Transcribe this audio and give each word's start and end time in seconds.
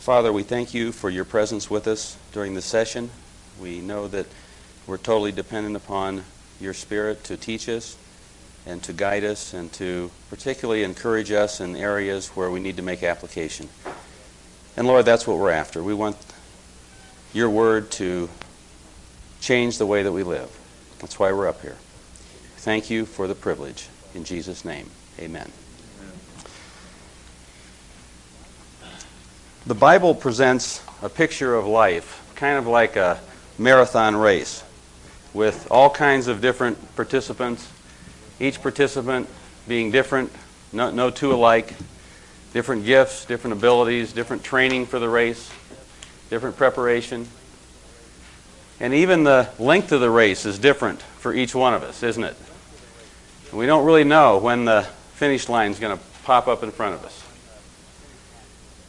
Father, 0.00 0.32
we 0.32 0.42
thank 0.42 0.72
you 0.72 0.92
for 0.92 1.10
your 1.10 1.26
presence 1.26 1.68
with 1.68 1.86
us 1.86 2.16
during 2.32 2.54
the 2.54 2.62
session. 2.62 3.10
We 3.60 3.82
know 3.82 4.08
that 4.08 4.24
we're 4.86 4.96
totally 4.96 5.30
dependent 5.30 5.76
upon 5.76 6.24
your 6.58 6.72
Spirit 6.72 7.22
to 7.24 7.36
teach 7.36 7.68
us 7.68 7.98
and 8.64 8.82
to 8.84 8.94
guide 8.94 9.24
us 9.24 9.52
and 9.52 9.70
to 9.74 10.10
particularly 10.30 10.84
encourage 10.84 11.30
us 11.30 11.60
in 11.60 11.76
areas 11.76 12.28
where 12.28 12.50
we 12.50 12.60
need 12.60 12.78
to 12.78 12.82
make 12.82 13.02
application. 13.02 13.68
And 14.74 14.86
Lord, 14.86 15.04
that's 15.04 15.26
what 15.26 15.36
we're 15.36 15.50
after. 15.50 15.82
We 15.82 15.92
want 15.92 16.16
your 17.34 17.50
word 17.50 17.90
to 17.92 18.30
change 19.42 19.76
the 19.76 19.86
way 19.86 20.02
that 20.02 20.12
we 20.12 20.22
live. 20.22 20.48
That's 21.00 21.18
why 21.18 21.30
we're 21.30 21.46
up 21.46 21.60
here. 21.60 21.76
Thank 22.56 22.88
you 22.88 23.04
for 23.04 23.26
the 23.26 23.34
privilege. 23.34 23.90
In 24.14 24.24
Jesus' 24.24 24.64
name, 24.64 24.88
amen. 25.18 25.52
The 29.66 29.74
Bible 29.74 30.14
presents 30.14 30.82
a 31.02 31.10
picture 31.10 31.54
of 31.54 31.66
life, 31.66 32.32
kind 32.34 32.56
of 32.56 32.66
like 32.66 32.96
a 32.96 33.20
marathon 33.58 34.16
race, 34.16 34.64
with 35.34 35.70
all 35.70 35.90
kinds 35.90 36.28
of 36.28 36.40
different 36.40 36.96
participants, 36.96 37.70
each 38.40 38.62
participant 38.62 39.28
being 39.68 39.90
different, 39.90 40.32
no, 40.72 40.90
no 40.90 41.10
two 41.10 41.34
alike, 41.34 41.74
different 42.54 42.86
gifts, 42.86 43.26
different 43.26 43.52
abilities, 43.52 44.14
different 44.14 44.42
training 44.42 44.86
for 44.86 44.98
the 44.98 45.10
race, 45.10 45.50
different 46.30 46.56
preparation. 46.56 47.28
And 48.80 48.94
even 48.94 49.24
the 49.24 49.50
length 49.58 49.92
of 49.92 50.00
the 50.00 50.10
race 50.10 50.46
is 50.46 50.58
different 50.58 51.02
for 51.02 51.34
each 51.34 51.54
one 51.54 51.74
of 51.74 51.82
us, 51.82 52.02
isn't 52.02 52.24
it? 52.24 52.36
We 53.52 53.66
don't 53.66 53.84
really 53.84 54.04
know 54.04 54.38
when 54.38 54.64
the 54.64 54.84
finish 55.16 55.50
line 55.50 55.70
is 55.70 55.78
going 55.78 55.98
to 55.98 56.02
pop 56.24 56.48
up 56.48 56.62
in 56.62 56.70
front 56.70 56.94
of 56.94 57.04
us. 57.04 57.29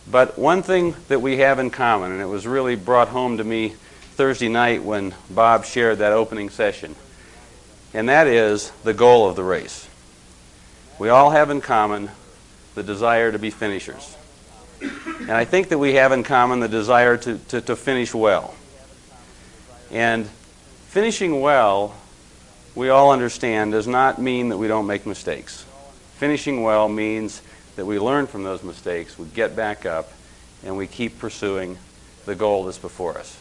But 0.10 0.38
one 0.38 0.64
thing 0.64 0.96
that 1.08 1.22
we 1.22 1.38
have 1.38 1.60
in 1.60 1.70
common, 1.70 2.12
and 2.12 2.22
it 2.22 2.26
was 2.26 2.48
really 2.48 2.76
brought 2.76 3.10
home 3.10 3.38
to 3.38 3.44
me 3.44 3.70
Thursday 4.16 4.50
night 4.50 4.84
when 4.84 5.14
Bob 5.30 5.66
shared 5.66 6.00
that 6.00 6.12
opening 6.12 6.50
session, 6.50 6.96
and 7.94 8.10
that 8.10 8.28
is 8.28 8.72
the 8.84 8.94
goal 8.94 9.30
of 9.30 9.36
the 9.36 9.44
race. 9.44 9.88
We 11.00 11.10
all 11.10 11.32
have 11.32 11.50
in 11.50 11.62
common 11.62 12.10
the 12.76 12.84
desire 12.84 13.32
to 13.32 13.40
be 13.40 13.50
finishers. 13.50 14.16
And 14.82 15.32
I 15.32 15.46
think 15.46 15.70
that 15.70 15.78
we 15.78 15.96
have 15.96 16.12
in 16.12 16.24
common 16.24 16.60
the 16.60 16.68
desire 16.68 17.18
to, 17.18 17.38
to, 17.50 17.62
to 17.62 17.76
finish 17.76 18.14
well. 18.14 18.56
And 19.92 20.26
finishing 20.88 21.42
well, 21.42 21.96
we 22.76 22.90
all 22.90 23.12
understand, 23.12 23.74
does 23.74 23.88
not 23.88 24.20
mean 24.20 24.50
that 24.50 24.58
we 24.58 24.68
don't 24.68 24.88
make 24.88 25.06
mistakes. 25.06 25.66
Finishing 26.16 26.64
well 26.64 26.88
means 26.88 27.42
that 27.82 27.88
we 27.88 27.98
learn 27.98 28.28
from 28.28 28.44
those 28.44 28.62
mistakes, 28.62 29.18
we 29.18 29.26
get 29.26 29.56
back 29.56 29.88
up, 29.88 30.12
and 30.64 30.78
we 30.78 30.86
keep 30.86 31.18
pursuing 31.18 31.80
the 32.28 32.36
goal 32.36 32.66
that's 32.66 32.78
before 32.78 33.18
us. 33.18 33.40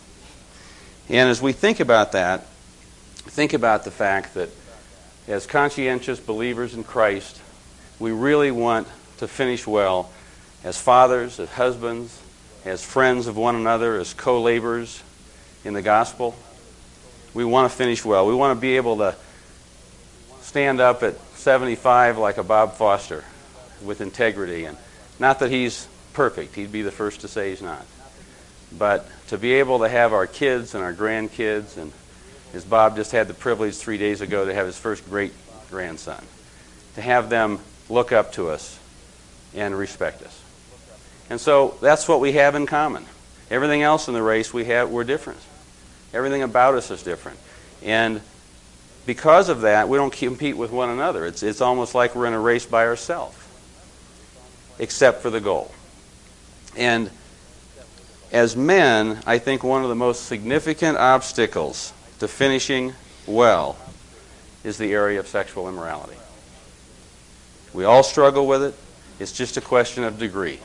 And 1.11 1.29
as 1.29 1.43
we 1.43 1.53
think 1.53 1.79
about 1.79 2.13
that, 2.13 2.47
think 3.17 3.53
about 3.53 3.85
the 3.85 3.91
fact 3.91 4.33
that 4.33 4.49
as 5.29 5.47
conscientious 5.47 6.19
believers 6.19 6.73
in 6.73 6.85
Christ, 6.85 7.39
we 7.99 8.13
really 8.13 8.51
want 8.51 8.89
to 9.19 9.29
finish 9.29 9.67
well 9.67 10.11
as 10.65 10.81
fathers, 10.81 11.39
as 11.39 11.51
husbands, 11.51 12.19
as 12.65 12.83
friends 12.83 13.27
of 13.27 13.37
one 13.37 13.57
another, 13.57 13.99
as 13.99 14.15
co 14.15 14.41
laborers 14.41 15.03
in 15.67 15.75
the 15.75 15.83
gospel. 15.83 16.35
We 17.35 17.45
want 17.45 17.71
to 17.71 17.77
finish 17.77 18.07
well. 18.07 18.27
We 18.27 18.35
want 18.35 18.57
to 18.57 18.61
be 18.63 18.77
able 18.77 18.97
to 18.97 19.15
stand 20.41 20.81
up 20.81 21.03
at 21.03 21.21
75 21.35 22.17
like 22.17 22.39
a 22.39 22.43
Bob 22.43 22.77
Foster 22.77 23.23
with 23.83 24.01
integrity. 24.01 24.65
And 24.65 24.77
not 25.19 25.39
that 25.41 25.51
he's 25.51 25.87
perfect, 26.13 26.55
he'd 26.55 26.73
be 26.73 26.83
the 26.83 26.91
first 26.91 27.21
to 27.23 27.29
say 27.29 27.51
he's 27.51 27.63
not. 27.63 27.85
But 28.77 29.09
to 29.29 29.39
be 29.39 29.55
able 29.55 29.81
to 29.81 29.89
have 29.89 30.13
our 30.13 30.27
kids 30.27 30.75
and 30.75 30.85
our 30.85 30.95
grandkids, 30.95 31.77
and 31.77 31.93
as 32.55 32.65
Bob 32.65 32.97
just 32.97 33.13
had 33.13 33.29
the 33.29 33.35
privilege 33.35 33.77
three 33.77 33.99
days 33.99 34.21
ago 34.21 34.45
to 34.45 34.55
have 34.55 34.67
his 34.67 34.79
first 34.79 35.09
great 35.09 35.33
grandson, 35.71 36.23
to 36.95 37.03
have 37.03 37.31
them 37.31 37.59
look 37.89 38.13
up 38.13 38.33
to 38.35 38.49
us 38.49 38.79
and 39.55 39.77
respect 39.77 40.23
us. 40.23 40.43
And 41.29 41.41
so 41.41 41.77
that's 41.81 42.09
what 42.09 42.21
we 42.21 42.33
have 42.33 42.55
in 42.55 42.67
common. 42.67 43.05
Everything 43.51 43.83
else 43.83 44.09
in 44.09 44.15
the 44.15 44.23
race 44.23 44.53
we 44.53 44.65
have 44.67 44.91
we're 44.91 45.05
different. 45.05 45.41
Everything 46.13 46.43
about 46.43 46.75
us 46.75 46.91
is 46.91 47.03
different. 47.03 47.39
And 47.83 48.21
because 49.07 49.49
of 49.49 49.63
that, 49.63 49.89
we 49.89 49.97
don't 49.97 50.13
compete 50.13 50.57
with 50.57 50.71
one 50.71 50.91
another. 50.91 51.27
It's, 51.27 51.43
it's 51.43 51.61
almost 51.61 51.95
like 51.95 52.15
we're 52.15 52.27
in 52.27 52.33
a 52.33 52.41
race 52.41 52.67
by 52.67 52.87
ourselves, 52.87 53.37
except 54.81 55.23
for 55.23 55.31
the 55.31 55.41
goal. 55.41 55.71
And 56.77 57.11
as 58.33 58.57
men, 58.57 59.21
I 59.27 59.39
think 59.39 59.63
one 59.63 59.83
of 59.83 59.89
the 59.89 59.95
most 59.95 60.25
significant 60.25 60.97
obstacles 60.97 61.93
to 62.19 62.27
finishing 62.27 62.95
well 63.27 63.77
is 64.65 64.79
the 64.79 64.93
area 64.93 65.21
of 65.21 65.29
sexual 65.29 65.69
immorality. 65.69 66.17
We 67.73 67.85
all 67.85 68.03
struggle 68.03 68.47
with 68.47 68.63
it. 68.63 68.75
It's 69.21 69.33
just 69.33 69.57
a 69.57 69.61
question 69.61 70.03
of 70.03 70.19
degree. 70.19 70.59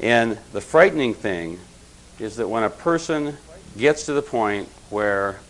And 0.00 0.38
the 0.52 0.60
frightening 0.60 1.12
thing 1.12 1.58
is 2.18 2.36
that 2.36 2.48
when 2.48 2.62
a 2.62 2.70
person 2.70 3.36
gets 3.76 4.06
to 4.06 4.12
the 4.12 4.22
point 4.22 4.68
where 4.90 5.40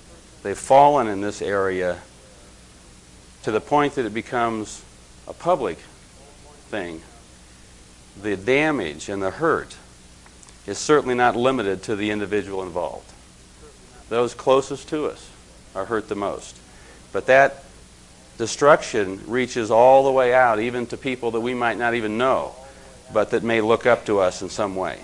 they've 0.42 0.58
fallen 0.58 1.06
in 1.06 1.20
this 1.20 1.42
area 1.42 1.98
to 3.42 3.50
the 3.50 3.60
point 3.60 3.94
that 3.96 4.06
it 4.06 4.14
becomes 4.14 4.82
a 5.28 5.34
public 5.34 5.78
thing, 6.74 7.00
the 8.20 8.36
damage 8.36 9.08
and 9.08 9.22
the 9.22 9.30
hurt 9.30 9.76
is 10.66 10.76
certainly 10.76 11.14
not 11.14 11.36
limited 11.36 11.84
to 11.84 11.94
the 11.94 12.10
individual 12.10 12.64
involved. 12.64 13.12
Those 14.08 14.34
closest 14.34 14.88
to 14.88 15.06
us 15.06 15.30
are 15.76 15.84
hurt 15.84 16.08
the 16.08 16.16
most. 16.16 16.58
But 17.12 17.26
that 17.26 17.62
destruction 18.38 19.20
reaches 19.28 19.70
all 19.70 20.02
the 20.04 20.10
way 20.10 20.34
out, 20.34 20.58
even 20.58 20.86
to 20.86 20.96
people 20.96 21.30
that 21.32 21.40
we 21.40 21.54
might 21.54 21.78
not 21.78 21.94
even 21.94 22.18
know, 22.18 22.56
but 23.12 23.30
that 23.30 23.44
may 23.44 23.60
look 23.60 23.86
up 23.86 24.06
to 24.06 24.18
us 24.18 24.42
in 24.42 24.48
some 24.48 24.74
way. 24.74 24.98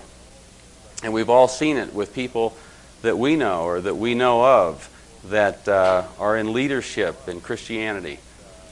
And 1.03 1.13
we've 1.13 1.29
all 1.29 1.47
seen 1.47 1.77
it 1.77 1.93
with 1.93 2.13
people 2.13 2.53
that 3.01 3.17
we 3.17 3.37
know 3.37 3.63
or 3.63 3.79
that 3.79 3.95
we 3.95 4.13
know 4.13 4.43
of 4.43 4.89
that 5.29 5.65
uh, 5.69 6.03
are 6.19 6.35
in 6.35 6.51
leadership 6.51 7.29
in 7.29 7.39
Christianity 7.39 8.19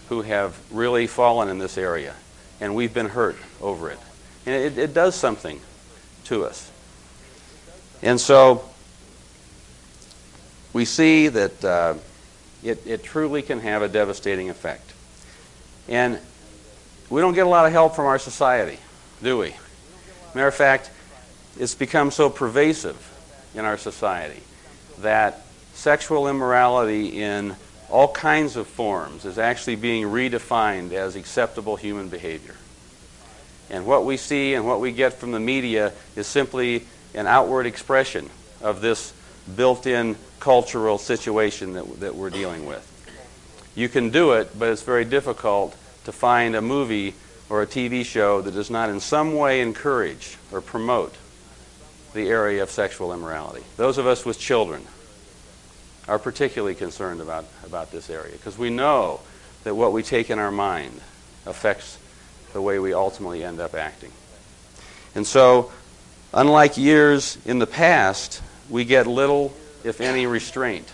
who 0.09 0.21
have 0.23 0.59
really 0.69 1.07
fallen 1.07 1.47
in 1.47 1.59
this 1.59 1.77
area. 1.77 2.13
And 2.59 2.75
we've 2.75 2.94
been 2.94 3.09
hurt 3.09 3.38
over 3.62 3.90
it. 3.90 4.00
And 4.46 4.56
it, 4.56 4.78
it 4.78 4.94
does 4.94 5.16
something 5.16 5.59
to 6.25 6.46
us. 6.46 6.72
And 8.02 8.20
so 8.20 8.64
we 10.74 10.86
see 10.86 11.28
that 11.28 11.64
uh, 11.64 11.96
it, 12.64 12.86
it 12.86 13.03
truly 13.03 13.42
can 13.42 13.59
have 13.59 13.81
a 13.81 13.88
devastating 13.88 14.50
effect. 14.50 14.94
And 15.88 16.20
we 17.09 17.22
don't 17.22 17.34
get 17.34 17.46
a 17.46 17.50
lot 17.50 17.66
of 17.66 17.72
help 17.72 17.96
from 17.96 18.06
our 18.06 18.20
society, 18.20 18.78
do 19.24 19.38
we? 19.38 19.56
Matter 20.36 20.47
of 20.47 20.56
fact, 20.56 20.91
it's 21.59 21.76
become 21.76 22.12
so 22.12 22.30
pervasive 22.30 23.06
in 23.56 23.66
our 23.66 23.78
society 23.78 24.41
that 25.00 25.41
sexual 25.74 26.28
immorality 26.28 27.22
in 27.22 27.56
all 27.89 28.11
kinds 28.11 28.55
of 28.55 28.67
forms 28.67 29.25
is 29.25 29.38
actually 29.38 29.75
being 29.75 30.05
redefined 30.05 30.91
as 30.91 31.16
acceptable 31.16 31.75
human 31.75 32.09
behavior. 32.09 32.55
And 33.69 33.85
what 33.85 34.05
we 34.05 34.17
see 34.17 34.53
and 34.53 34.66
what 34.66 34.79
we 34.79 34.91
get 34.91 35.13
from 35.13 35.31
the 35.31 35.39
media 35.39 35.94
is 36.16 36.28
simply 36.28 36.85
an 37.13 37.28
outward 37.28 37.66
expression 37.66 38.29
of 38.61 38.81
this 38.81 39.13
built 39.55 39.88
in 39.88 40.16
cultural 40.39 40.97
situation 40.97 41.73
that, 41.73 41.99
that 41.99 42.16
we're 42.16 42.29
dealing 42.29 42.66
with. 42.66 42.85
You 43.75 43.89
can 43.89 44.09
do 44.09 44.33
it, 44.33 44.57
but 44.57 44.69
it's 44.69 44.83
very 44.83 45.05
difficult 45.05 45.75
to 46.05 46.11
find 46.11 46.55
a 46.55 46.61
movie 46.61 47.13
or 47.49 47.61
a 47.61 47.67
TV 47.67 48.05
show 48.05 48.41
that 48.41 48.53
does 48.53 48.69
not 48.69 48.89
in 48.89 48.99
some 48.99 49.35
way 49.35 49.61
encourage 49.61 50.38
or 50.51 50.61
promote 50.61 51.16
the 52.14 52.29
area 52.29 52.64
of 52.64 52.69
sexual 52.69 53.14
immorality. 53.14 53.64
Those 53.78 53.97
of 53.97 54.08
us 54.08 54.25
with 54.25 54.40
children 54.40 54.85
are 56.09 56.20
particularly 56.20 56.73
concerned 56.73 57.22
about, 57.22 57.46
about 57.64 57.91
this 57.91 58.09
area 58.09 58.32
because 58.32 58.58
we 58.58 58.72
know 58.72 59.20
that 59.64 59.76
what 59.76 59.94
we 59.94 60.02
take 60.02 60.32
in 60.32 60.40
our 60.40 60.52
mind 60.52 61.00
affects 61.46 62.00
the 62.53 62.61
way 62.61 62.79
we 62.79 62.94
ultimately 62.94 63.44
end 63.44 63.59
up 63.59 63.76
acting. 63.76 64.11
And 65.14 65.26
so, 65.26 65.72
unlike 66.34 66.78
years 66.78 67.38
in 67.46 67.59
the 67.59 67.67
past, 67.67 68.41
we 68.70 68.85
get 68.85 69.06
little, 69.06 69.53
if 69.84 70.02
any, 70.02 70.26
restraint 70.26 70.88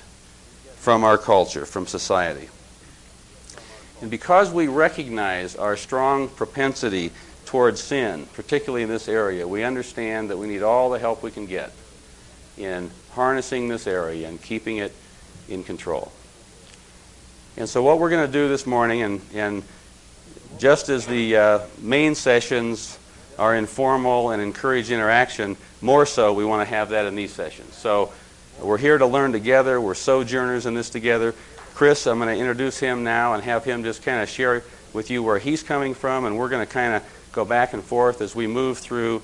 from 0.76 1.06
our 1.06 1.18
culture, 1.18 1.66
from 1.66 1.88
society. 1.88 2.50
And 4.02 4.12
because 4.12 4.52
we 4.52 4.68
recognize 4.68 5.56
our 5.56 5.78
strong 5.78 6.28
propensity 6.28 7.12
towards 7.46 7.82
sin, 7.82 8.28
particularly 8.34 8.84
in 8.84 8.90
this 8.90 9.08
area, 9.08 9.48
we 9.48 9.64
understand 9.64 10.30
that 10.30 10.38
we 10.38 10.48
need 10.48 10.62
all 10.62 10.90
the 10.90 11.00
help 11.00 11.24
we 11.24 11.32
can 11.32 11.46
get 11.46 11.72
in 12.58 12.92
harnessing 13.12 13.70
this 13.70 13.88
area 13.88 14.28
and 14.28 14.42
keeping 14.42 14.78
it 14.78 14.94
in 15.50 15.64
control. 15.64 16.12
And 17.58 17.70
so, 17.70 17.82
what 17.84 18.00
we're 18.00 18.10
going 18.10 18.26
to 18.26 18.32
do 18.32 18.50
this 18.50 18.66
morning, 18.66 19.02
and, 19.02 19.22
and 19.34 19.64
just 20.58 20.90
as 20.90 21.06
the 21.06 21.36
uh, 21.36 21.60
main 21.82 22.16
sessions 22.16 22.98
are 23.38 23.56
informal 23.56 24.32
and 24.32 24.42
encourage 24.42 24.92
interaction, 24.92 25.58
more 25.82 26.06
so 26.06 26.34
we 26.34 26.46
want 26.46 26.68
to 26.68 26.74
have 26.74 26.90
that 26.90 27.06
in 27.06 27.16
these 27.16 27.34
sessions. 27.34 27.74
So 27.76 28.12
we're 28.62 28.78
here 28.78 28.98
to 28.98 29.06
learn 29.06 29.32
together. 29.32 29.80
We're 29.80 29.96
sojourners 29.96 30.66
in 30.66 30.74
this 30.74 30.90
together. 30.90 31.34
Chris, 31.74 32.08
I'm 32.08 32.20
going 32.20 32.34
to 32.34 32.40
introduce 32.40 32.80
him 32.80 33.04
now 33.04 33.34
and 33.34 33.44
have 33.44 33.66
him 33.66 33.84
just 33.84 34.04
kind 34.04 34.22
of 34.22 34.30
share 34.30 34.64
with 34.94 35.10
you 35.10 35.22
where 35.22 35.40
he's 35.40 35.62
coming 35.62 35.94
from, 35.94 36.26
and 36.26 36.38
we're 36.38 36.50
going 36.50 36.66
to 36.66 36.72
kind 36.72 36.94
of 36.94 37.30
go 37.34 37.44
back 37.44 37.74
and 37.74 37.84
forth 37.84 38.22
as 38.22 38.34
we 38.34 38.48
move 38.48 38.78
through 38.78 39.20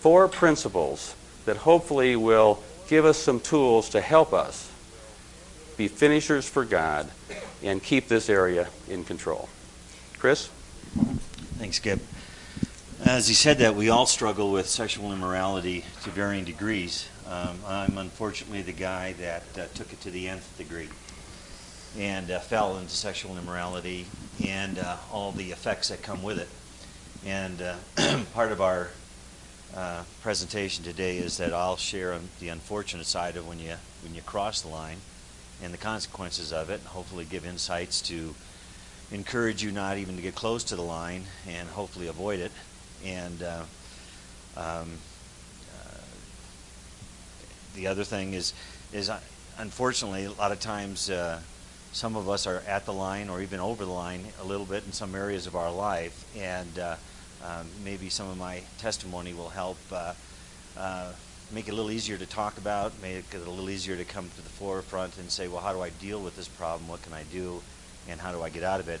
four 0.00 0.28
principles 0.28 1.14
that 1.46 1.56
hopefully 1.56 2.16
will 2.16 2.62
give 2.88 3.06
us 3.06 3.16
some 3.16 3.40
tools 3.40 3.88
to 3.90 4.00
help 4.00 4.34
us 4.34 4.70
be 5.76 5.88
finishers 5.88 6.48
for 6.48 6.64
God 6.64 7.10
and 7.62 7.82
keep 7.82 8.08
this 8.08 8.28
area 8.28 8.68
in 8.88 9.04
control. 9.04 9.48
Chris? 10.18 10.48
Thanks, 11.58 11.76
Skip. 11.76 12.00
As 13.04 13.28
he 13.28 13.34
said 13.34 13.58
that, 13.58 13.74
we 13.74 13.90
all 13.90 14.06
struggle 14.06 14.50
with 14.50 14.68
sexual 14.68 15.12
immorality 15.12 15.84
to 16.02 16.10
varying 16.10 16.44
degrees. 16.44 17.08
Um, 17.28 17.58
I'm 17.66 17.98
unfortunately 17.98 18.62
the 18.62 18.72
guy 18.72 19.12
that 19.14 19.42
uh, 19.58 19.66
took 19.74 19.92
it 19.92 20.00
to 20.02 20.10
the 20.10 20.28
nth 20.28 20.56
degree 20.56 20.88
and 21.98 22.30
uh, 22.30 22.38
fell 22.40 22.78
into 22.78 22.94
sexual 22.94 23.36
immorality 23.36 24.06
and 24.44 24.78
uh, 24.78 24.96
all 25.12 25.32
the 25.32 25.50
effects 25.50 25.88
that 25.88 26.02
come 26.02 26.22
with 26.22 26.38
it. 26.38 26.48
And 27.26 27.60
uh, 27.60 28.22
part 28.34 28.52
of 28.52 28.60
our 28.60 28.88
uh, 29.74 30.04
presentation 30.22 30.84
today 30.84 31.18
is 31.18 31.36
that 31.36 31.52
I'll 31.52 31.76
share 31.76 32.18
the 32.40 32.48
unfortunate 32.48 33.06
side 33.06 33.36
of 33.36 33.46
when 33.46 33.58
you 33.58 33.74
when 34.02 34.14
you 34.14 34.22
cross 34.22 34.62
the 34.62 34.68
line 34.68 34.98
and 35.62 35.72
the 35.72 35.78
consequences 35.78 36.52
of 36.52 36.70
it, 36.70 36.80
and 36.80 36.88
hopefully 36.88 37.24
give 37.24 37.46
insights 37.46 38.00
to 38.02 38.34
encourage 39.10 39.62
you 39.62 39.70
not 39.70 39.98
even 39.98 40.16
to 40.16 40.22
get 40.22 40.34
close 40.34 40.64
to 40.64 40.76
the 40.76 40.82
line 40.82 41.24
and 41.48 41.68
hopefully 41.68 42.08
avoid 42.08 42.40
it. 42.40 42.52
And 43.04 43.42
uh, 43.42 43.62
um, 44.56 44.90
uh, 45.74 45.98
the 47.74 47.86
other 47.86 48.04
thing 48.04 48.34
is, 48.34 48.52
is 48.92 49.08
uh, 49.08 49.20
unfortunately, 49.58 50.24
a 50.24 50.32
lot 50.32 50.52
of 50.52 50.60
times 50.60 51.08
uh, 51.08 51.40
some 51.92 52.16
of 52.16 52.28
us 52.28 52.46
are 52.46 52.62
at 52.66 52.84
the 52.84 52.92
line 52.92 53.28
or 53.28 53.40
even 53.40 53.60
over 53.60 53.84
the 53.84 53.92
line 53.92 54.24
a 54.40 54.44
little 54.44 54.66
bit 54.66 54.84
in 54.84 54.92
some 54.92 55.14
areas 55.14 55.46
of 55.46 55.54
our 55.54 55.72
life, 55.72 56.24
and 56.36 56.78
uh, 56.78 56.96
um, 57.44 57.66
maybe 57.84 58.08
some 58.08 58.28
of 58.28 58.36
my 58.36 58.62
testimony 58.78 59.32
will 59.32 59.50
help 59.50 59.78
uh, 59.92 60.12
make 61.52 61.68
it 61.68 61.72
a 61.72 61.74
little 61.74 61.90
easier 61.90 62.16
to 62.16 62.26
talk 62.26 62.58
about, 62.58 62.92
make 63.00 63.24
it 63.32 63.36
a 63.36 63.38
little 63.38 63.70
easier 63.70 63.96
to 63.96 64.04
come 64.04 64.28
to 64.30 64.42
the 64.42 64.48
forefront 64.48 65.16
and 65.18 65.30
say, 65.30 65.48
well, 65.48 65.60
how 65.60 65.72
do 65.72 65.80
I 65.80 65.90
deal 65.90 66.20
with 66.20 66.36
this 66.36 66.48
problem? 66.48 66.88
What 66.88 67.02
can 67.02 67.12
I 67.12 67.22
do? 67.24 67.62
And 68.08 68.20
how 68.20 68.32
do 68.32 68.42
I 68.42 68.48
get 68.48 68.62
out 68.62 68.80
of 68.80 68.88
it? 68.88 69.00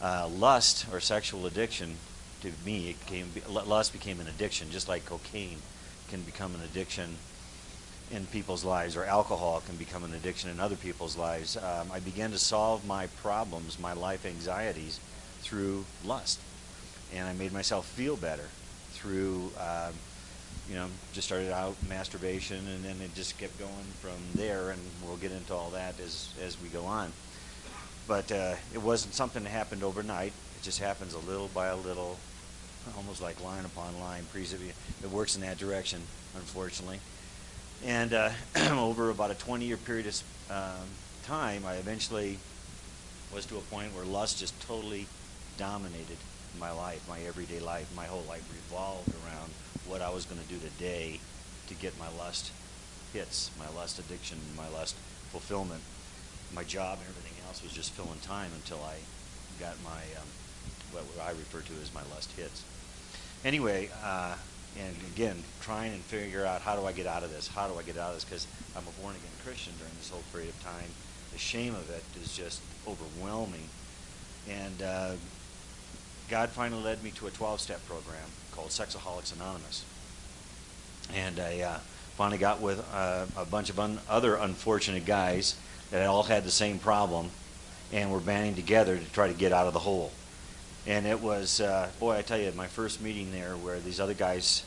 Uh, 0.00 0.28
lust 0.28 0.86
or 0.92 1.00
sexual 1.00 1.46
addiction, 1.46 1.96
to 2.42 2.52
me, 2.64 2.90
it 2.90 3.06
came, 3.06 3.32
lust 3.48 3.92
became 3.92 4.20
an 4.20 4.28
addiction, 4.28 4.70
just 4.70 4.88
like 4.88 5.04
cocaine 5.04 5.58
can 6.08 6.22
become 6.22 6.54
an 6.54 6.60
addiction 6.62 7.16
in 8.10 8.24
people's 8.26 8.64
lives, 8.64 8.96
or 8.96 9.04
alcohol 9.04 9.62
can 9.66 9.76
become 9.76 10.02
an 10.04 10.14
addiction 10.14 10.48
in 10.48 10.60
other 10.60 10.76
people's 10.76 11.16
lives. 11.16 11.56
Um, 11.56 11.90
I 11.92 12.00
began 12.00 12.30
to 12.30 12.38
solve 12.38 12.86
my 12.86 13.06
problems, 13.22 13.78
my 13.78 13.92
life 13.92 14.24
anxieties, 14.24 15.00
through 15.40 15.84
lust. 16.04 16.40
And 17.14 17.26
I 17.28 17.32
made 17.32 17.52
myself 17.52 17.86
feel 17.86 18.16
better 18.16 18.48
through 18.92 19.52
um, 19.58 19.94
you 20.68 20.74
know, 20.74 20.86
just 21.12 21.26
started 21.26 21.50
out 21.50 21.76
masturbation, 21.88 22.58
and 22.58 22.84
then 22.84 22.96
it 23.02 23.14
just 23.14 23.38
kept 23.38 23.58
going 23.58 23.70
from 24.00 24.16
there, 24.34 24.70
and 24.70 24.80
we'll 25.04 25.16
get 25.16 25.32
into 25.32 25.54
all 25.54 25.70
that 25.70 25.98
as 26.00 26.34
as 26.44 26.60
we 26.60 26.68
go 26.68 26.84
on. 26.84 27.12
But 28.06 28.30
uh, 28.30 28.54
it 28.74 28.82
wasn't 28.82 29.14
something 29.14 29.42
that 29.42 29.50
happened 29.50 29.82
overnight. 29.82 30.32
It 30.56 30.62
just 30.62 30.80
happens 30.80 31.14
a 31.14 31.18
little 31.18 31.48
by 31.48 31.68
a 31.68 31.76
little, 31.76 32.18
almost 32.96 33.22
like 33.22 33.42
line 33.42 33.64
upon 33.64 33.98
line. 34.00 34.24
It 34.34 35.10
works 35.10 35.36
in 35.36 35.42
that 35.42 35.58
direction, 35.58 36.00
unfortunately. 36.34 37.00
And 37.84 38.12
uh, 38.12 38.30
over 38.72 39.10
about 39.10 39.30
a 39.30 39.34
20-year 39.34 39.76
period 39.76 40.06
of 40.06 40.22
um, 40.50 40.88
time, 41.24 41.64
I 41.66 41.74
eventually 41.74 42.38
was 43.32 43.44
to 43.46 43.56
a 43.56 43.60
point 43.60 43.94
where 43.94 44.04
lust 44.04 44.38
just 44.38 44.58
totally 44.66 45.06
dominated 45.58 46.16
my 46.58 46.70
life, 46.70 47.06
my 47.08 47.20
everyday 47.20 47.60
life. 47.60 47.88
My 47.94 48.06
whole 48.06 48.24
life 48.28 48.46
revolved 48.52 49.08
around 49.24 49.50
what 49.86 50.02
I 50.02 50.10
was 50.10 50.24
going 50.24 50.40
to 50.40 50.48
do 50.48 50.58
today 50.58 51.20
to 51.68 51.74
get 51.74 51.98
my 51.98 52.08
lust 52.18 52.52
hits, 53.12 53.50
my 53.58 53.68
lust 53.76 53.98
addiction, 53.98 54.38
my 54.56 54.68
lust 54.68 54.96
fulfillment. 55.30 55.82
My 56.54 56.64
job 56.64 56.98
and 56.98 57.08
everything 57.08 57.36
else 57.46 57.62
was 57.62 57.72
just 57.72 57.92
filling 57.92 58.18
time 58.20 58.50
until 58.54 58.78
I 58.82 58.96
got 59.60 59.76
my 59.84 60.00
um, 60.16 60.28
what 60.92 61.04
I 61.22 61.30
refer 61.30 61.60
to 61.60 61.72
as 61.82 61.92
my 61.92 62.02
lust 62.14 62.32
hits. 62.32 62.64
Anyway, 63.44 63.90
uh, 64.02 64.34
and 64.78 64.96
again, 65.14 65.42
trying 65.60 65.92
and 65.92 66.02
figure 66.02 66.46
out 66.46 66.62
how 66.62 66.76
do 66.76 66.86
I 66.86 66.92
get 66.92 67.06
out 67.06 67.22
of 67.22 67.30
this? 67.30 67.48
How 67.48 67.68
do 67.68 67.78
I 67.78 67.82
get 67.82 67.98
out 67.98 68.10
of 68.10 68.14
this? 68.14 68.24
Because 68.24 68.46
I'm 68.76 68.84
a 68.86 69.02
born 69.02 69.14
again 69.14 69.30
Christian 69.44 69.72
during 69.78 69.92
this 69.98 70.10
whole 70.10 70.22
period 70.32 70.50
of 70.50 70.62
time. 70.62 70.90
The 71.32 71.38
shame 71.38 71.74
of 71.74 71.90
it 71.90 72.04
is 72.22 72.36
just 72.36 72.60
overwhelming. 72.86 73.68
And 74.48 74.82
uh, 74.82 75.12
God 76.28 76.50
finally 76.50 76.82
led 76.82 77.02
me 77.02 77.10
to 77.12 77.26
a 77.26 77.30
12 77.30 77.60
step 77.60 77.86
program 77.86 78.28
called 78.52 78.68
Sexaholics 78.68 79.34
Anonymous. 79.34 79.84
And 81.14 81.40
I 81.40 81.60
uh, 81.60 81.78
finally 82.16 82.36
got 82.36 82.60
with 82.60 82.86
uh, 82.92 83.24
a 83.36 83.46
bunch 83.46 83.70
of 83.70 83.80
un- 83.80 83.98
other 84.10 84.34
unfortunate 84.34 85.06
guys 85.06 85.56
that 85.90 86.06
all 86.06 86.24
had 86.24 86.44
the 86.44 86.50
same 86.50 86.78
problem 86.78 87.30
and 87.92 88.12
were 88.12 88.20
banding 88.20 88.54
together 88.54 88.98
to 88.98 89.12
try 89.12 89.26
to 89.26 89.32
get 89.32 89.52
out 89.52 89.66
of 89.66 89.72
the 89.72 89.78
hole. 89.78 90.12
And 90.86 91.06
it 91.06 91.20
was, 91.20 91.62
uh, 91.62 91.88
boy, 91.98 92.16
I 92.16 92.22
tell 92.22 92.38
you, 92.38 92.52
my 92.52 92.66
first 92.66 93.00
meeting 93.00 93.32
there 93.32 93.56
where 93.56 93.78
these 93.78 93.98
other 93.98 94.14
guys 94.14 94.64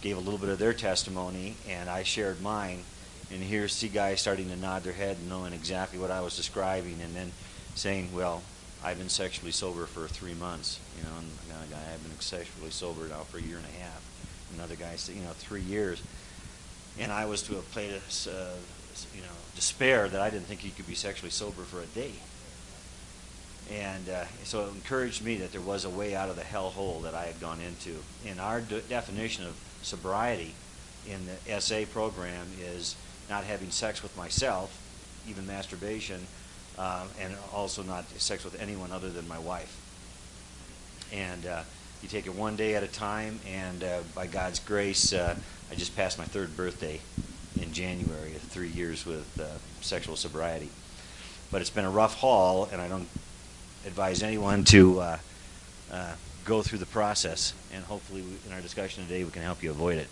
gave 0.00 0.16
a 0.16 0.20
little 0.20 0.38
bit 0.38 0.48
of 0.48 0.58
their 0.58 0.72
testimony 0.72 1.54
and 1.68 1.90
I 1.90 2.02
shared 2.02 2.40
mine. 2.40 2.82
And 3.30 3.42
here, 3.42 3.68
see 3.68 3.88
guys 3.88 4.20
starting 4.20 4.48
to 4.48 4.56
nod 4.56 4.84
their 4.84 4.92
head 4.92 5.16
and 5.18 5.28
knowing 5.28 5.52
exactly 5.52 5.98
what 5.98 6.10
I 6.10 6.20
was 6.20 6.36
describing, 6.36 7.00
and 7.00 7.16
then 7.16 7.32
saying, 7.74 8.14
"Well, 8.14 8.42
I've 8.84 8.98
been 8.98 9.08
sexually 9.08 9.52
sober 9.52 9.86
for 9.86 10.08
three 10.08 10.34
months, 10.34 10.80
you 10.98 11.04
know, 11.04 11.16
and 11.16 11.28
another 11.48 11.66
guy, 11.70 11.92
I've 11.92 12.02
been 12.02 12.18
sexually 12.18 12.70
sober 12.70 13.06
now 13.06 13.20
for 13.20 13.38
a 13.38 13.42
year 13.42 13.56
and 13.56 13.66
a 13.66 13.78
half. 13.78 14.02
Another 14.54 14.74
guy 14.74 14.96
said, 14.96 15.14
you 15.14 15.22
know, 15.22 15.30
three 15.30 15.60
years. 15.60 16.02
And 16.98 17.12
I 17.12 17.26
was 17.26 17.42
to 17.44 17.58
a 17.58 17.62
place, 17.62 18.26
uh, 18.26 18.56
you 19.14 19.22
know, 19.22 19.28
despair 19.54 20.08
that 20.08 20.20
I 20.20 20.30
didn't 20.30 20.46
think 20.46 20.64
you 20.64 20.72
could 20.72 20.88
be 20.88 20.94
sexually 20.94 21.30
sober 21.30 21.62
for 21.62 21.80
a 21.80 21.86
day. 21.86 22.12
And 23.70 24.08
uh, 24.08 24.24
so 24.42 24.66
it 24.66 24.74
encouraged 24.74 25.24
me 25.24 25.36
that 25.36 25.52
there 25.52 25.60
was 25.60 25.84
a 25.84 25.90
way 25.90 26.16
out 26.16 26.28
of 26.28 26.34
the 26.34 26.42
hellhole 26.42 27.02
that 27.04 27.14
I 27.14 27.24
had 27.24 27.40
gone 27.40 27.60
into. 27.60 27.98
And 28.26 28.40
our 28.40 28.60
de- 28.60 28.80
definition 28.82 29.46
of 29.46 29.54
sobriety 29.82 30.54
in 31.08 31.20
the 31.26 31.60
SA 31.60 31.84
program 31.92 32.48
is 32.60 32.96
not 33.30 33.44
having 33.44 33.70
sex 33.70 34.02
with 34.02 34.16
myself, 34.16 34.76
even 35.28 35.46
masturbation, 35.46 36.26
um, 36.78 37.08
and 37.20 37.34
also 37.52 37.82
not 37.82 38.08
sex 38.20 38.44
with 38.44 38.60
anyone 38.60 38.92
other 38.92 39.10
than 39.10 39.26
my 39.28 39.38
wife. 39.38 39.78
And 41.12 41.44
uh, 41.46 41.62
you 42.02 42.08
take 42.08 42.26
it 42.26 42.34
one 42.34 42.56
day 42.56 42.74
at 42.74 42.82
a 42.82 42.88
time, 42.88 43.40
and 43.46 43.84
uh, 43.84 44.00
by 44.14 44.26
God's 44.26 44.58
grace, 44.58 45.12
uh, 45.12 45.36
I 45.70 45.74
just 45.74 45.94
passed 45.94 46.18
my 46.18 46.24
third 46.24 46.56
birthday 46.56 47.00
in 47.60 47.72
January, 47.72 48.30
three 48.30 48.68
years 48.68 49.06
with 49.06 49.38
uh, 49.40 49.46
sexual 49.80 50.16
sobriety. 50.16 50.70
But 51.50 51.60
it's 51.60 51.70
been 51.70 51.84
a 51.84 51.90
rough 51.90 52.14
haul, 52.14 52.68
and 52.72 52.80
I 52.80 52.88
don't 52.88 53.08
advise 53.86 54.22
anyone 54.22 54.64
to 54.64 55.00
uh, 55.00 55.18
uh, 55.92 56.12
go 56.44 56.62
through 56.62 56.78
the 56.78 56.86
process. 56.86 57.52
And 57.72 57.84
hopefully, 57.84 58.24
in 58.46 58.52
our 58.52 58.60
discussion 58.60 59.04
today, 59.04 59.22
we 59.22 59.30
can 59.30 59.42
help 59.42 59.62
you 59.62 59.70
avoid 59.70 59.98
it. 59.98 60.08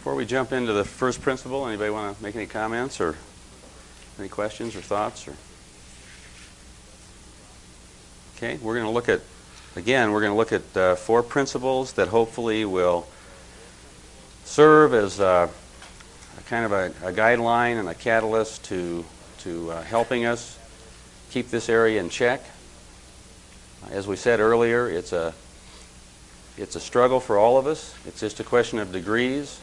Before 0.00 0.14
we 0.14 0.24
jump 0.24 0.50
into 0.50 0.72
the 0.72 0.86
first 0.86 1.20
principle, 1.20 1.66
anybody 1.66 1.90
want 1.90 2.16
to 2.16 2.22
make 2.22 2.34
any 2.34 2.46
comments 2.46 3.02
or 3.02 3.16
any 4.18 4.30
questions 4.30 4.74
or 4.74 4.80
thoughts? 4.80 5.28
Or 5.28 5.34
okay, 8.34 8.56
we're 8.62 8.76
going 8.76 8.86
to 8.86 8.90
look 8.90 9.10
at 9.10 9.20
again. 9.76 10.12
We're 10.12 10.22
going 10.22 10.32
to 10.32 10.38
look 10.38 10.52
at 10.52 10.74
uh, 10.74 10.94
four 10.94 11.22
principles 11.22 11.92
that 11.92 12.08
hopefully 12.08 12.64
will 12.64 13.08
serve 14.46 14.94
as 14.94 15.20
a, 15.20 15.50
a 16.38 16.42
kind 16.48 16.64
of 16.64 16.72
a, 16.72 16.86
a, 17.06 17.12
guideline 17.12 17.78
and 17.78 17.86
a 17.86 17.94
catalyst 17.94 18.64
to 18.64 19.04
to 19.40 19.70
uh, 19.70 19.82
helping 19.82 20.24
us 20.24 20.58
keep 21.30 21.50
this 21.50 21.68
area 21.68 22.00
in 22.00 22.08
check. 22.08 22.40
As 23.90 24.06
we 24.06 24.16
said 24.16 24.40
earlier, 24.40 24.88
it's 24.88 25.12
a 25.12 25.34
it's 26.56 26.74
a 26.74 26.80
struggle 26.80 27.20
for 27.20 27.36
all 27.36 27.58
of 27.58 27.66
us. 27.66 27.94
It's 28.06 28.20
just 28.20 28.40
a 28.40 28.44
question 28.44 28.78
of 28.78 28.92
degrees. 28.92 29.60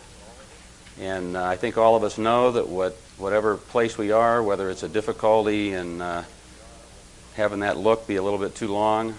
And 0.99 1.37
uh, 1.37 1.43
I 1.43 1.55
think 1.55 1.77
all 1.77 1.95
of 1.95 2.03
us 2.03 2.17
know 2.17 2.51
that 2.51 2.67
what, 2.67 2.93
whatever 3.17 3.57
place 3.57 3.97
we 3.97 4.11
are, 4.11 4.41
whether 4.41 4.69
it's 4.69 4.83
a 4.83 4.89
difficulty 4.89 5.73
in 5.73 6.01
uh, 6.01 6.23
having 7.35 7.59
that 7.59 7.77
look 7.77 8.07
be 8.07 8.15
a 8.15 8.23
little 8.23 8.39
bit 8.39 8.55
too 8.55 8.67
long 8.67 9.13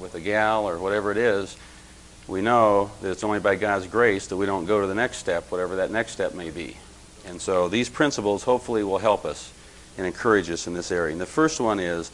with 0.00 0.14
a 0.14 0.20
gal 0.20 0.66
or 0.66 0.78
whatever 0.78 1.10
it 1.10 1.18
is, 1.18 1.56
we 2.26 2.40
know 2.40 2.90
that 3.02 3.10
it's 3.10 3.24
only 3.24 3.40
by 3.40 3.56
God's 3.56 3.86
grace 3.86 4.28
that 4.28 4.36
we 4.36 4.46
don't 4.46 4.64
go 4.64 4.80
to 4.80 4.86
the 4.86 4.94
next 4.94 5.18
step, 5.18 5.50
whatever 5.50 5.76
that 5.76 5.90
next 5.90 6.12
step 6.12 6.34
may 6.34 6.50
be. 6.50 6.76
And 7.26 7.40
so 7.40 7.68
these 7.68 7.90
principles 7.90 8.44
hopefully 8.44 8.82
will 8.82 8.98
help 8.98 9.24
us 9.24 9.52
and 9.98 10.06
encourage 10.06 10.50
us 10.50 10.66
in 10.66 10.74
this 10.74 10.90
area. 10.90 11.12
And 11.12 11.20
the 11.20 11.26
first 11.26 11.60
one 11.60 11.80
is 11.80 12.10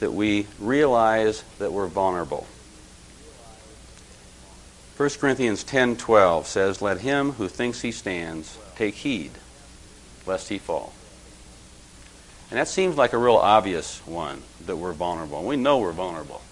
that 0.00 0.12
we 0.12 0.46
realize 0.58 1.44
that 1.58 1.72
we're 1.72 1.88
vulnerable. 1.88 2.46
1 4.98 5.20
Corinthians 5.20 5.62
10:12 5.62 6.48
says, 6.48 6.82
"Let 6.82 7.02
him 7.02 7.34
who 7.34 7.48
thinks 7.48 7.82
he 7.82 7.92
stands 7.92 8.58
take 8.74 8.96
heed 8.96 9.30
lest 10.26 10.48
he 10.48 10.58
fall." 10.58 10.92
And 12.50 12.58
that 12.58 12.66
seems 12.66 12.96
like 12.96 13.12
a 13.12 13.18
real 13.18 13.36
obvious 13.36 14.00
one 14.06 14.42
that 14.66 14.74
we're 14.74 14.92
vulnerable. 14.92 15.44
We 15.44 15.54
know 15.54 15.78
we're 15.78 15.92
vulnerable. 15.92 16.42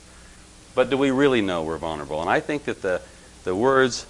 But 0.77 0.91
do 0.91 0.97
we 0.97 1.11
really 1.11 1.43
know 1.43 1.65
we're 1.65 1.77
vulnerable? 1.77 2.21
And 2.21 2.31
I 2.31 2.39
think 2.39 2.67
that 2.67 2.83
the, 2.83 3.01
the 3.43 3.57
words 3.57 4.07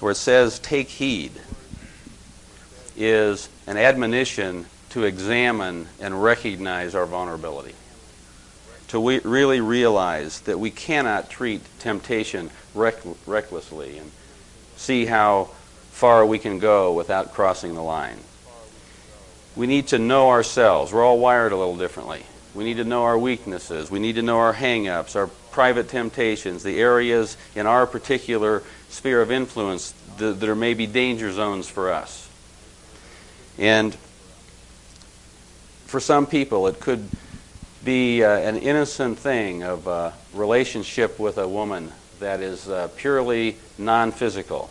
where 0.00 0.12
it 0.12 0.16
says 0.16 0.58
take 0.58 0.88
heed 0.88 1.32
is 2.96 3.50
an 3.66 3.76
admonition 3.76 4.64
to 4.90 5.04
examine 5.04 5.88
and 6.00 6.22
recognize 6.22 6.94
our 6.94 7.04
vulnerability. 7.04 7.74
To 8.94 9.00
we 9.00 9.18
really 9.18 9.60
realize 9.60 10.42
that 10.42 10.60
we 10.60 10.70
cannot 10.70 11.28
treat 11.28 11.62
temptation 11.80 12.48
reck- 12.76 13.02
recklessly 13.26 13.98
and 13.98 14.12
see 14.76 15.06
how 15.06 15.50
far 15.90 16.24
we 16.24 16.38
can 16.38 16.60
go 16.60 16.92
without 16.92 17.34
crossing 17.34 17.74
the 17.74 17.82
line. 17.82 18.18
We 19.56 19.66
need 19.66 19.88
to 19.88 19.98
know 19.98 20.30
ourselves. 20.30 20.92
We're 20.92 21.04
all 21.04 21.18
wired 21.18 21.50
a 21.50 21.56
little 21.56 21.76
differently. 21.76 22.22
We 22.54 22.62
need 22.62 22.76
to 22.76 22.84
know 22.84 23.02
our 23.02 23.18
weaknesses. 23.18 23.90
We 23.90 23.98
need 23.98 24.14
to 24.14 24.22
know 24.22 24.38
our 24.38 24.52
hang 24.52 24.86
ups, 24.86 25.16
our 25.16 25.26
private 25.50 25.88
temptations, 25.88 26.62
the 26.62 26.78
areas 26.78 27.36
in 27.56 27.66
our 27.66 27.88
particular 27.88 28.62
sphere 28.90 29.20
of 29.20 29.32
influence 29.32 29.92
that, 30.18 30.38
that 30.38 30.48
are 30.48 30.54
maybe 30.54 30.86
danger 30.86 31.32
zones 31.32 31.68
for 31.68 31.92
us. 31.92 32.28
And 33.58 33.92
for 35.86 35.98
some 35.98 36.28
people, 36.28 36.68
it 36.68 36.78
could 36.78 37.08
be 37.84 38.24
uh, 38.24 38.30
an 38.30 38.56
innocent 38.56 39.18
thing 39.18 39.62
of 39.62 39.86
a 39.86 40.14
relationship 40.32 41.18
with 41.18 41.38
a 41.38 41.46
woman 41.46 41.92
that 42.20 42.40
is 42.40 42.68
uh, 42.68 42.88
purely 42.96 43.56
non 43.78 44.12
physical. 44.12 44.70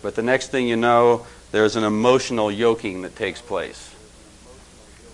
But 0.00 0.14
the 0.14 0.22
next 0.22 0.48
thing 0.48 0.66
you 0.66 0.76
know, 0.76 1.26
there's 1.50 1.76
an 1.76 1.84
emotional 1.84 2.50
yoking 2.50 3.02
that 3.02 3.14
takes 3.14 3.40
place. 3.40 3.94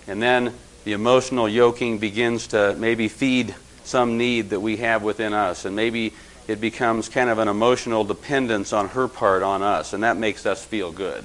And 0.07 0.21
then 0.21 0.53
the 0.85 0.93
emotional 0.93 1.47
yoking 1.47 1.99
begins 1.99 2.47
to 2.47 2.75
maybe 2.79 3.07
feed 3.07 3.53
some 3.83 4.17
need 4.17 4.51
that 4.51 4.59
we 4.59 4.77
have 4.77 5.03
within 5.03 5.33
us. 5.33 5.65
And 5.65 5.75
maybe 5.75 6.13
it 6.47 6.59
becomes 6.59 7.09
kind 7.09 7.29
of 7.29 7.37
an 7.37 7.47
emotional 7.47 8.03
dependence 8.03 8.73
on 8.73 8.89
her 8.89 9.07
part 9.07 9.43
on 9.43 9.61
us. 9.61 9.93
And 9.93 10.03
that 10.03 10.17
makes 10.17 10.45
us 10.45 10.63
feel 10.63 10.91
good. 10.91 11.23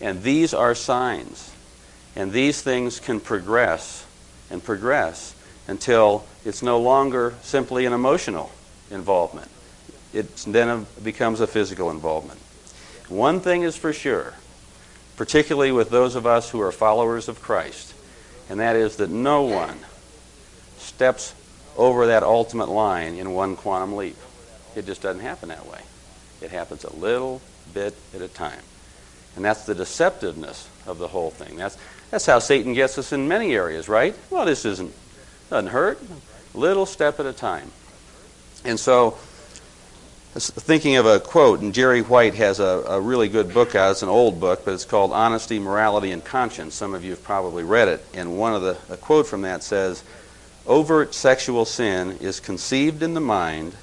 And 0.00 0.22
these 0.22 0.54
are 0.54 0.74
signs. 0.74 1.52
And 2.16 2.32
these 2.32 2.62
things 2.62 3.00
can 3.00 3.20
progress 3.20 4.06
and 4.50 4.62
progress 4.62 5.34
until 5.66 6.24
it's 6.44 6.62
no 6.62 6.80
longer 6.80 7.34
simply 7.42 7.84
an 7.86 7.92
emotional 7.92 8.50
involvement. 8.90 9.50
It 10.12 10.34
then 10.46 10.86
becomes 11.02 11.40
a 11.40 11.46
physical 11.46 11.90
involvement. 11.90 12.40
One 13.08 13.40
thing 13.40 13.62
is 13.62 13.76
for 13.76 13.92
sure, 13.92 14.34
particularly 15.16 15.72
with 15.72 15.90
those 15.90 16.14
of 16.14 16.26
us 16.26 16.50
who 16.50 16.60
are 16.60 16.72
followers 16.72 17.28
of 17.28 17.42
Christ, 17.42 17.94
and 18.48 18.60
that 18.60 18.76
is 18.76 18.96
that 18.96 19.10
no 19.10 19.42
one 19.42 19.78
steps 20.78 21.34
over 21.76 22.06
that 22.06 22.22
ultimate 22.22 22.68
line 22.68 23.14
in 23.14 23.32
one 23.32 23.56
quantum 23.56 23.96
leap. 23.96 24.16
It 24.74 24.86
just 24.86 25.02
doesn't 25.02 25.22
happen 25.22 25.50
that 25.50 25.66
way. 25.66 25.80
It 26.40 26.50
happens 26.50 26.84
a 26.84 26.94
little 26.94 27.40
bit 27.74 27.94
at 28.14 28.22
a 28.22 28.28
time. 28.28 28.60
And 29.36 29.44
that's 29.44 29.64
the 29.64 29.74
deceptiveness 29.74 30.66
of 30.86 30.98
the 30.98 31.08
whole 31.08 31.30
thing. 31.30 31.56
That's, 31.56 31.76
that's 32.10 32.26
how 32.26 32.38
Satan 32.38 32.72
gets 32.72 32.98
us 32.98 33.12
in 33.12 33.28
many 33.28 33.54
areas, 33.54 33.88
right? 33.88 34.14
Well, 34.30 34.46
this 34.46 34.64
isn't, 34.64 34.94
doesn't 35.50 35.70
hurt. 35.70 35.98
Little 36.54 36.86
step 36.86 37.20
at 37.20 37.26
a 37.26 37.32
time. 37.32 37.70
And 38.64 38.80
so, 38.80 39.18
thinking 40.32 40.96
of 40.96 41.06
a 41.06 41.20
quote, 41.20 41.60
and 41.60 41.74
Jerry 41.74 42.00
White 42.00 42.34
has 42.34 42.60
a, 42.60 42.84
a 42.88 43.00
really 43.00 43.28
good 43.28 43.52
book 43.52 43.74
out. 43.74 43.90
It's 43.90 44.02
an 44.02 44.08
old 44.08 44.40
book, 44.40 44.64
but 44.64 44.74
it's 44.74 44.84
called 44.84 45.12
Honesty, 45.12 45.58
Morality, 45.58 46.12
and 46.12 46.24
Conscience. 46.24 46.74
Some 46.74 46.94
of 46.94 47.04
you 47.04 47.10
have 47.10 47.22
probably 47.22 47.62
read 47.62 47.88
it. 47.88 48.04
And 48.14 48.38
one 48.38 48.54
of 48.54 48.62
the 48.62 48.76
a 48.88 48.96
quote 48.96 49.26
from 49.26 49.42
that 49.42 49.62
says, 49.62 50.02
"Overt 50.66 51.14
sexual 51.14 51.64
sin 51.64 52.18
is 52.20 52.40
conceived 52.40 53.02
in 53.02 53.14
the 53.14 53.20
mind, 53.20 53.74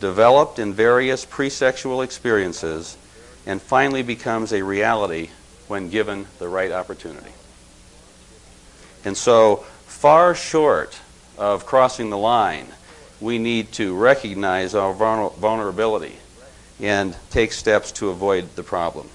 developed 0.00 0.58
in 0.58 0.74
various 0.74 1.24
pre-sexual 1.24 2.02
experiences, 2.02 2.96
and 3.46 3.62
finally 3.62 4.02
becomes 4.02 4.52
a 4.52 4.62
reality 4.62 5.30
when 5.68 5.88
given 5.88 6.26
the 6.38 6.48
right 6.48 6.72
opportunity." 6.72 7.32
And 9.06 9.16
so, 9.16 9.64
far 9.86 10.34
short 10.34 10.98
of 11.38 11.64
crossing 11.64 12.10
the 12.10 12.18
line 12.18 12.66
we 13.20 13.38
need 13.38 13.70
to 13.72 13.94
recognize 13.94 14.74
our 14.74 14.92
vulnerability 14.92 16.16
and 16.80 17.16
take 17.30 17.52
steps 17.52 17.92
to 17.92 18.08
avoid 18.08 18.56
the 18.56 18.64
problem. 18.64 19.08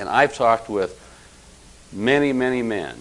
And 0.00 0.08
I've 0.08 0.34
talked 0.34 0.68
with 0.68 1.00
many, 1.92 2.32
many 2.32 2.60
men 2.60 3.00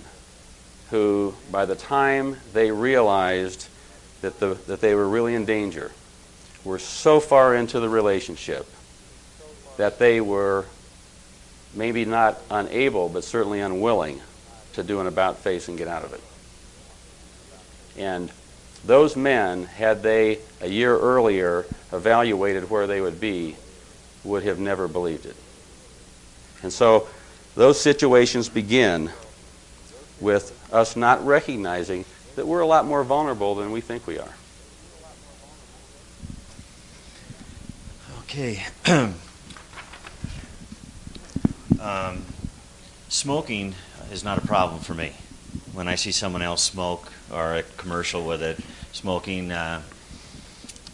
who, 0.92 1.34
by 1.52 1.66
the 1.66 1.76
time 1.76 2.38
they 2.54 2.70
realized 2.70 3.68
that, 4.22 4.40
the, 4.40 4.54
that 4.68 4.82
they 4.82 4.94
were 4.94 5.10
really 5.10 5.34
in 5.34 5.46
danger, 5.46 5.92
were 6.64 6.80
so 6.80 7.20
far 7.20 7.56
into 7.56 7.80
the 7.80 7.90
relationship 7.90 8.68
that 9.78 9.98
they 9.98 10.22
were 10.22 10.66
maybe 11.74 12.06
not 12.06 12.40
unable, 12.52 13.10
but 13.10 13.24
certainly 13.24 13.62
unwilling 13.62 14.22
to 14.78 14.84
do 14.84 15.00
an 15.00 15.08
about 15.08 15.40
face 15.40 15.68
and 15.68 15.78
get 15.78 15.88
out 15.88 16.04
of 16.04 16.14
it. 16.14 16.22
And 17.98 18.32
those 18.86 19.16
men, 19.16 19.64
had 19.64 20.04
they 20.04 20.38
a 20.62 20.70
year 20.70 20.96
earlier 20.96 21.66
evaluated 21.92 22.70
where 22.70 22.86
they 22.86 23.02
would 23.02 23.20
be, 23.20 23.56
would 24.24 24.44
have 24.44 24.60
never 24.60 24.88
believed 24.88 25.26
it. 25.26 25.36
And 26.62 26.72
so 26.72 27.08
those 27.56 27.82
situations 27.82 28.50
begin 28.50 29.10
with 30.20 30.54
us 30.72 30.96
not 30.96 31.26
recognizing 31.26 32.06
that 32.36 32.46
we're 32.46 32.60
a 32.60 32.68
lot 32.68 32.86
more 32.86 33.04
vulnerable 33.04 33.56
than 33.56 33.72
we 33.72 33.82
think 33.82 34.06
we 34.06 34.20
are. 34.20 34.34
Okay. 38.22 38.64
um, 41.82 42.24
smoking 43.10 43.74
is 44.12 44.24
not 44.24 44.38
a 44.38 44.48
problem 44.48 44.82
for 44.82 44.94
me 44.94 45.14
when 45.74 45.88
I 45.88 45.96
see 45.96 46.12
someone 46.12 46.42
else 46.42 46.64
smoke 46.64 47.12
or 47.32 47.56
a 47.56 47.64
commercial 47.78 48.26
with 48.26 48.42
it, 48.42 48.60
smoking 48.92 49.52
uh, 49.52 49.82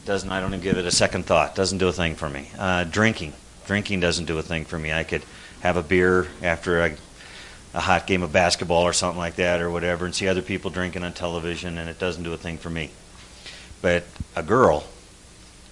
doesn't. 0.06 0.30
I 0.30 0.40
don't 0.40 0.50
even 0.50 0.62
give 0.62 0.78
it 0.78 0.86
a 0.86 0.92
second 0.92 1.26
thought. 1.26 1.56
Doesn't 1.56 1.78
do 1.78 1.88
a 1.88 1.94
thing 1.94 2.16
for 2.16 2.30
me. 2.30 2.50
Uh, 2.58 2.84
drinking, 2.84 3.34
drinking 3.66 4.00
doesn't 4.00 4.26
do 4.26 4.38
a 4.38 4.42
thing 4.42 4.66
for 4.66 4.78
me. 4.78 4.92
I 4.92 5.04
could 5.04 5.24
have 5.62 5.78
a 5.78 5.84
beer 5.84 6.28
after 6.42 6.84
a, 6.84 6.96
a 7.74 7.80
hot 7.80 8.08
game 8.08 8.24
of 8.24 8.34
basketball 8.34 8.84
or 8.84 8.94
something 8.94 9.20
like 9.20 9.36
that 9.36 9.62
or 9.62 9.70
whatever, 9.70 10.06
and 10.06 10.14
see 10.14 10.28
other 10.28 10.42
people 10.42 10.70
drinking 10.72 11.04
on 11.04 11.14
television, 11.14 11.78
and 11.78 11.90
it 11.90 12.00
doesn't 12.00 12.24
do 12.24 12.34
a 12.34 12.38
thing 12.38 12.58
for 12.58 12.70
me. 12.70 12.92
But 13.82 14.04
a 14.36 14.44
girl 14.44 14.86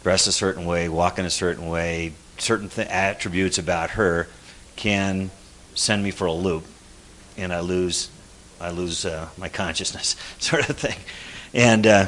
dressed 0.04 0.28
a 0.28 0.32
certain 0.32 0.66
way, 0.66 0.90
walking 0.90 1.26
a 1.26 1.30
certain 1.30 1.70
way, 1.70 2.14
certain 2.38 2.70
th- 2.70 2.88
attributes 2.88 3.58
about 3.58 3.92
her 3.92 4.28
can 4.76 5.30
send 5.76 6.04
me 6.04 6.12
for 6.12 6.26
a 6.26 6.34
loop, 6.34 6.66
and 7.42 7.54
I 7.54 7.60
lose 7.60 8.10
I 8.60 8.70
lose 8.70 9.06
uh, 9.06 9.28
my 9.38 9.50
consciousness, 9.50 10.16
sort 10.40 10.70
of 10.70 10.78
thing. 10.78 10.98
And 11.54 11.88
uh, 11.88 12.06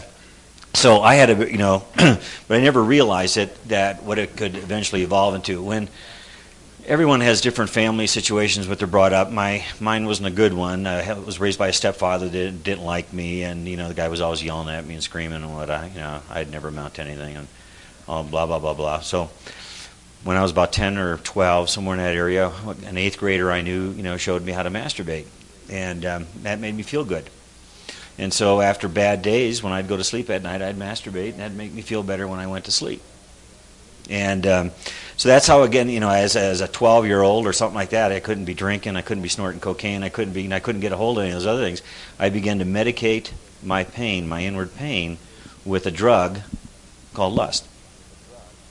so 0.74 1.02
I 1.02 1.16
had 1.16 1.30
a, 1.30 1.52
you 1.52 1.58
know, 1.58 1.84
but 1.96 2.22
I 2.50 2.62
never 2.62 2.82
realized 2.82 3.38
it 3.38 3.68
that 3.70 4.04
what 4.04 4.20
it 4.20 4.38
could 4.38 4.56
eventually 4.56 5.02
evolve 5.02 5.36
into. 5.36 5.62
When 5.64 5.90
everyone 6.86 7.22
has 7.22 7.42
different 7.42 7.72
family 7.72 8.08
situations, 8.08 8.68
what 8.68 8.80
they're 8.80 8.88
brought 8.88 9.14
up. 9.14 9.32
My 9.32 9.66
mine 9.80 10.06
wasn't 10.06 10.28
a 10.28 10.32
good 10.32 10.54
one. 10.54 10.86
I 10.86 11.14
was 11.14 11.40
raised 11.40 11.60
by 11.60 11.70
a 11.70 11.74
stepfather 11.74 12.30
that 12.30 12.64
didn't, 12.64 12.84
like 12.84 13.14
me, 13.14 13.44
and 13.44 13.68
you 13.68 13.78
know 13.78 13.88
the 13.88 13.94
guy 13.94 14.08
was 14.08 14.22
always 14.22 14.44
yelling 14.44 14.74
at 14.74 14.86
me 14.86 14.96
and 14.96 15.04
screaming 15.04 15.44
and 15.44 15.54
what 15.54 15.70
I, 15.70 15.88
you 15.88 16.00
know, 16.00 16.22
I'd 16.30 16.52
never 16.52 16.68
amount 16.68 16.96
to 16.96 17.02
anything, 17.02 17.38
and 17.38 17.48
oh, 18.08 18.24
blah 18.24 18.46
blah 18.46 18.60
blah 18.60 18.74
blah. 18.74 19.00
So 19.00 19.30
when 20.24 20.38
I 20.38 20.42
was 20.42 20.52
about 20.52 20.74
ten 20.74 20.98
or 20.98 21.18
twelve, 21.18 21.70
somewhere 21.70 21.96
in 21.96 22.04
that 22.04 22.16
area, 22.16 22.52
an 22.86 22.98
eighth 22.98 23.18
grader 23.18 23.52
I 23.52 23.62
knew, 23.62 23.92
you 23.92 24.04
know, 24.04 24.18
showed 24.18 24.44
me 24.44 24.52
how 24.52 24.64
to 24.64 24.70
masturbate, 24.70 25.26
and 25.70 26.06
um, 26.06 26.28
that 26.44 26.60
made 26.60 26.76
me 26.76 26.84
feel 26.84 27.04
good. 27.04 27.30
And 28.18 28.32
so 28.34 28.62
after 28.62 28.88
bad 28.88 29.22
days, 29.22 29.64
when 29.64 29.74
I'd 29.74 29.88
go 29.88 29.98
to 29.98 30.04
sleep 30.04 30.30
at 30.30 30.44
night, 30.44 30.62
I'd 30.62 30.78
masturbate, 30.78 31.32
and 31.32 31.40
that'd 31.40 31.58
make 31.58 31.74
me 31.74 31.82
feel 31.82 32.04
better 32.04 32.28
when 32.28 32.40
I 32.40 32.48
went 32.48 32.66
to 32.66 32.72
sleep. 32.72 33.02
And 34.10 34.46
um, 34.46 34.72
so 35.18 35.30
that's 35.30 35.48
how, 35.48 35.64
again, 35.64 35.90
you 35.90 36.00
know, 36.00 36.10
as 36.10 36.36
as 36.36 36.62
a 36.62 36.68
12 36.68 37.06
year 37.06 37.22
old 37.22 37.48
or 37.48 37.54
something 37.54 37.76
like 37.76 37.92
that, 37.92 38.12
I 38.12 38.20
couldn't 38.20 38.46
be 38.46 38.54
drinking, 38.54 38.96
I 38.96 39.02
couldn't 39.02 39.24
be 39.24 39.30
snorting 39.30 39.62
cocaine, 39.62 40.04
I 40.04 40.10
couldn't 40.10 40.34
be, 40.34 40.52
I 40.54 40.60
couldn't 40.60 40.82
get 40.82 40.92
a 40.92 40.98
hold 40.98 41.18
of 41.18 41.24
any 41.24 41.32
of 41.32 41.38
those 41.38 41.48
other 41.48 41.64
things. 41.64 41.82
I 42.20 42.30
began 42.30 42.60
to 42.60 42.66
medicate 42.66 43.32
my 43.64 43.84
pain, 43.84 44.28
my 44.28 44.44
inward 44.44 44.76
pain, 44.76 45.18
with 45.66 45.86
a 45.86 45.92
drug 45.92 46.40
called 47.14 47.34
lust. 47.34 47.68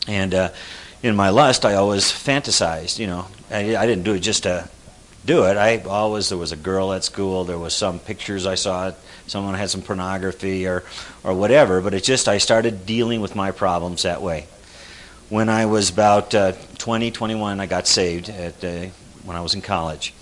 And 0.07 0.35
uh, 0.35 0.51
in 1.03 1.17
my 1.17 1.31
lust, 1.31 1.65
I 1.65 1.75
always 1.75 2.05
fantasized. 2.05 2.99
You 2.99 3.09
know, 3.09 3.27
I, 3.51 3.77
I 3.77 3.87
didn't 3.87 4.05
do 4.05 4.15
it 4.15 4.21
just 4.21 4.45
to 4.45 4.69
do 5.25 5.45
it. 5.45 5.57
I 5.57 5.83
always 5.83 6.29
there 6.29 6.39
was 6.39 6.53
a 6.53 6.57
girl 6.57 6.93
at 6.93 7.05
school. 7.05 7.45
There 7.45 7.59
was 7.59 7.75
some 7.75 7.99
pictures 7.99 8.47
I 8.47 8.55
saw. 8.55 8.93
Someone 9.27 9.55
had 9.55 9.71
some 9.71 9.83
pornography 9.83 10.67
or 10.67 10.85
or 11.25 11.35
whatever. 11.35 11.81
But 11.81 11.95
it 11.95 12.05
just 12.05 12.29
I 12.29 12.39
started 12.39 12.87
dealing 12.87 13.21
with 13.21 13.35
my 13.35 13.51
problems 13.51 14.03
that 14.03 14.23
way. 14.23 14.47
When 15.29 15.49
I 15.49 15.67
was 15.67 15.89
about 15.91 16.35
uh, 16.35 16.53
20, 16.79 17.11
21, 17.11 17.59
I 17.59 17.67
got 17.67 17.87
saved 17.87 18.29
at 18.29 18.63
uh, 18.63 18.87
when 19.25 19.37
I 19.37 19.41
was 19.41 19.55
in 19.55 19.63
college, 19.63 20.13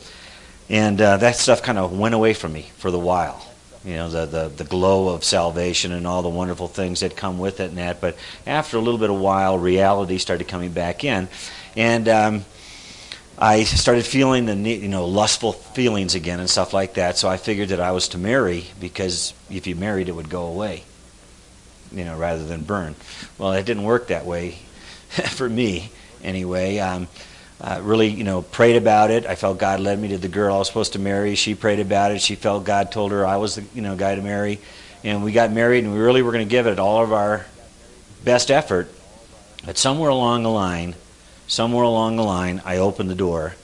and 0.69 1.01
uh, 1.01 1.17
that 1.17 1.37
stuff 1.37 1.63
kind 1.63 1.79
of 1.79 1.99
went 1.99 2.15
away 2.15 2.33
from 2.33 2.53
me 2.53 2.71
for 2.77 2.91
the 2.91 2.99
while. 2.99 3.50
You 3.85 3.95
know, 3.95 4.11
the, 4.11 4.27
the 4.27 4.49
the 4.49 4.65
glow 4.65 5.09
of 5.09 5.25
salvation 5.25 5.93
and 5.93 6.07
all 6.07 6.21
the 6.21 6.29
wonderful 6.29 6.69
things 6.69 7.01
that 7.01 7.17
come 7.17 7.39
with 7.39 7.61
it 7.61 7.71
and 7.71 7.79
that. 7.79 8.01
But 8.01 8.17
after 8.47 8.77
a 8.77 8.81
little 8.81 8.99
bit 8.99 9.09
of 9.09 9.19
while, 9.19 9.59
reality 9.59 10.19
started 10.19 10.49
coming 10.49 10.73
back 10.73 11.03
in, 11.03 11.29
and 11.77 12.07
um, 12.07 12.45
I 13.39 13.65
started 13.65 14.05
feeling 14.05 14.45
the 14.45 14.55
you 14.55 14.89
know 14.89 15.07
lustful 15.07 15.53
feelings 15.55 16.15
again 16.15 16.41
and 16.41 16.51
stuff 16.51 16.75
like 16.75 16.95
that. 16.95 17.17
So 17.17 17.27
I 17.27 17.39
figured 17.39 17.71
that 17.71 17.81
I 17.81 17.93
was 17.93 18.09
to 18.09 18.19
marry 18.19 18.67
because 18.79 19.33
if 19.49 19.67
you 19.67 19.75
married, 19.75 20.11
it 20.11 20.13
would 20.13 20.29
go 20.29 20.45
away, 20.45 20.85
you 21.91 22.05
know, 22.05 22.19
rather 22.19 22.45
than 22.45 22.65
burn. 22.65 22.97
Well, 23.39 23.53
it 23.53 23.65
didn't 23.65 23.85
work 23.85 24.09
that 24.09 24.27
way 24.27 24.59
for 25.09 25.49
me 25.49 25.91
anyway. 26.23 26.79
Um, 26.81 27.09
uh, 27.61 27.81
really, 27.83 28.09
you 28.09 28.25
know, 28.25 28.43
prayed 28.43 28.77
about 28.77 29.11
it. 29.11 29.27
I 29.27 29.35
felt 29.35 29.59
God 29.59 29.81
led 29.81 29.99
me 29.99 30.09
to 30.09 30.19
the 30.19 30.29
girl 30.29 30.55
I 30.55 30.59
was 30.59 30.69
supposed 30.69 30.95
to 30.95 30.99
marry. 30.99 31.35
She 31.35 31.55
prayed 31.55 31.81
about 31.81 32.13
it. 32.13 32.21
She 32.21 32.35
felt 32.35 32.65
God 32.65 32.91
told 32.91 33.13
her 33.13 33.27
I 33.27 33.37
was 33.37 33.57
the 33.57 33.65
you 33.75 33.83
know 33.83 33.97
guy 33.97 34.15
to 34.15 34.23
marry, 34.23 34.61
and 35.05 35.23
we 35.25 35.33
got 35.33 35.53
married. 35.53 35.85
And 35.85 35.93
we 35.93 36.01
really 36.01 36.23
were 36.23 36.33
going 36.33 36.47
to 36.47 36.51
give 36.51 36.67
it 36.67 36.79
all 36.79 37.03
of 37.03 37.13
our 37.13 37.47
best 38.25 38.51
effort. 38.51 38.89
But 39.65 39.77
somewhere 39.77 40.11
along 40.11 40.43
the 40.43 40.51
line 40.51 40.95
somewhere 41.51 41.83
along 41.83 42.15
the 42.15 42.23
line, 42.23 42.63
I 42.65 42.77
opened 42.77 43.11
the 43.11 43.17
door, 43.17 43.57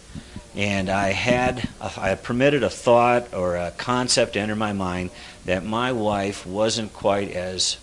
and 0.57 0.91
I 0.91 1.13
had 1.13 1.69
I 1.81 2.17
permitted 2.17 2.65
a 2.65 2.71
thought 2.71 3.33
or 3.33 3.57
a 3.57 3.71
concept 3.71 4.33
to 4.33 4.41
enter 4.41 4.57
my 4.57 4.73
mind 4.73 5.11
that 5.45 5.65
my 5.65 5.93
wife 5.93 6.45
wasn't 6.45 6.93
quite 6.93 7.31
as 7.31 7.77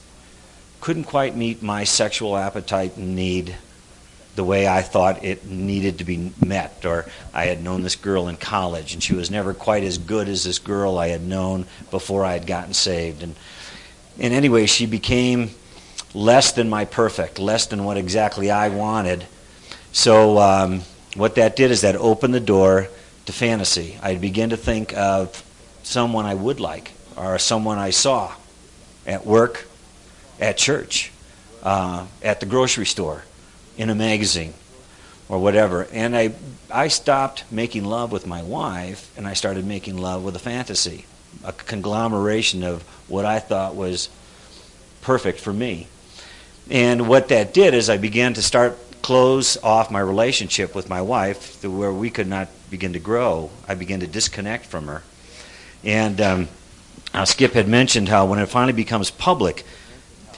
couldn't 0.81 1.05
quite 1.05 1.37
meet 1.37 1.63
my 1.63 1.85
sexual 1.85 2.35
appetite 2.35 2.97
and 2.97 3.15
need 3.15 3.55
the 4.35 4.43
way 4.43 4.67
I 4.67 4.81
thought 4.81 5.23
it 5.23 5.45
needed 5.45 5.99
to 5.99 6.03
be 6.03 6.31
met. 6.43 6.85
Or 6.85 7.05
I 7.33 7.45
had 7.45 7.63
known 7.63 7.83
this 7.83 7.95
girl 7.95 8.27
in 8.27 8.37
college, 8.37 8.93
and 8.93 9.03
she 9.03 9.13
was 9.13 9.29
never 9.29 9.53
quite 9.53 9.83
as 9.83 9.97
good 9.97 10.27
as 10.27 10.43
this 10.43 10.59
girl 10.59 10.97
I 10.97 11.09
had 11.09 11.21
known 11.21 11.65
before 11.91 12.25
I 12.25 12.33
had 12.33 12.47
gotten 12.47 12.73
saved. 12.73 13.23
And, 13.23 13.35
and 14.19 14.33
anyway, 14.33 14.65
she 14.65 14.85
became 14.85 15.51
less 16.13 16.51
than 16.51 16.69
my 16.69 16.85
perfect, 16.85 17.39
less 17.39 17.67
than 17.67 17.83
what 17.83 17.97
exactly 17.97 18.51
I 18.51 18.69
wanted. 18.69 19.25
So 19.91 20.37
um, 20.39 20.81
what 21.15 21.35
that 21.35 21.55
did 21.55 21.71
is 21.71 21.81
that 21.81 21.95
opened 21.95 22.33
the 22.33 22.39
door 22.39 22.87
to 23.25 23.33
fantasy. 23.33 23.97
I'd 24.01 24.21
begin 24.21 24.49
to 24.49 24.57
think 24.57 24.95
of 24.97 25.43
someone 25.83 26.25
I 26.25 26.33
would 26.33 26.59
like 26.59 26.91
or 27.15 27.37
someone 27.37 27.77
I 27.77 27.91
saw 27.91 28.33
at 29.05 29.25
work, 29.25 29.67
at 30.39 30.57
church, 30.57 31.11
uh, 31.61 32.05
at 32.21 32.39
the 32.39 32.45
grocery 32.45 32.85
store, 32.85 33.23
in 33.77 33.89
a 33.89 33.95
magazine, 33.95 34.53
or 35.29 35.39
whatever. 35.39 35.87
And 35.91 36.15
I, 36.15 36.33
I 36.71 36.87
stopped 36.87 37.45
making 37.51 37.85
love 37.85 38.11
with 38.11 38.27
my 38.27 38.43
wife 38.43 39.11
and 39.17 39.27
I 39.27 39.33
started 39.33 39.65
making 39.65 39.97
love 39.97 40.23
with 40.23 40.35
a 40.35 40.39
fantasy, 40.39 41.05
a 41.43 41.53
conglomeration 41.53 42.63
of 42.63 42.83
what 43.07 43.25
I 43.25 43.39
thought 43.39 43.75
was 43.75 44.09
perfect 45.01 45.39
for 45.39 45.53
me. 45.53 45.87
And 46.69 47.07
what 47.07 47.27
that 47.29 47.53
did 47.53 47.73
is 47.73 47.89
I 47.89 47.97
began 47.97 48.33
to 48.35 48.41
start 48.41 48.77
close 49.01 49.57
off 49.57 49.91
my 49.91 49.99
relationship 49.99 50.73
with 50.73 50.89
my 50.89 51.01
wife 51.01 51.59
to 51.61 51.69
where 51.69 51.91
we 51.91 52.09
could 52.09 52.27
not 52.27 52.47
begin 52.71 52.93
to 52.93 52.99
grow. 52.99 53.49
I 53.67 53.75
began 53.75 53.99
to 53.99 54.07
disconnect 54.07 54.65
from 54.65 54.87
her. 54.87 55.03
And 55.83 56.21
um, 56.21 56.47
Skip 57.25 57.51
had 57.51 57.67
mentioned 57.67 58.07
how 58.07 58.25
when 58.25 58.39
it 58.39 58.45
finally 58.47 58.73
becomes 58.73 59.11
public, 59.11 59.65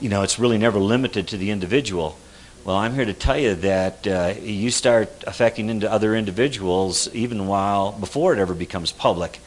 you 0.01 0.09
know, 0.09 0.23
it's 0.23 0.39
really 0.39 0.57
never 0.57 0.79
limited 0.79 1.27
to 1.29 1.37
the 1.37 1.51
individual. 1.51 2.17
Well, 2.65 2.77
I'm 2.77 2.95
here 2.95 3.05
to 3.05 3.13
tell 3.13 3.37
you 3.37 3.53
that 3.53 4.07
uh, 4.07 4.33
you 4.41 4.71
start 4.71 5.23
affecting 5.27 5.69
into 5.69 5.89
other 5.89 6.15
individuals 6.15 7.07
even 7.13 7.45
while 7.45 7.91
before 7.91 8.33
it 8.33 8.39
ever 8.39 8.55
becomes 8.55 8.91
public. 8.91 9.39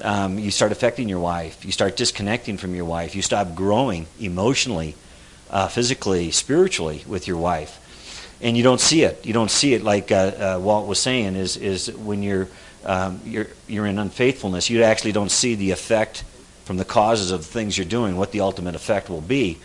Um, 0.00 0.38
you 0.38 0.50
start 0.50 0.72
affecting 0.72 1.06
your 1.06 1.20
wife. 1.20 1.62
You 1.62 1.72
start 1.72 1.94
disconnecting 1.94 2.56
from 2.56 2.74
your 2.74 2.86
wife. 2.86 3.14
You 3.14 3.20
stop 3.20 3.54
growing 3.54 4.06
emotionally, 4.18 4.94
uh, 5.50 5.68
physically, 5.68 6.30
spiritually 6.30 7.04
with 7.06 7.28
your 7.28 7.36
wife 7.36 7.80
and 8.40 8.56
you 8.56 8.62
don't 8.62 8.80
see 8.80 9.02
it. 9.02 9.24
You 9.24 9.32
don't 9.32 9.50
see 9.50 9.74
it 9.74 9.82
like 9.82 10.10
uh, 10.10 10.14
uh, 10.56 10.60
Walt 10.60 10.86
was 10.86 10.98
saying. 10.98 11.36
Is 11.36 11.56
is 11.56 11.90
when 11.92 12.22
you're 12.22 12.48
um, 12.84 13.20
you're 13.24 13.46
you're 13.66 13.86
in 13.86 13.98
unfaithfulness, 13.98 14.70
you 14.70 14.82
actually 14.82 15.12
don't 15.12 15.30
see 15.30 15.54
the 15.54 15.70
effect 15.70 16.24
from 16.64 16.76
the 16.76 16.84
causes 16.84 17.30
of 17.30 17.40
the 17.40 17.46
things 17.46 17.76
you're 17.76 17.86
doing, 17.86 18.16
what 18.16 18.32
the 18.32 18.40
ultimate 18.40 18.74
effect 18.74 19.08
will 19.08 19.20
be. 19.20 19.58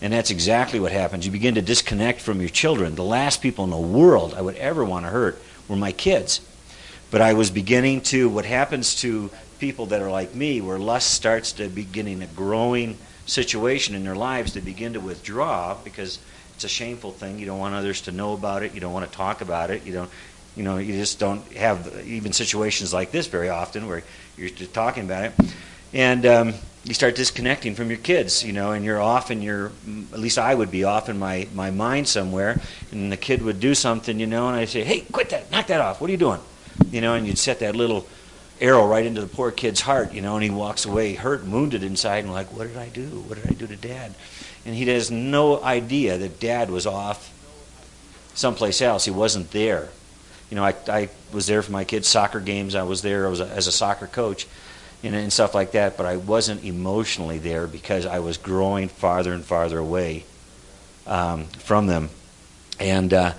And 0.00 0.12
that's 0.12 0.30
exactly 0.30 0.78
what 0.78 0.92
happens. 0.92 1.26
You 1.26 1.32
begin 1.32 1.56
to 1.56 1.62
disconnect 1.62 2.20
from 2.20 2.40
your 2.40 2.50
children. 2.50 2.94
The 2.94 3.02
last 3.02 3.42
people 3.42 3.64
in 3.64 3.70
the 3.70 3.76
world 3.76 4.34
I 4.34 4.40
would 4.40 4.56
ever 4.56 4.84
want 4.84 5.06
to 5.06 5.10
hurt 5.10 5.42
were 5.66 5.76
my 5.76 5.92
kids. 5.92 6.40
But 7.10 7.20
I 7.20 7.32
was 7.32 7.50
beginning 7.50 8.02
to, 8.02 8.28
what 8.28 8.44
happens 8.44 9.00
to 9.00 9.30
people 9.58 9.86
that 9.86 10.00
are 10.00 10.10
like 10.10 10.34
me, 10.34 10.60
where 10.60 10.78
lust 10.78 11.12
starts 11.12 11.52
to 11.52 11.68
beginning 11.68 12.22
a 12.22 12.26
growing 12.26 12.96
situation 13.26 13.94
in 13.94 14.04
their 14.04 14.16
lives 14.16 14.54
they 14.54 14.60
begin 14.60 14.94
to 14.94 15.00
withdraw 15.00 15.76
because 15.84 16.18
it's 16.54 16.64
a 16.64 16.68
shameful 16.68 17.12
thing. 17.12 17.38
You 17.38 17.46
don't 17.46 17.58
want 17.58 17.74
others 17.74 18.00
to 18.02 18.12
know 18.12 18.32
about 18.32 18.62
it. 18.62 18.74
You 18.74 18.80
don't 18.80 18.92
want 18.92 19.10
to 19.10 19.16
talk 19.16 19.42
about 19.42 19.70
it. 19.70 19.84
You 19.84 19.92
don't, 19.92 20.10
you 20.56 20.62
know, 20.62 20.78
you 20.78 20.94
just 20.94 21.18
don't 21.18 21.44
have 21.52 22.04
even 22.06 22.32
situations 22.32 22.92
like 22.92 23.10
this 23.10 23.26
very 23.26 23.48
often 23.48 23.86
where 23.86 24.02
you're 24.36 24.48
just 24.48 24.74
talking 24.74 25.04
about 25.04 25.24
it, 25.24 25.32
and 25.92 26.26
um, 26.26 26.54
you 26.88 26.94
start 26.94 27.14
disconnecting 27.14 27.76
from 27.76 27.88
your 27.88 27.98
kids. 27.98 28.42
You 28.42 28.52
know, 28.52 28.72
and 28.72 28.84
you're 28.84 29.00
off 29.00 29.30
in 29.30 29.42
your, 29.42 29.70
at 30.12 30.18
least 30.18 30.38
I 30.38 30.54
would 30.54 30.70
be 30.70 30.82
off 30.82 31.08
in 31.08 31.18
my 31.18 31.46
my 31.54 31.70
mind 31.70 32.08
somewhere, 32.08 32.60
and 32.90 33.12
the 33.12 33.16
kid 33.16 33.42
would 33.42 33.60
do 33.60 33.74
something, 33.74 34.18
you 34.18 34.26
know, 34.26 34.48
and 34.48 34.56
I'd 34.56 34.68
say, 34.68 34.82
hey, 34.82 35.00
quit 35.12 35.30
that, 35.30 35.50
knock 35.52 35.68
that 35.68 35.80
off. 35.80 36.00
What 36.00 36.08
are 36.08 36.12
you 36.12 36.18
doing? 36.18 36.40
You 36.90 37.00
know, 37.00 37.14
and 37.14 37.26
you'd 37.26 37.38
set 37.38 37.60
that 37.60 37.76
little 37.76 38.08
arrow 38.60 38.88
right 38.88 39.06
into 39.06 39.20
the 39.20 39.28
poor 39.28 39.52
kid's 39.52 39.82
heart, 39.82 40.12
you 40.12 40.20
know, 40.20 40.34
and 40.34 40.42
he 40.42 40.50
walks 40.50 40.84
away 40.84 41.14
hurt 41.14 41.42
and 41.42 41.52
wounded 41.52 41.84
inside 41.84 42.24
and 42.24 42.32
like, 42.32 42.52
what 42.52 42.66
did 42.66 42.76
I 42.76 42.88
do? 42.88 43.06
What 43.06 43.40
did 43.40 43.48
I 43.48 43.54
do 43.54 43.68
to 43.68 43.76
dad? 43.76 44.14
and 44.68 44.76
he 44.76 44.86
has 44.88 45.10
no 45.10 45.62
idea 45.62 46.18
that 46.18 46.40
dad 46.40 46.70
was 46.70 46.86
off 46.86 47.32
someplace 48.34 48.82
else. 48.82 49.06
He 49.06 49.10
wasn't 49.10 49.50
there. 49.50 49.88
You 50.50 50.56
know, 50.56 50.64
I, 50.64 50.74
I 50.88 51.08
was 51.32 51.46
there 51.46 51.62
for 51.62 51.72
my 51.72 51.84
kids' 51.84 52.06
soccer 52.06 52.38
games. 52.38 52.74
I 52.74 52.82
was 52.82 53.00
there 53.00 53.26
as 53.28 53.40
a, 53.40 53.46
as 53.46 53.66
a 53.66 53.72
soccer 53.72 54.06
coach 54.06 54.46
and, 55.02 55.14
and 55.14 55.32
stuff 55.32 55.54
like 55.54 55.72
that, 55.72 55.96
but 55.96 56.06
I 56.06 56.16
wasn't 56.16 56.64
emotionally 56.64 57.38
there 57.38 57.66
because 57.66 58.06
I 58.06 58.18
was 58.18 58.36
growing 58.36 58.88
farther 58.88 59.32
and 59.32 59.44
farther 59.44 59.78
away 59.78 60.24
um, 61.06 61.44
from 61.44 61.86
them. 61.86 62.10
And 62.80 63.12
uh, 63.12 63.32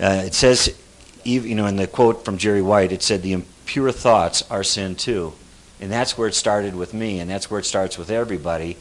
uh, 0.00 0.22
it 0.24 0.34
says, 0.34 0.78
you 1.24 1.54
know, 1.54 1.66
in 1.66 1.76
the 1.76 1.86
quote 1.86 2.24
from 2.24 2.38
Jerry 2.38 2.62
White, 2.62 2.92
it 2.92 3.02
said, 3.02 3.22
the 3.22 3.32
impure 3.32 3.92
thoughts 3.92 4.48
are 4.50 4.62
sin 4.62 4.94
too. 4.94 5.32
And 5.80 5.92
that's 5.92 6.16
where 6.16 6.28
it 6.28 6.34
started 6.34 6.74
with 6.74 6.94
me, 6.94 7.20
and 7.20 7.28
that's 7.30 7.50
where 7.50 7.60
it 7.60 7.64
starts 7.64 7.98
with 7.98 8.10
everybody 8.10 8.78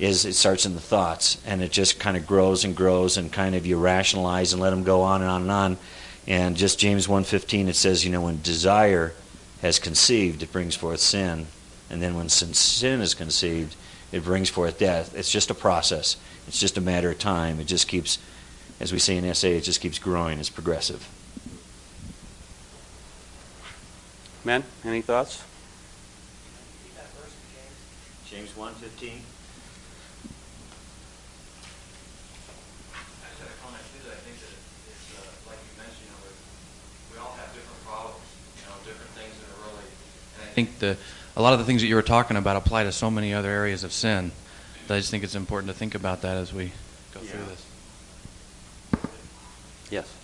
is 0.00 0.24
it 0.24 0.32
starts 0.32 0.64
in 0.64 0.74
the 0.74 0.80
thoughts 0.80 1.40
and 1.46 1.62
it 1.62 1.70
just 1.70 2.00
kind 2.00 2.16
of 2.16 2.26
grows 2.26 2.64
and 2.64 2.74
grows 2.74 3.18
and 3.18 3.30
kind 3.30 3.54
of 3.54 3.66
you 3.66 3.78
rationalize 3.78 4.52
and 4.52 4.62
let 4.62 4.70
them 4.70 4.82
go 4.82 5.02
on 5.02 5.20
and 5.20 5.30
on 5.30 5.42
and 5.42 5.50
on 5.50 5.76
and 6.26 6.56
just 6.56 6.78
james 6.78 7.06
1.15 7.06 7.68
it 7.68 7.76
says 7.76 8.04
you 8.04 8.10
know 8.10 8.22
when 8.22 8.40
desire 8.40 9.12
has 9.62 9.78
conceived 9.78 10.42
it 10.42 10.52
brings 10.52 10.74
forth 10.74 11.00
sin. 11.00 11.46
And 11.88 12.02
then 12.02 12.14
when 12.14 12.28
sin, 12.28 12.54
sin 12.54 13.00
is 13.00 13.14
conceived 13.14 13.76
it 14.12 14.24
brings 14.24 14.50
forth 14.50 14.78
death. 14.78 15.14
It's 15.16 15.30
just 15.30 15.50
a 15.50 15.54
process. 15.54 16.16
It's 16.48 16.58
just 16.58 16.76
a 16.76 16.80
matter 16.80 17.10
of 17.10 17.18
time. 17.18 17.60
It 17.60 17.66
just 17.66 17.88
keeps 17.88 18.18
as 18.80 18.92
we 18.92 18.98
say 18.98 19.16
in 19.16 19.34
sa 19.34 19.46
it 19.46 19.60
just 19.60 19.80
keeps 19.80 19.98
growing. 19.98 20.38
It's 20.38 20.50
progressive. 20.50 21.08
Men 24.44 24.64
any 24.84 25.02
thoughts? 25.02 25.44
James 28.30 28.50
1.15 28.52 29.10
think 40.64 40.78
the 40.78 40.96
a 41.36 41.42
lot 41.42 41.52
of 41.52 41.58
the 41.58 41.64
things 41.64 41.80
that 41.80 41.88
you 41.88 41.94
were 41.94 42.02
talking 42.02 42.36
about 42.36 42.56
apply 42.56 42.84
to 42.84 42.92
so 42.92 43.10
many 43.10 43.32
other 43.32 43.48
areas 43.48 43.84
of 43.84 43.92
sin. 43.92 44.32
That 44.86 44.94
I 44.94 44.98
just 44.98 45.10
think 45.10 45.24
it's 45.24 45.34
important 45.34 45.72
to 45.72 45.78
think 45.78 45.94
about 45.94 46.22
that 46.22 46.36
as 46.36 46.52
we 46.52 46.72
go 47.14 47.20
yeah. 47.22 47.30
through 47.30 47.44
this. 47.44 47.66
Yes. 49.90 50.14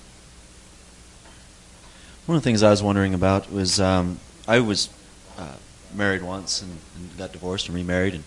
One 2.26 2.36
of 2.36 2.42
the 2.42 2.44
things 2.44 2.62
I 2.62 2.70
was 2.70 2.82
wondering 2.82 3.14
about 3.14 3.50
was 3.52 3.80
um, 3.80 4.18
I 4.48 4.60
was 4.60 4.90
uh, 5.38 5.54
married 5.94 6.22
once 6.22 6.60
and, 6.60 6.78
and, 6.96 7.16
got 7.16 7.32
divorced 7.32 7.68
and 7.68 7.76
remarried, 7.76 8.14
and 8.14 8.24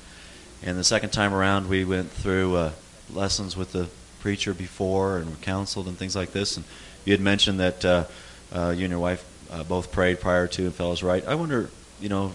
and 0.64 0.78
the 0.78 0.84
second 0.84 1.12
time 1.12 1.34
around 1.34 1.70
we 1.70 1.84
went 1.86 2.10
through 2.12 2.56
uh, 2.56 2.72
lessons 3.14 3.56
with 3.56 3.74
the 3.74 3.90
preacher 4.22 4.54
before 4.54 5.18
and 5.18 5.30
were 5.30 5.36
counseled 5.38 5.88
and 5.88 5.98
things 5.98 6.16
like 6.16 6.32
this. 6.32 6.58
And 6.58 6.66
you 7.06 7.14
had 7.14 7.22
mentioned 7.22 7.60
that 7.60 7.86
uh, 7.86 8.06
uh 8.52 8.74
you 8.76 8.86
and 8.86 8.92
your 8.92 9.00
wife 9.00 9.26
uh, 9.52 9.64
both 9.64 9.92
prayed 9.92 10.20
prior 10.20 10.48
to 10.48 10.66
and 10.66 10.74
felt 10.74 10.92
was 10.92 11.04
right. 11.04 11.26
I 11.26 11.36
wonder, 11.36 11.70
you 12.02 12.10
know, 12.10 12.32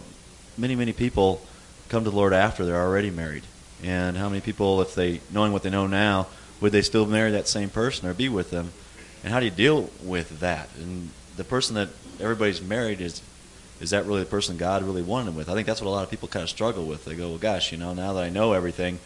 many 0.57 0.77
many 0.77 0.93
people 0.93 1.43
come 1.89 2.05
to 2.05 2.11
the 2.11 2.17
Lord 2.17 2.33
after 2.33 2.65
they're 2.65 2.83
already 2.83 3.11
married, 3.11 3.45
and 3.83 4.17
how 4.17 4.29
many 4.29 4.41
people, 4.41 4.81
if 4.81 4.95
they 4.95 5.21
knowing 5.31 5.53
what 5.53 5.63
they 5.63 5.71
know 5.71 5.87
now, 5.87 6.27
would 6.61 6.73
they 6.73 6.83
still 6.83 7.07
marry 7.07 7.31
that 7.33 7.49
same 7.49 7.69
person 7.69 8.09
or 8.09 8.15
be 8.15 8.29
with 8.29 8.51
them? 8.51 8.73
And 9.23 9.33
how 9.33 9.41
do 9.41 9.47
you 9.47 9.51
deal 9.51 9.91
with 10.03 10.41
that? 10.41 10.69
And 10.79 11.11
the 11.37 11.45
person 11.45 11.75
that 11.77 11.89
everybody's 12.21 12.63
married 12.63 13.01
is 13.01 13.23
is 13.81 13.91
that 13.91 14.07
really 14.07 14.21
the 14.21 14.27
person 14.27 14.57
God 14.57 14.83
really 14.83 15.03
wanted 15.03 15.27
them 15.27 15.37
with? 15.37 15.49
I 15.49 15.55
think 15.55 15.67
that's 15.67 15.81
what 15.81 15.89
a 15.89 15.91
lot 15.91 16.05
of 16.05 16.11
people 16.11 16.29
kind 16.29 16.43
of 16.43 16.49
struggle 16.49 16.85
with. 16.87 17.05
They 17.05 17.15
go, 17.15 17.31
well, 17.31 17.39
gosh, 17.39 17.73
you 17.73 17.79
know, 17.79 17.93
now 17.93 18.13
that 18.13 18.23
I 18.23 18.31
know 18.31 18.53
everything, 18.53 19.01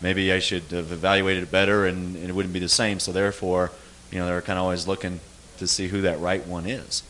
maybe 0.00 0.32
I 0.32 0.38
should 0.38 0.62
have 0.70 0.92
evaluated 0.92 1.42
it 1.42 1.50
better, 1.50 1.86
and, 1.86 2.16
and 2.16 2.28
it 2.28 2.32
wouldn't 2.32 2.54
be 2.54 2.60
the 2.60 2.68
same. 2.68 3.00
So 3.00 3.12
therefore, 3.12 3.72
you 4.10 4.18
know, 4.18 4.26
they're 4.26 4.40
kind 4.40 4.58
of 4.58 4.62
always 4.62 4.86
looking 4.86 5.20
to 5.58 5.66
see 5.66 5.88
who 5.88 6.02
that 6.02 6.20
right 6.20 6.46
one 6.46 6.66
is. 6.66 7.02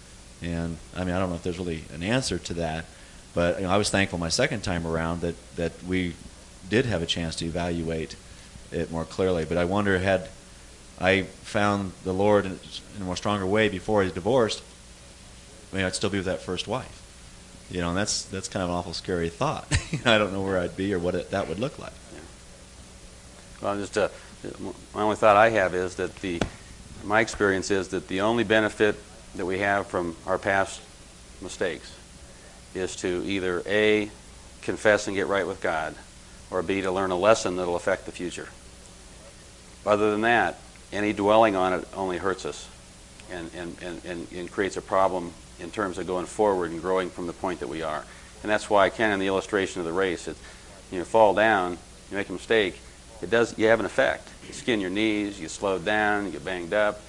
And 0.42 0.76
I 0.96 1.04
mean, 1.04 1.14
I 1.14 1.18
don't 1.18 1.30
know 1.30 1.36
if 1.36 1.42
there's 1.42 1.58
really 1.58 1.84
an 1.94 2.02
answer 2.02 2.38
to 2.38 2.54
that, 2.54 2.84
but 3.34 3.58
you 3.60 3.66
know, 3.66 3.72
I 3.72 3.76
was 3.76 3.90
thankful 3.90 4.18
my 4.18 4.28
second 4.28 4.62
time 4.62 4.86
around 4.86 5.20
that 5.20 5.36
that 5.56 5.72
we 5.84 6.14
did 6.68 6.86
have 6.86 7.02
a 7.02 7.06
chance 7.06 7.36
to 7.36 7.44
evaluate 7.44 8.16
it 8.70 8.90
more 8.90 9.04
clearly. 9.04 9.44
But 9.44 9.58
I 9.58 9.64
wonder 9.64 9.98
had 9.98 10.28
I 11.00 11.22
found 11.22 11.92
the 12.04 12.12
Lord 12.12 12.46
in 12.46 12.58
a 13.00 13.04
more 13.04 13.16
stronger 13.16 13.46
way 13.46 13.68
before 13.68 14.02
I 14.02 14.08
divorced, 14.08 14.62
I 15.72 15.76
mean, 15.76 15.84
I'd 15.84 15.94
still 15.94 16.10
be 16.10 16.18
with 16.18 16.26
that 16.26 16.42
first 16.42 16.68
wife. 16.68 16.98
You 17.70 17.80
know, 17.80 17.90
and 17.90 17.96
that's 17.96 18.24
that's 18.24 18.48
kind 18.48 18.62
of 18.62 18.68
an 18.68 18.76
awful 18.76 18.92
scary 18.92 19.30
thought. 19.30 19.66
I 20.04 20.18
don't 20.18 20.32
know 20.32 20.42
where 20.42 20.58
I'd 20.58 20.76
be 20.76 20.92
or 20.92 20.98
what 20.98 21.14
it, 21.14 21.30
that 21.30 21.48
would 21.48 21.58
look 21.58 21.78
like. 21.78 21.92
Well, 23.62 23.76
just 23.76 23.96
uh, 23.96 24.08
my 24.92 25.02
only 25.02 25.16
thought 25.16 25.36
I 25.36 25.50
have 25.50 25.74
is 25.74 25.94
that 25.96 26.16
the 26.16 26.40
my 27.04 27.20
experience 27.20 27.70
is 27.70 27.88
that 27.88 28.08
the 28.08 28.20
only 28.20 28.44
benefit 28.44 28.96
that 29.36 29.46
we 29.46 29.58
have 29.58 29.86
from 29.86 30.16
our 30.26 30.38
past 30.38 30.80
mistakes 31.40 31.94
is 32.74 32.96
to 32.96 33.22
either 33.26 33.62
a 33.66 34.10
confess 34.62 35.06
and 35.06 35.16
get 35.16 35.26
right 35.26 35.46
with 35.46 35.60
God, 35.60 35.94
or 36.50 36.62
b 36.62 36.80
to 36.80 36.90
learn 36.90 37.10
a 37.10 37.18
lesson 37.18 37.56
that'll 37.56 37.76
affect 37.76 38.06
the 38.06 38.12
future. 38.12 38.48
Other 39.84 40.10
than 40.10 40.22
that, 40.22 40.58
any 40.92 41.12
dwelling 41.12 41.56
on 41.56 41.72
it 41.72 41.88
only 41.94 42.18
hurts 42.18 42.44
us, 42.46 42.68
and 43.30 43.50
and, 43.54 43.76
and, 44.04 44.28
and, 44.32 44.50
creates 44.50 44.76
a 44.76 44.82
problem 44.82 45.32
in 45.60 45.70
terms 45.70 45.98
of 45.98 46.06
going 46.06 46.26
forward 46.26 46.70
and 46.70 46.80
growing 46.80 47.10
from 47.10 47.26
the 47.26 47.32
point 47.32 47.60
that 47.60 47.68
we 47.68 47.82
are. 47.82 48.04
And 48.42 48.50
that's 48.50 48.68
why, 48.68 48.90
Ken, 48.90 49.12
in 49.12 49.20
the 49.20 49.26
illustration 49.26 49.80
of 49.80 49.86
the 49.86 49.92
race, 49.92 50.28
it's, 50.28 50.40
you 50.90 51.04
fall 51.04 51.34
down, 51.34 51.78
you 52.10 52.16
make 52.16 52.28
a 52.28 52.32
mistake, 52.32 52.78
it 53.22 53.30
does, 53.30 53.56
you 53.56 53.66
have 53.66 53.80
an 53.80 53.86
effect. 53.86 54.28
You 54.46 54.52
skin 54.52 54.80
your 54.80 54.90
knees, 54.90 55.40
you 55.40 55.48
slow 55.48 55.78
down, 55.78 56.26
you 56.26 56.32
get 56.32 56.44
banged 56.44 56.74
up, 56.74 57.00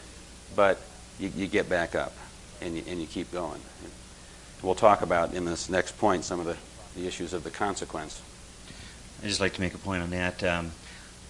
but 0.55 0.79
you, 1.19 1.31
you 1.35 1.47
get 1.47 1.69
back 1.69 1.95
up 1.95 2.13
and 2.61 2.75
you, 2.75 2.83
and 2.87 2.99
you 2.99 3.07
keep 3.07 3.31
going. 3.31 3.61
We'll 4.61 4.75
talk 4.75 5.01
about 5.01 5.33
in 5.33 5.45
this 5.45 5.69
next 5.69 5.97
point 5.97 6.23
some 6.23 6.39
of 6.39 6.45
the, 6.45 6.57
the 6.95 7.07
issues 7.07 7.33
of 7.33 7.43
the 7.43 7.49
consequence. 7.49 8.21
I'd 9.21 9.27
just 9.27 9.41
like 9.41 9.53
to 9.53 9.61
make 9.61 9.73
a 9.73 9.77
point 9.77 10.03
on 10.03 10.09
that. 10.11 10.43
Um, 10.43 10.71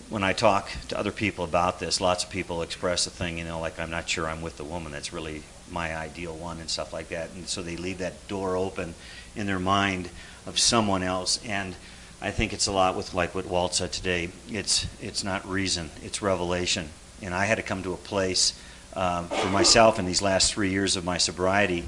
when 0.09 0.23
I 0.23 0.33
talk 0.33 0.69
to 0.89 0.99
other 0.99 1.11
people 1.11 1.43
about 1.43 1.79
this, 1.79 1.99
lots 1.99 2.23
of 2.23 2.29
people 2.29 2.61
express 2.61 3.07
a 3.07 3.09
thing, 3.09 3.37
you 3.39 3.45
know, 3.45 3.59
like 3.59 3.79
I'm 3.79 3.89
not 3.89 4.07
sure 4.07 4.27
I'm 4.27 4.41
with 4.41 4.57
the 4.57 4.63
woman 4.63 4.91
that's 4.91 5.13
really 5.13 5.43
my 5.71 5.95
ideal 5.95 6.35
one 6.35 6.59
and 6.59 6.69
stuff 6.69 6.93
like 6.93 7.09
that. 7.09 7.31
And 7.31 7.47
so 7.47 7.61
they 7.61 7.77
leave 7.77 7.97
that 7.99 8.27
door 8.27 8.55
open 8.55 8.93
in 9.35 9.47
their 9.47 9.59
mind 9.59 10.09
of 10.45 10.59
someone 10.59 11.03
else. 11.03 11.43
And 11.45 11.75
I 12.21 12.31
think 12.31 12.53
it's 12.53 12.67
a 12.67 12.71
lot 12.71 12.95
with 12.95 13.13
like 13.13 13.33
what 13.33 13.47
Walt 13.47 13.73
said 13.75 13.91
today. 13.91 14.29
It's 14.49 14.87
it's 15.01 15.23
not 15.23 15.47
reason, 15.47 15.89
it's 16.03 16.21
revelation. 16.21 16.89
And 17.21 17.33
I 17.33 17.45
had 17.45 17.55
to 17.55 17.63
come 17.63 17.83
to 17.83 17.93
a 17.93 17.97
place 17.97 18.53
um, 18.95 19.27
for 19.27 19.49
myself 19.49 19.99
in 19.99 20.05
these 20.05 20.21
last 20.21 20.53
three 20.53 20.69
years 20.69 20.95
of 20.95 21.03
my 21.03 21.17
sobriety 21.17 21.85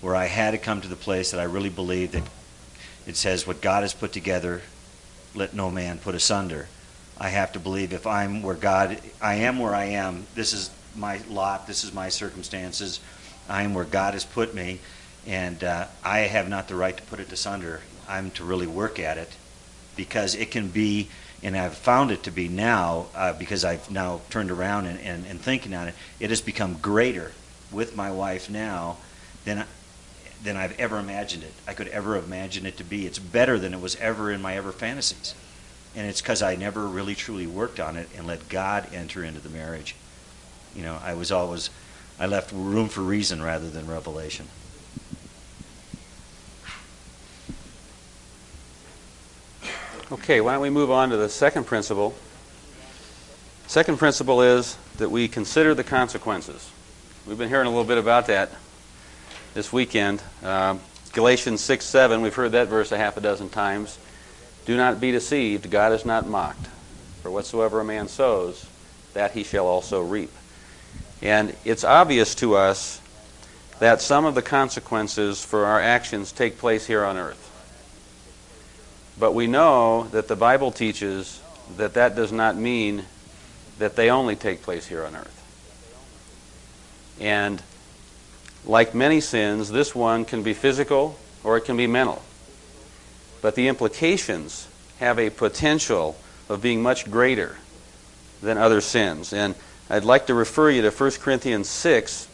where 0.00 0.14
I 0.14 0.26
had 0.26 0.52
to 0.52 0.58
come 0.58 0.80
to 0.80 0.88
the 0.88 0.96
place 0.96 1.30
that 1.32 1.40
I 1.40 1.44
really 1.44 1.70
believe 1.70 2.12
that 2.12 2.22
it 3.06 3.16
says 3.16 3.46
what 3.46 3.60
God 3.60 3.82
has 3.82 3.94
put 3.94 4.12
together, 4.12 4.62
let 5.34 5.54
no 5.54 5.70
man 5.70 5.98
put 5.98 6.14
asunder. 6.14 6.68
I 7.18 7.30
have 7.30 7.52
to 7.52 7.58
believe 7.58 7.92
if 7.92 8.06
I'm 8.06 8.42
where 8.42 8.54
God, 8.54 9.00
I 9.20 9.36
am 9.36 9.58
where 9.58 9.74
I 9.74 9.86
am. 9.86 10.26
This 10.34 10.52
is 10.52 10.70
my 10.94 11.20
lot. 11.28 11.66
This 11.66 11.84
is 11.84 11.92
my 11.92 12.08
circumstances. 12.08 13.00
I 13.48 13.62
am 13.62 13.74
where 13.74 13.84
God 13.84 14.14
has 14.14 14.24
put 14.24 14.54
me, 14.54 14.80
and 15.26 15.62
uh, 15.64 15.86
I 16.04 16.20
have 16.20 16.48
not 16.48 16.68
the 16.68 16.74
right 16.74 16.96
to 16.96 17.02
put 17.04 17.18
it 17.18 17.32
asunder. 17.32 17.80
I'm 18.08 18.30
to 18.32 18.44
really 18.44 18.66
work 18.66 18.98
at 18.98 19.18
it 19.18 19.30
because 19.96 20.34
it 20.34 20.50
can 20.50 20.68
be, 20.68 21.08
and 21.42 21.56
I've 21.56 21.76
found 21.76 22.10
it 22.10 22.24
to 22.24 22.30
be 22.30 22.48
now, 22.48 23.06
uh, 23.14 23.32
because 23.32 23.64
I've 23.64 23.90
now 23.90 24.20
turned 24.30 24.50
around 24.50 24.86
and, 24.86 25.00
and, 25.00 25.24
and 25.26 25.40
thinking 25.40 25.74
on 25.74 25.88
it, 25.88 25.94
it 26.18 26.30
has 26.30 26.40
become 26.40 26.74
greater 26.74 27.32
with 27.70 27.94
my 27.94 28.10
wife 28.10 28.50
now 28.50 28.96
than, 29.44 29.64
than 30.42 30.56
I've 30.56 30.78
ever 30.80 30.98
imagined 30.98 31.44
it. 31.44 31.52
I 31.66 31.74
could 31.74 31.88
ever 31.88 32.16
imagine 32.16 32.66
it 32.66 32.76
to 32.78 32.84
be. 32.84 33.06
It's 33.06 33.18
better 33.18 33.58
than 33.58 33.72
it 33.72 33.80
was 33.80 33.94
ever 33.96 34.32
in 34.32 34.42
my 34.42 34.56
ever 34.56 34.72
fantasies. 34.72 35.34
And 35.94 36.08
it's 36.08 36.20
because 36.20 36.42
I 36.42 36.56
never 36.56 36.86
really 36.86 37.14
truly 37.14 37.46
worked 37.46 37.80
on 37.80 37.96
it 37.96 38.08
and 38.16 38.26
let 38.26 38.48
God 38.48 38.92
enter 38.92 39.22
into 39.22 39.40
the 39.40 39.48
marriage. 39.48 39.94
You 40.74 40.82
know, 40.82 40.98
I 41.02 41.14
was 41.14 41.32
always 41.32 41.70
I 42.20 42.26
left 42.26 42.52
room 42.52 42.88
for 42.88 43.00
reason 43.00 43.42
rather 43.42 43.70
than 43.70 43.86
revelation. 43.86 44.48
Okay, 50.10 50.40
why 50.40 50.54
don't 50.54 50.62
we 50.62 50.70
move 50.70 50.90
on 50.90 51.10
to 51.10 51.18
the 51.18 51.28
second 51.28 51.64
principle? 51.64 52.14
Second 53.66 53.98
principle 53.98 54.40
is 54.40 54.78
that 54.96 55.10
we 55.10 55.28
consider 55.28 55.74
the 55.74 55.84
consequences. 55.84 56.70
We've 57.26 57.36
been 57.36 57.50
hearing 57.50 57.66
a 57.66 57.70
little 57.70 57.84
bit 57.84 57.98
about 57.98 58.26
that 58.28 58.50
this 59.52 59.70
weekend. 59.70 60.22
Uh, 60.42 60.78
Galatians 61.12 61.60
6 61.60 61.84
7, 61.84 62.22
we've 62.22 62.34
heard 62.34 62.52
that 62.52 62.68
verse 62.68 62.90
a 62.90 62.96
half 62.96 63.18
a 63.18 63.20
dozen 63.20 63.50
times. 63.50 63.98
Do 64.64 64.78
not 64.78 64.98
be 64.98 65.12
deceived, 65.12 65.70
God 65.70 65.92
is 65.92 66.06
not 66.06 66.26
mocked. 66.26 66.68
For 67.22 67.30
whatsoever 67.30 67.78
a 67.80 67.84
man 67.84 68.08
sows, 68.08 68.64
that 69.12 69.32
he 69.32 69.44
shall 69.44 69.66
also 69.66 70.00
reap. 70.00 70.30
And 71.20 71.54
it's 71.66 71.84
obvious 71.84 72.34
to 72.36 72.54
us 72.54 73.02
that 73.78 74.00
some 74.00 74.24
of 74.24 74.34
the 74.34 74.40
consequences 74.40 75.44
for 75.44 75.66
our 75.66 75.82
actions 75.82 76.32
take 76.32 76.56
place 76.56 76.86
here 76.86 77.04
on 77.04 77.18
earth. 77.18 77.47
But 79.18 79.32
we 79.34 79.46
know 79.46 80.04
that 80.12 80.28
the 80.28 80.36
Bible 80.36 80.70
teaches 80.70 81.40
that 81.76 81.94
that 81.94 82.14
does 82.14 82.32
not 82.32 82.56
mean 82.56 83.04
that 83.78 83.96
they 83.96 84.10
only 84.10 84.36
take 84.36 84.62
place 84.62 84.86
here 84.86 85.04
on 85.04 85.16
earth. 85.16 85.34
And 87.20 87.62
like 88.64 88.94
many 88.94 89.20
sins, 89.20 89.70
this 89.70 89.94
one 89.94 90.24
can 90.24 90.42
be 90.42 90.54
physical 90.54 91.18
or 91.42 91.56
it 91.56 91.64
can 91.64 91.76
be 91.76 91.86
mental. 91.86 92.22
But 93.42 93.54
the 93.54 93.68
implications 93.68 94.68
have 94.98 95.18
a 95.18 95.30
potential 95.30 96.16
of 96.48 96.62
being 96.62 96.82
much 96.82 97.10
greater 97.10 97.56
than 98.42 98.58
other 98.58 98.80
sins. 98.80 99.32
And 99.32 99.54
I'd 99.90 100.04
like 100.04 100.26
to 100.26 100.34
refer 100.34 100.70
you 100.70 100.82
to 100.82 100.90
1 100.90 101.10
Corinthians 101.12 101.68
6, 101.68 102.28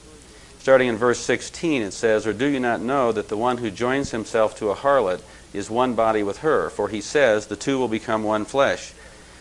starting 0.58 0.88
in 0.88 0.96
verse 0.96 1.18
16. 1.20 1.82
It 1.82 1.92
says, 1.92 2.26
Or 2.26 2.32
do 2.32 2.46
you 2.46 2.60
not 2.60 2.80
know 2.80 3.12
that 3.12 3.28
the 3.28 3.36
one 3.36 3.58
who 3.58 3.70
joins 3.70 4.10
himself 4.10 4.56
to 4.58 4.70
a 4.70 4.74
harlot 4.74 5.20
is 5.54 5.70
one 5.70 5.94
body 5.94 6.22
with 6.22 6.38
her? 6.38 6.68
For 6.68 6.88
he 6.88 7.00
says, 7.00 7.46
The 7.46 7.56
two 7.56 7.78
will 7.78 7.88
become 7.88 8.24
one 8.24 8.44
flesh. 8.44 8.92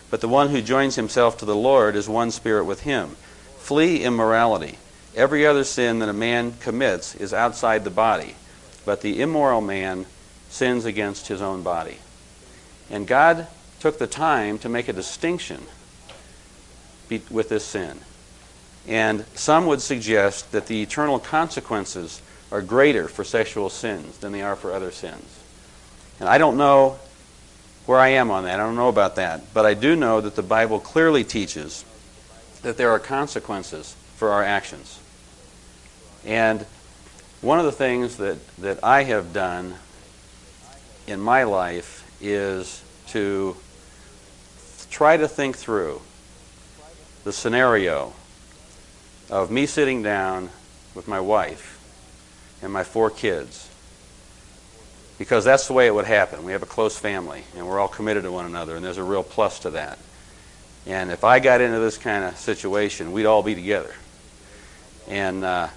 But 0.09 0.21
the 0.21 0.27
one 0.27 0.49
who 0.49 0.61
joins 0.61 0.95
himself 0.95 1.39
to 1.39 1.45
the 1.45 1.55
Lord 1.55 1.95
is 1.95 2.07
one 2.07 2.29
spirit 2.31 2.65
with 2.65 2.81
him. 2.81 3.17
Flee 3.57 4.03
immorality. 4.03 4.77
Every 5.15 5.45
other 5.45 5.63
sin 5.63 5.99
that 5.99 6.09
a 6.09 6.13
man 6.13 6.53
commits 6.59 7.15
is 7.15 7.33
outside 7.33 7.83
the 7.83 7.89
body, 7.89 8.35
but 8.85 9.01
the 9.01 9.21
immoral 9.21 9.61
man 9.61 10.05
sins 10.49 10.85
against 10.85 11.27
his 11.27 11.41
own 11.41 11.63
body. 11.63 11.97
And 12.89 13.07
God 13.07 13.47
took 13.79 13.99
the 13.99 14.07
time 14.07 14.59
to 14.59 14.69
make 14.69 14.87
a 14.87 14.93
distinction 14.93 15.63
with 17.29 17.49
this 17.49 17.65
sin. 17.65 17.99
And 18.87 19.25
some 19.35 19.65
would 19.67 19.81
suggest 19.81 20.51
that 20.51 20.67
the 20.67 20.81
eternal 20.81 21.19
consequences 21.19 22.21
are 22.51 22.61
greater 22.61 23.07
for 23.07 23.23
sexual 23.23 23.69
sins 23.69 24.17
than 24.17 24.31
they 24.31 24.41
are 24.41 24.55
for 24.55 24.73
other 24.73 24.91
sins. 24.91 25.42
And 26.23 26.29
I 26.29 26.37
don't 26.37 26.55
know 26.55 26.99
where 27.85 27.99
I 27.99 28.07
am 28.07 28.31
on 28.31 28.45
that. 28.45 28.57
I 28.57 28.63
don't 28.63 28.77
know 28.77 28.87
about 28.87 29.17
that. 29.17 29.53
But 29.53 29.65
I 29.65 29.73
do 29.73 29.93
know 29.93 30.21
that 30.21 30.37
the 30.37 30.41
Bible 30.41 30.79
clearly 30.79 31.25
teaches 31.25 31.83
that 32.61 32.77
there 32.77 32.91
are 32.91 32.97
consequences 32.97 33.93
for 34.15 34.29
our 34.29 34.41
actions. 34.41 35.01
And 36.25 36.65
one 37.41 37.59
of 37.59 37.65
the 37.65 37.73
things 37.73 38.15
that, 38.15 38.37
that 38.59 38.81
I 38.81 39.03
have 39.03 39.33
done 39.33 39.75
in 41.07 41.19
my 41.19 41.43
life 41.43 42.09
is 42.21 42.81
to 43.07 43.57
try 44.89 45.17
to 45.17 45.27
think 45.27 45.57
through 45.57 45.99
the 47.25 47.33
scenario 47.33 48.13
of 49.29 49.51
me 49.51 49.65
sitting 49.65 50.01
down 50.01 50.51
with 50.95 51.05
my 51.05 51.19
wife 51.19 51.77
and 52.61 52.71
my 52.71 52.85
four 52.85 53.09
kids 53.09 53.67
because 55.23 55.45
that's 55.45 55.67
the 55.67 55.73
way 55.73 55.87
it 55.87 55.95
would 55.95 56.03
happen. 56.03 56.43
We 56.43 56.51
have 56.51 56.63
a 56.63 56.65
close 56.65 56.99
family 56.99 57.45
and 57.55 57.65
we're 57.65 57.79
all 57.79 57.87
committed 57.87 58.23
to 58.23 58.31
one 58.33 58.45
another, 58.45 58.75
and 58.75 58.83
there's 58.83 58.97
a 58.97 59.03
real 59.03 59.23
plus 59.23 59.59
to 59.59 59.69
that. 59.69 59.97
And 60.85 61.11
if 61.11 61.23
I 61.23 61.39
got 61.39 61.61
into 61.61 61.79
this 61.79 61.97
kind 61.97 62.25
of 62.25 62.35
situation, 62.35 63.13
we'd 63.13 63.25
all 63.25 63.41
be 63.41 63.55
together. 63.55 63.95
And 65.07 65.45
uh, 65.45 65.69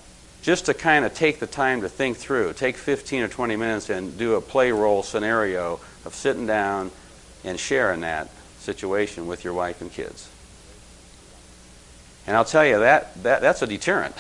just 0.42 0.66
to 0.66 0.74
kind 0.74 1.04
of 1.04 1.14
take 1.14 1.38
the 1.38 1.46
time 1.46 1.82
to 1.82 1.88
think 1.88 2.16
through, 2.16 2.54
take 2.54 2.76
15 2.76 3.22
or 3.22 3.28
20 3.28 3.54
minutes 3.54 3.88
and 3.88 4.18
do 4.18 4.34
a 4.34 4.40
play 4.40 4.72
role 4.72 5.04
scenario 5.04 5.78
of 6.04 6.12
sitting 6.12 6.48
down 6.48 6.90
and 7.44 7.60
sharing 7.60 8.00
that 8.00 8.28
situation 8.58 9.28
with 9.28 9.44
your 9.44 9.52
wife 9.52 9.80
and 9.80 9.92
kids. 9.92 10.28
And 12.26 12.36
I'll 12.36 12.44
tell 12.44 12.66
you 12.66 12.80
that, 12.80 13.22
that 13.22 13.42
that's 13.42 13.62
a 13.62 13.68
deterrent. 13.68 14.16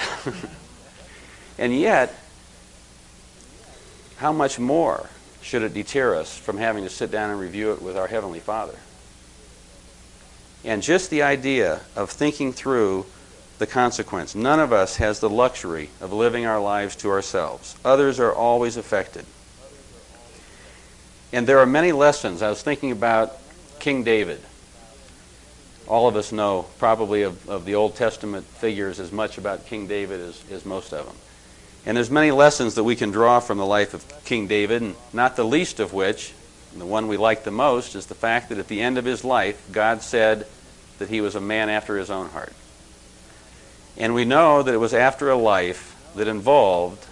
and 1.58 1.76
yet, 1.76 2.14
how 4.18 4.32
much 4.32 4.60
more 4.60 5.10
should 5.46 5.62
it 5.62 5.72
deter 5.72 6.16
us 6.16 6.36
from 6.36 6.58
having 6.58 6.82
to 6.82 6.90
sit 6.90 7.12
down 7.12 7.30
and 7.30 7.38
review 7.38 7.70
it 7.70 7.80
with 7.80 7.96
our 7.96 8.08
Heavenly 8.08 8.40
Father? 8.40 8.74
And 10.64 10.82
just 10.82 11.08
the 11.08 11.22
idea 11.22 11.82
of 11.94 12.10
thinking 12.10 12.52
through 12.52 13.06
the 13.58 13.66
consequence. 13.66 14.34
None 14.34 14.58
of 14.58 14.72
us 14.72 14.96
has 14.96 15.20
the 15.20 15.30
luxury 15.30 15.88
of 16.00 16.12
living 16.12 16.46
our 16.46 16.60
lives 16.60 16.96
to 16.96 17.10
ourselves. 17.10 17.76
Others 17.84 18.18
are 18.18 18.34
always 18.34 18.76
affected. 18.76 19.24
And 21.32 21.46
there 21.46 21.60
are 21.60 21.66
many 21.66 21.92
lessons. 21.92 22.42
I 22.42 22.48
was 22.48 22.60
thinking 22.60 22.90
about 22.90 23.38
King 23.78 24.02
David. 24.02 24.40
All 25.86 26.08
of 26.08 26.16
us 26.16 26.32
know 26.32 26.66
probably 26.78 27.22
of, 27.22 27.48
of 27.48 27.64
the 27.64 27.76
Old 27.76 27.94
Testament 27.94 28.44
figures 28.46 28.98
as 28.98 29.12
much 29.12 29.38
about 29.38 29.66
King 29.66 29.86
David 29.86 30.18
as, 30.18 30.42
as 30.50 30.66
most 30.66 30.92
of 30.92 31.06
them. 31.06 31.14
And 31.86 31.96
there's 31.96 32.10
many 32.10 32.32
lessons 32.32 32.74
that 32.74 32.82
we 32.82 32.96
can 32.96 33.12
draw 33.12 33.38
from 33.38 33.58
the 33.58 33.64
life 33.64 33.94
of 33.94 34.24
King 34.24 34.48
David, 34.48 34.82
and 34.82 34.96
not 35.12 35.36
the 35.36 35.44
least 35.44 35.78
of 35.78 35.92
which, 35.92 36.34
the 36.76 36.84
one 36.84 37.06
we 37.06 37.16
like 37.16 37.44
the 37.44 37.52
most, 37.52 37.94
is 37.94 38.06
the 38.06 38.14
fact 38.14 38.48
that 38.48 38.58
at 38.58 38.66
the 38.66 38.80
end 38.80 38.98
of 38.98 39.04
his 39.04 39.24
life, 39.24 39.64
God 39.70 40.02
said 40.02 40.46
that 40.98 41.08
he 41.08 41.20
was 41.20 41.36
a 41.36 41.40
man 41.40 41.68
after 41.68 41.96
his 41.96 42.10
own 42.10 42.28
heart. 42.30 42.52
And 43.96 44.14
we 44.14 44.24
know 44.24 44.64
that 44.64 44.74
it 44.74 44.78
was 44.78 44.92
after 44.92 45.30
a 45.30 45.36
life 45.36 45.94
that 46.16 46.26
involved 46.26 47.06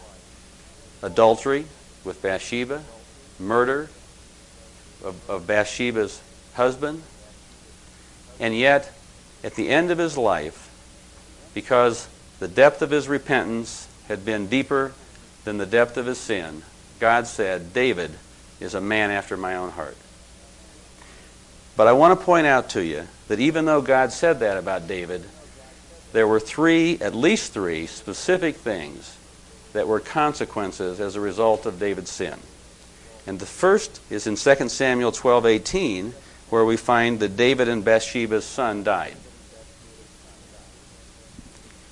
adultery 1.03 1.67
with 2.03 2.21
Bathsheba, 2.21 2.83
murder 3.39 3.89
of, 5.05 5.31
of 5.31 5.47
Bathsheba's 5.47 6.21
husband, 6.55 7.03
and 8.41 8.57
yet, 8.57 8.93
at 9.45 9.55
the 9.55 9.69
end 9.69 9.93
of 9.93 9.99
his 9.99 10.19
life, 10.19 10.69
because 11.55 12.09
the 12.41 12.49
depth 12.49 12.83
of 12.83 12.91
his 12.91 13.07
repentance 13.07 13.84
had 14.09 14.25
been 14.25 14.47
deeper 14.47 14.93
than 15.45 15.59
the 15.59 15.67
depth 15.67 15.97
of 15.97 16.07
his 16.07 16.19
sin, 16.19 16.63
God 17.01 17.27
said, 17.27 17.73
David 17.73 18.13
is 18.61 18.75
a 18.75 18.81
man 18.81 19.11
after 19.11 19.37
my 19.37 19.57
own 19.57 19.71
heart. 19.71 19.97
But 21.77 21.87
I 21.87 21.93
want 21.93 22.19
to 22.19 22.25
point 22.25 22.47
out 22.47 22.71
to 22.71 22.85
you 22.85 23.09
that 23.29 23.41
even 23.41 23.65
though 23.65 23.83
God 23.83 24.13
said 24.13 24.41
that 24.41 24.57
about 24.57 24.87
David, 24.87 25.25
there 26.13 26.29
were 26.29 26.41
three, 26.41 26.99
at 27.01 27.15
least 27.15 27.53
three, 27.53 27.87
specific 27.87 28.57
things 28.57 29.17
that 29.73 29.89
were 29.89 29.99
consequences 29.99 31.01
as 31.01 31.17
a 31.17 31.21
result 31.21 31.67
of 31.67 31.81
David's 31.81 32.11
sin. 32.11 32.39
And 33.27 33.41
the 33.41 33.47
first 33.47 34.01
is 34.11 34.27
in 34.27 34.37
2 34.37 34.69
Samuel 34.69 35.11
12:18, 35.11 36.15
where 36.51 36.65
we 36.65 36.77
find 36.77 37.19
that 37.21 37.37
David 37.37 37.69
and 37.69 37.85
Bathsheba's 37.85 38.45
son 38.45 38.85
died. 38.85 39.17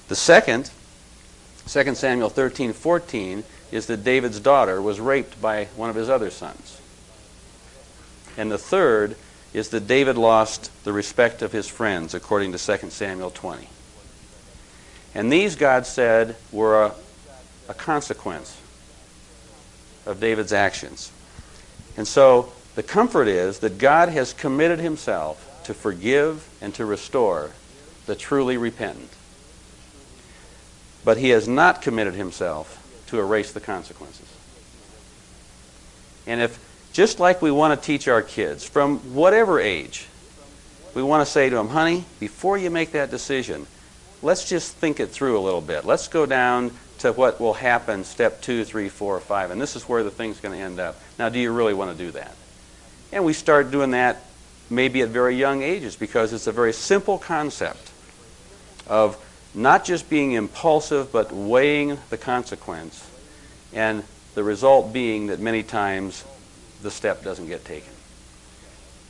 The 0.08 0.14
second, 0.14 0.70
2 1.68 1.94
Samuel 1.94 2.28
13, 2.28 2.72
14 2.72 3.44
is 3.70 3.86
that 3.86 4.04
David's 4.04 4.40
daughter 4.40 4.82
was 4.82 5.00
raped 5.00 5.40
by 5.40 5.66
one 5.76 5.90
of 5.90 5.96
his 5.96 6.08
other 6.08 6.30
sons. 6.30 6.80
And 8.36 8.50
the 8.50 8.58
third 8.58 9.16
is 9.52 9.68
that 9.70 9.86
David 9.86 10.16
lost 10.16 10.70
the 10.84 10.92
respect 10.92 11.42
of 11.42 11.52
his 11.52 11.68
friends, 11.68 12.14
according 12.14 12.52
to 12.52 12.58
2 12.58 12.90
Samuel 12.90 13.30
20. 13.30 13.68
And 15.14 15.32
these, 15.32 15.56
God 15.56 15.86
said, 15.86 16.36
were 16.50 16.84
a, 16.84 16.94
a 17.68 17.74
consequence 17.74 18.58
of 20.06 20.20
David's 20.20 20.52
actions. 20.52 21.12
And 21.96 22.08
so 22.08 22.52
the 22.74 22.82
comfort 22.82 23.28
is 23.28 23.58
that 23.58 23.78
God 23.78 24.08
has 24.08 24.32
committed 24.32 24.78
himself 24.78 25.62
to 25.64 25.74
forgive 25.74 26.48
and 26.60 26.74
to 26.74 26.84
restore 26.84 27.50
the 28.06 28.14
truly 28.14 28.56
repentant. 28.56 29.10
But 31.04 31.18
he 31.18 31.30
has 31.30 31.48
not 31.48 31.82
committed 31.82 32.14
himself 32.14 32.78
to 33.08 33.18
erase 33.18 33.52
the 33.52 33.60
consequences. 33.60 34.26
And 36.26 36.40
if, 36.40 36.58
just 36.92 37.18
like 37.18 37.42
we 37.42 37.50
want 37.50 37.78
to 37.78 37.86
teach 37.86 38.08
our 38.08 38.22
kids 38.22 38.64
from 38.64 38.98
whatever 39.14 39.60
age, 39.60 40.06
we 40.94 41.02
want 41.02 41.26
to 41.26 41.30
say 41.30 41.48
to 41.48 41.56
them, 41.56 41.68
honey, 41.68 42.04
before 42.20 42.56
you 42.58 42.70
make 42.70 42.92
that 42.92 43.10
decision, 43.10 43.66
let's 44.22 44.48
just 44.48 44.74
think 44.76 45.00
it 45.00 45.08
through 45.08 45.38
a 45.38 45.40
little 45.40 45.60
bit. 45.60 45.84
Let's 45.84 46.08
go 46.08 46.26
down 46.26 46.70
to 46.98 47.12
what 47.12 47.40
will 47.40 47.54
happen 47.54 48.04
step 48.04 48.40
two, 48.40 48.64
three, 48.64 48.88
four, 48.88 49.18
five, 49.18 49.50
and 49.50 49.60
this 49.60 49.74
is 49.74 49.88
where 49.88 50.04
the 50.04 50.10
thing's 50.10 50.38
going 50.38 50.56
to 50.56 50.64
end 50.64 50.78
up. 50.78 51.00
Now, 51.18 51.28
do 51.28 51.38
you 51.38 51.52
really 51.52 51.74
want 51.74 51.96
to 51.96 52.04
do 52.04 52.12
that? 52.12 52.34
And 53.10 53.24
we 53.24 53.32
start 53.32 53.70
doing 53.70 53.90
that 53.90 54.24
maybe 54.70 55.02
at 55.02 55.08
very 55.08 55.36
young 55.36 55.62
ages 55.62 55.96
because 55.96 56.32
it's 56.32 56.46
a 56.46 56.52
very 56.52 56.72
simple 56.72 57.18
concept 57.18 57.90
of 58.86 59.16
not 59.54 59.84
just 59.84 60.08
being 60.08 60.32
impulsive, 60.32 61.12
but 61.12 61.32
weighing 61.32 61.98
the 62.10 62.16
consequence, 62.16 63.08
and 63.72 64.04
the 64.34 64.42
result 64.42 64.92
being 64.92 65.26
that 65.26 65.40
many 65.40 65.62
times 65.62 66.24
the 66.82 66.90
step 66.90 67.22
doesn't 67.22 67.48
get 67.48 67.64
taken. 67.64 67.92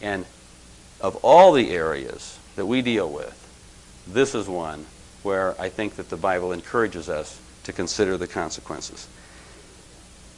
And 0.00 0.26
of 1.00 1.16
all 1.16 1.52
the 1.52 1.70
areas 1.70 2.38
that 2.56 2.66
we 2.66 2.82
deal 2.82 3.08
with, 3.08 3.38
this 4.06 4.34
is 4.34 4.48
one 4.48 4.86
where 5.22 5.60
I 5.60 5.68
think 5.68 5.96
that 5.96 6.10
the 6.10 6.16
Bible 6.16 6.52
encourages 6.52 7.08
us 7.08 7.38
to 7.64 7.72
consider 7.72 8.16
the 8.16 8.26
consequences. 8.26 9.06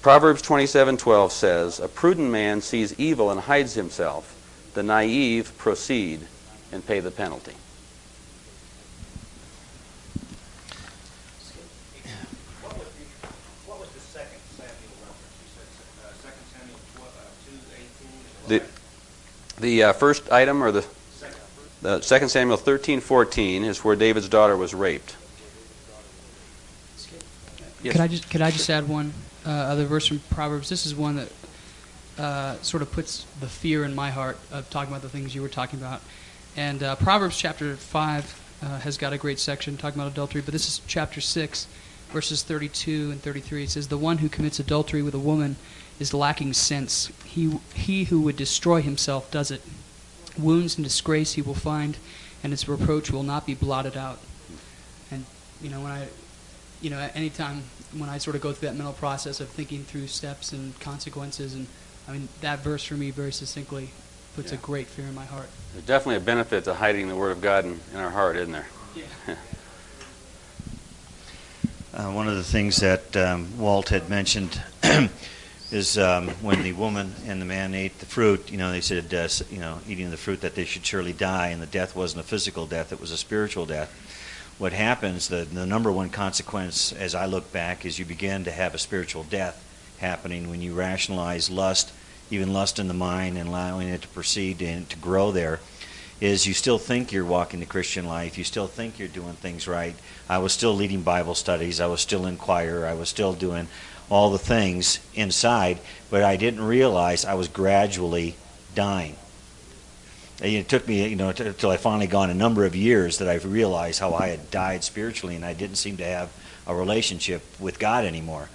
Proverbs 0.03 0.43
27:12 0.43 1.33
says, 1.33 1.81
"A 1.81 1.89
prudent 1.89 2.31
man 2.31 2.61
sees 2.61 2.93
evil 2.99 3.31
and 3.31 3.41
hides 3.41 3.73
himself; 3.73 4.35
the 4.75 4.83
naive 4.83 5.57
proceed 5.57 6.27
and 6.71 6.87
pay 6.87 7.01
the 7.01 7.11
penalty." 7.11 7.55
The, 18.49 18.63
the 19.59 19.85
uh, 19.85 19.93
first 19.93 20.31
item 20.31 20.63
or 20.63 20.71
the 20.71 20.87
the 21.85 22.01
2 22.01 22.29
Samuel 22.29 22.57
13:14 22.57 23.63
is 23.63 23.85
where 23.85 23.95
David's 23.95 24.29
daughter 24.31 24.57
was 24.57 24.73
raped. 24.73 25.17
Yes. 27.83 27.93
Could 27.93 28.01
I 28.01 28.09
just 28.09 28.31
could 28.31 28.41
I 28.41 28.51
just 28.51 28.71
add 28.71 28.89
one 28.89 29.13
uh, 29.45 29.51
other 29.51 29.85
verse 29.85 30.07
from 30.07 30.21
Proverbs? 30.31 30.71
This 30.71 30.87
is 30.87 30.95
one 30.95 31.17
that 31.17 31.29
uh, 32.19 32.57
sort 32.63 32.83
of 32.83 32.91
puts 32.91 33.27
the 33.41 33.49
fear 33.49 33.85
in 33.85 33.95
my 33.95 34.11
heart 34.11 34.39
of 34.51 34.71
talking 34.71 34.91
about 34.91 35.03
the 35.03 35.11
things 35.11 35.35
you 35.35 35.43
were 35.43 35.49
talking 35.49 35.79
about. 35.79 36.01
And 36.57 36.83
uh, 36.83 36.97
Proverbs 36.97 37.37
chapter 37.37 37.77
five 37.77 38.41
uh, 38.63 38.79
has 38.79 38.97
got 38.97 39.13
a 39.13 39.19
great 39.19 39.39
section 39.39 39.77
talking 39.77 40.01
about 40.01 40.11
adultery, 40.11 40.41
but 40.41 40.53
this 40.53 40.67
is 40.67 40.81
chapter 40.87 41.21
six, 41.21 41.67
verses 42.09 42.43
32 42.43 43.11
and 43.11 43.21
33. 43.21 43.65
It 43.65 43.71
says, 43.71 43.89
"The 43.89 43.99
one 43.99 44.19
who 44.19 44.31
commits 44.31 44.59
adultery 44.59 45.03
with 45.03 45.15
a 45.15 45.19
woman 45.19 45.57
is 45.99 46.13
lacking 46.15 46.53
sense. 46.53 47.11
He 47.25 47.59
he 47.75 48.05
who 48.05 48.21
would 48.23 48.37
destroy 48.37 48.83
himself 48.83 49.31
does 49.31 49.51
it." 49.51 49.63
Wounds 50.37 50.77
and 50.77 50.85
disgrace 50.85 51.35
he 51.35 51.43
will 51.43 51.55
find, 51.55 51.97
and 52.43 52.53
his 52.53 52.69
reproach 52.69 53.11
will 53.11 53.23
not 53.23 53.47
be 53.47 53.55
blotted 53.55 53.97
out. 53.97 54.19
And 55.11 55.25
you 55.63 55.71
know, 55.71 55.81
when 55.81 55.93
I, 55.93 56.09
you 56.81 56.91
know, 56.91 57.09
anytime 57.15 57.63
when 57.97 58.09
I 58.09 58.19
sort 58.19 58.35
of 58.35 58.43
go 58.43 58.53
through 58.53 58.69
that 58.69 58.75
mental 58.75 58.93
process 58.95 59.41
of 59.41 59.49
thinking 59.49 59.85
through 59.85 60.09
steps 60.09 60.53
and 60.53 60.79
consequences, 60.81 61.55
and 61.55 61.67
I 62.09 62.13
mean 62.13 62.29
that 62.41 62.61
verse 62.61 62.85
for 62.85 62.95
me 62.95 63.11
very 63.11 63.33
succinctly 63.33 63.91
puts 64.35 64.53
yeah. 64.53 64.59
a 64.59 64.61
great 64.61 64.87
fear 64.89 65.07
in 65.07 65.15
my 65.15 65.25
heart. 65.25 65.49
There's 65.73 65.87
definitely 65.87 66.17
a 66.17 66.21
benefit 66.21 66.65
to 66.65 66.75
hiding 66.75 67.09
the 67.09 67.17
Word 67.17 67.31
of 67.31 67.41
God 67.41 67.65
in, 67.65 67.81
in 67.93 67.99
our 67.99 68.11
heart, 68.11 68.37
isn't 68.37 68.53
there? 68.53 68.67
Yeah. 68.95 69.05
uh, 71.95 72.11
one 72.11 72.29
of 72.29 72.37
the 72.37 72.45
things 72.45 72.77
that 72.79 73.17
um, 73.17 73.57
Walt 73.59 73.89
had 73.91 74.09
mentioned 74.09 74.61
is 75.71 75.99
um, 75.99 76.29
when 76.43 76.63
the 76.63 76.73
woman 76.73 77.13
and 77.27 77.41
the 77.41 77.47
man 77.47 77.75
ate 77.75 77.99
the 77.99 78.07
fruit, 78.07 78.51
you 78.51 78.59
know, 78.59 78.71
they 78.71 78.81
said, 78.81 79.13
uh, 79.13 79.29
you 79.51 79.59
know, 79.59 79.79
eating 79.89 80.11
the 80.11 80.17
fruit 80.17 80.41
that 80.43 80.55
they 80.55 80.65
should 80.65 80.85
surely 80.85 81.13
die, 81.13 81.49
and 81.49 81.63
the 81.63 81.67
death 81.67 81.97
wasn't 81.97 82.25
a 82.25 82.27
physical 82.27 82.67
death, 82.67 82.93
it 82.93 83.01
was 83.01 83.11
a 83.11 83.17
spiritual 83.17 83.67
death. 83.67 83.93
What 84.59 84.73
happens, 84.73 85.29
the, 85.29 85.45
the 85.45 85.67
number 85.67 85.91
one 85.91 86.11
consequence 86.11 86.93
as 86.93 87.15
I 87.15 87.27
look 87.27 87.53
back, 87.53 87.85
is 87.85 87.99
you 87.99 88.05
begin 88.05 88.45
to 88.45 88.53
have 88.53 88.75
a 88.75 88.79
spiritual 88.79 89.25
death 89.25 89.63
happening 89.99 90.49
when 90.49 90.63
you 90.63 90.75
rationalize 90.75 91.51
lust, 91.51 91.93
even 92.31 92.53
lust 92.53 92.79
in 92.79 92.87
the 92.87 92.95
mind, 92.95 93.37
and 93.37 93.49
allowing 93.49 93.89
it 93.89 94.03
to 94.03 94.09
proceed 94.09 94.63
and 94.63 94.89
to 94.91 94.97
grow 94.99 95.33
there. 95.33 95.61
Is 96.21 96.47
you 96.47 96.55
still 96.55 96.79
think 96.79 97.11
you're 97.11 97.25
walking 97.25 97.59
the 97.59 97.67
Christian 97.67 98.07
life, 98.07 98.39
you 98.39 98.45
still 98.45 98.69
think 98.69 98.99
you're 98.99 99.09
doing 99.09 99.35
things 99.35 99.67
right. 99.67 99.97
I 100.29 100.39
was 100.39 100.53
still 100.53 100.73
leading 100.73 101.03
Bible 101.03 101.35
studies, 101.35 101.81
I 101.81 101.87
was 101.87 102.01
still 102.01 102.25
in 102.27 102.37
choir, 102.37 102.87
I 102.87 102.95
was 102.95 103.09
still 103.09 103.33
doing 103.33 103.67
all 104.11 104.31
the 104.31 104.39
things 104.39 105.01
inside, 105.15 105.79
but 106.11 106.23
I 106.23 106.37
didn't 106.37 106.63
realize 106.63 107.25
I 107.25 107.35
was 107.35 107.49
gradually 107.49 108.37
dying. 108.75 109.17
It 110.43 110.69
took 110.69 110.87
me, 110.87 111.09
you 111.09 111.17
know, 111.17 111.29
until 111.31 111.71
I 111.71 111.77
finally 111.77 112.07
gone 112.07 112.29
a 112.29 112.35
number 112.35 112.65
of 112.65 112.75
years 112.75 113.19
that 113.19 113.29
I 113.29 113.37
realized 113.37 114.01
how 114.01 114.15
I 114.15 114.29
had 114.29 114.51
died 114.51 114.85
spiritually, 114.85 115.37
and 115.37 115.45
I 115.45 115.55
didn't 115.55 115.77
seem 115.77 115.97
to 115.99 116.05
have 116.05 116.31
a 116.67 116.75
relationship 116.75 117.43
with 117.61 117.79
God 117.79 118.05
anymore. 118.05 118.49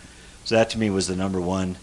So 0.43 0.55
that 0.55 0.69
to 0.71 0.79
me 0.79 0.89
was 0.89 1.07
the 1.07 1.15
number 1.15 1.39
one. 1.39 1.77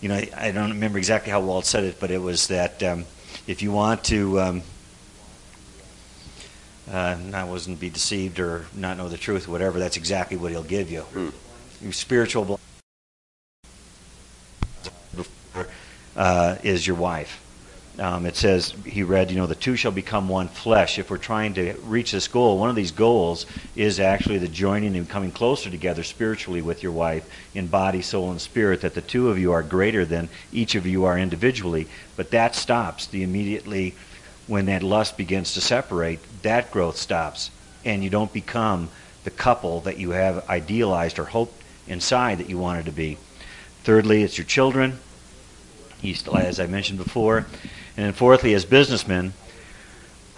You 0.00 0.10
know, 0.10 0.16
I, 0.16 0.30
I 0.36 0.50
don't 0.52 0.70
remember 0.70 0.98
exactly 0.98 1.32
how 1.32 1.40
Walt 1.40 1.64
said 1.66 1.84
it, 1.84 1.98
but 1.98 2.10
it 2.10 2.18
was 2.18 2.48
that 2.48 2.82
um, 2.82 3.04
if 3.46 3.62
you 3.62 3.72
want 3.72 4.04
to 4.04 4.40
um, 4.40 4.62
uh, 6.90 7.16
not 7.26 7.48
wasn't 7.48 7.80
be 7.80 7.90
deceived 7.90 8.38
or 8.38 8.66
not 8.74 8.96
know 8.96 9.08
the 9.08 9.16
truth, 9.16 9.48
whatever, 9.48 9.78
that's 9.78 9.96
exactly 9.96 10.36
what 10.36 10.52
he'll 10.52 10.62
give 10.62 10.90
you. 10.90 11.04
Your 11.80 11.92
spiritual 11.92 12.60
uh, 16.18 16.56
is 16.64 16.86
your 16.86 16.96
wife. 16.96 17.40
Um, 17.98 18.26
it 18.26 18.36
says 18.36 18.74
he 18.84 19.02
read, 19.02 19.30
you 19.30 19.36
know, 19.36 19.46
the 19.46 19.56
two 19.56 19.74
shall 19.74 19.90
become 19.90 20.28
one 20.28 20.46
flesh. 20.46 20.98
If 20.98 21.10
we're 21.10 21.18
trying 21.18 21.54
to 21.54 21.74
reach 21.84 22.12
this 22.12 22.28
goal, 22.28 22.58
one 22.58 22.70
of 22.70 22.76
these 22.76 22.92
goals 22.92 23.46
is 23.74 23.98
actually 23.98 24.38
the 24.38 24.46
joining 24.46 24.96
and 24.96 25.08
coming 25.08 25.32
closer 25.32 25.68
together 25.68 26.04
spiritually 26.04 26.62
with 26.62 26.82
your 26.82 26.92
wife 26.92 27.28
in 27.54 27.66
body, 27.66 28.02
soul, 28.02 28.30
and 28.30 28.40
spirit. 28.40 28.82
That 28.82 28.94
the 28.94 29.00
two 29.00 29.30
of 29.30 29.38
you 29.38 29.50
are 29.52 29.64
greater 29.64 30.04
than 30.04 30.28
each 30.52 30.76
of 30.76 30.86
you 30.86 31.04
are 31.06 31.18
individually. 31.18 31.88
But 32.14 32.30
that 32.30 32.54
stops 32.54 33.06
the 33.06 33.24
immediately 33.24 33.94
when 34.46 34.66
that 34.66 34.84
lust 34.84 35.16
begins 35.16 35.54
to 35.54 35.60
separate. 35.60 36.20
That 36.42 36.70
growth 36.70 36.98
stops, 36.98 37.50
and 37.84 38.04
you 38.04 38.10
don't 38.10 38.32
become 38.32 38.90
the 39.24 39.30
couple 39.30 39.80
that 39.80 39.98
you 39.98 40.10
have 40.10 40.48
idealized 40.48 41.18
or 41.18 41.24
hoped 41.24 41.62
inside 41.88 42.38
that 42.38 42.48
you 42.48 42.58
wanted 42.58 42.84
to 42.84 42.92
be. 42.92 43.18
Thirdly, 43.82 44.22
it's 44.22 44.38
your 44.38 44.44
children. 44.44 45.00
As 46.02 46.60
I 46.60 46.66
mentioned 46.66 46.98
before. 46.98 47.38
And 47.38 48.06
then 48.06 48.12
fourthly, 48.12 48.54
as 48.54 48.64
businessmen, 48.64 49.32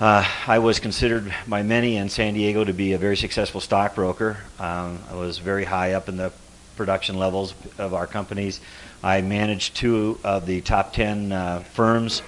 uh, 0.00 0.26
I 0.46 0.58
was 0.60 0.80
considered 0.80 1.34
by 1.46 1.62
many 1.62 1.96
in 1.96 2.08
San 2.08 2.32
Diego 2.32 2.64
to 2.64 2.72
be 2.72 2.94
a 2.94 2.98
very 2.98 3.16
successful 3.16 3.60
stockbroker. 3.60 4.38
Um, 4.58 4.98
I 5.10 5.14
was 5.14 5.38
very 5.38 5.64
high 5.64 5.92
up 5.92 6.08
in 6.08 6.16
the 6.16 6.32
production 6.76 7.18
levels 7.18 7.54
of 7.76 7.92
our 7.92 8.06
companies. 8.06 8.60
I 9.02 9.20
managed 9.20 9.76
two 9.76 10.18
of 10.24 10.46
the 10.46 10.62
top 10.62 10.94
10 10.94 11.32
uh, 11.32 11.60
firms 11.60 12.22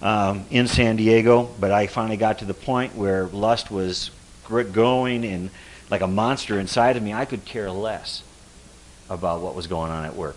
um, 0.00 0.44
in 0.50 0.66
San 0.66 0.96
Diego, 0.96 1.48
but 1.60 1.70
I 1.70 1.86
finally 1.86 2.16
got 2.16 2.40
to 2.40 2.44
the 2.44 2.54
point 2.54 2.96
where 2.96 3.26
lust 3.26 3.70
was 3.70 4.10
going 4.72 5.24
and 5.24 5.50
like 5.90 6.00
a 6.00 6.08
monster 6.08 6.58
inside 6.58 6.96
of 6.96 7.02
me. 7.04 7.12
I 7.12 7.24
could 7.24 7.44
care 7.44 7.70
less 7.70 8.24
about 9.08 9.40
what 9.40 9.54
was 9.54 9.68
going 9.68 9.92
on 9.92 10.04
at 10.04 10.16
work. 10.16 10.36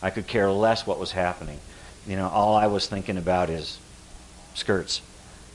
I 0.00 0.10
could 0.10 0.28
care 0.28 0.50
less 0.50 0.86
what 0.86 1.00
was 1.00 1.10
happening. 1.10 1.58
You 2.06 2.16
know, 2.16 2.28
all 2.28 2.56
I 2.56 2.66
was 2.66 2.86
thinking 2.86 3.16
about 3.16 3.50
is 3.50 3.78
skirts. 4.54 5.00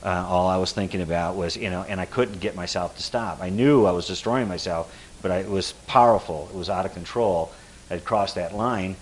Uh, 0.02 0.24
all 0.28 0.46
I 0.46 0.56
was 0.56 0.72
thinking 0.72 1.02
about 1.02 1.34
was, 1.34 1.56
you 1.56 1.70
know, 1.70 1.84
and 1.88 2.00
I 2.00 2.06
couldn't 2.06 2.40
get 2.40 2.54
myself 2.54 2.96
to 2.96 3.02
stop. 3.02 3.40
I 3.40 3.50
knew 3.50 3.84
I 3.84 3.90
was 3.90 4.06
destroying 4.06 4.48
myself, 4.48 4.94
but 5.22 5.30
I, 5.30 5.38
it 5.38 5.50
was 5.50 5.72
powerful. 5.86 6.48
It 6.52 6.56
was 6.56 6.70
out 6.70 6.86
of 6.86 6.94
control. 6.94 7.52
I'd 7.90 8.04
crossed 8.04 8.36
that 8.36 8.54
line, 8.54 8.96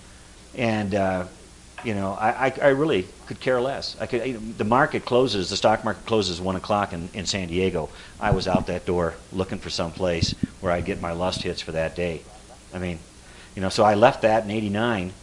and 0.55 0.95
uh, 0.95 1.25
you 1.83 1.93
know, 1.93 2.17
I, 2.19 2.47
I, 2.47 2.53
I, 2.63 2.67
really 2.69 3.07
could 3.27 3.39
care 3.39 3.61
less. 3.61 3.95
I 3.99 4.07
could. 4.07 4.25
You 4.25 4.33
know, 4.33 4.39
the 4.57 4.63
market 4.63 5.05
closes. 5.05 5.49
The 5.49 5.57
stock 5.57 5.83
market 5.83 6.05
closes 6.05 6.41
one 6.41 6.55
o'clock 6.55 6.93
in, 6.93 7.09
in 7.13 7.25
San 7.25 7.47
Diego. 7.47 7.89
I 8.19 8.31
was 8.31 8.47
out 8.47 8.67
that 8.67 8.85
door 8.85 9.13
looking 9.31 9.59
for 9.59 9.69
some 9.69 9.91
place 9.91 10.33
where 10.61 10.71
I'd 10.71 10.85
get 10.85 11.01
my 11.01 11.11
lust 11.11 11.43
hits 11.43 11.61
for 11.61 11.73
that 11.73 11.95
day. 11.95 12.21
I 12.73 12.79
mean, 12.79 12.97
you 13.55 13.61
know, 13.61 13.69
so 13.69 13.83
I 13.83 13.93
left 13.93 14.23
that 14.23 14.45
in 14.45 14.51
'89 14.51 15.13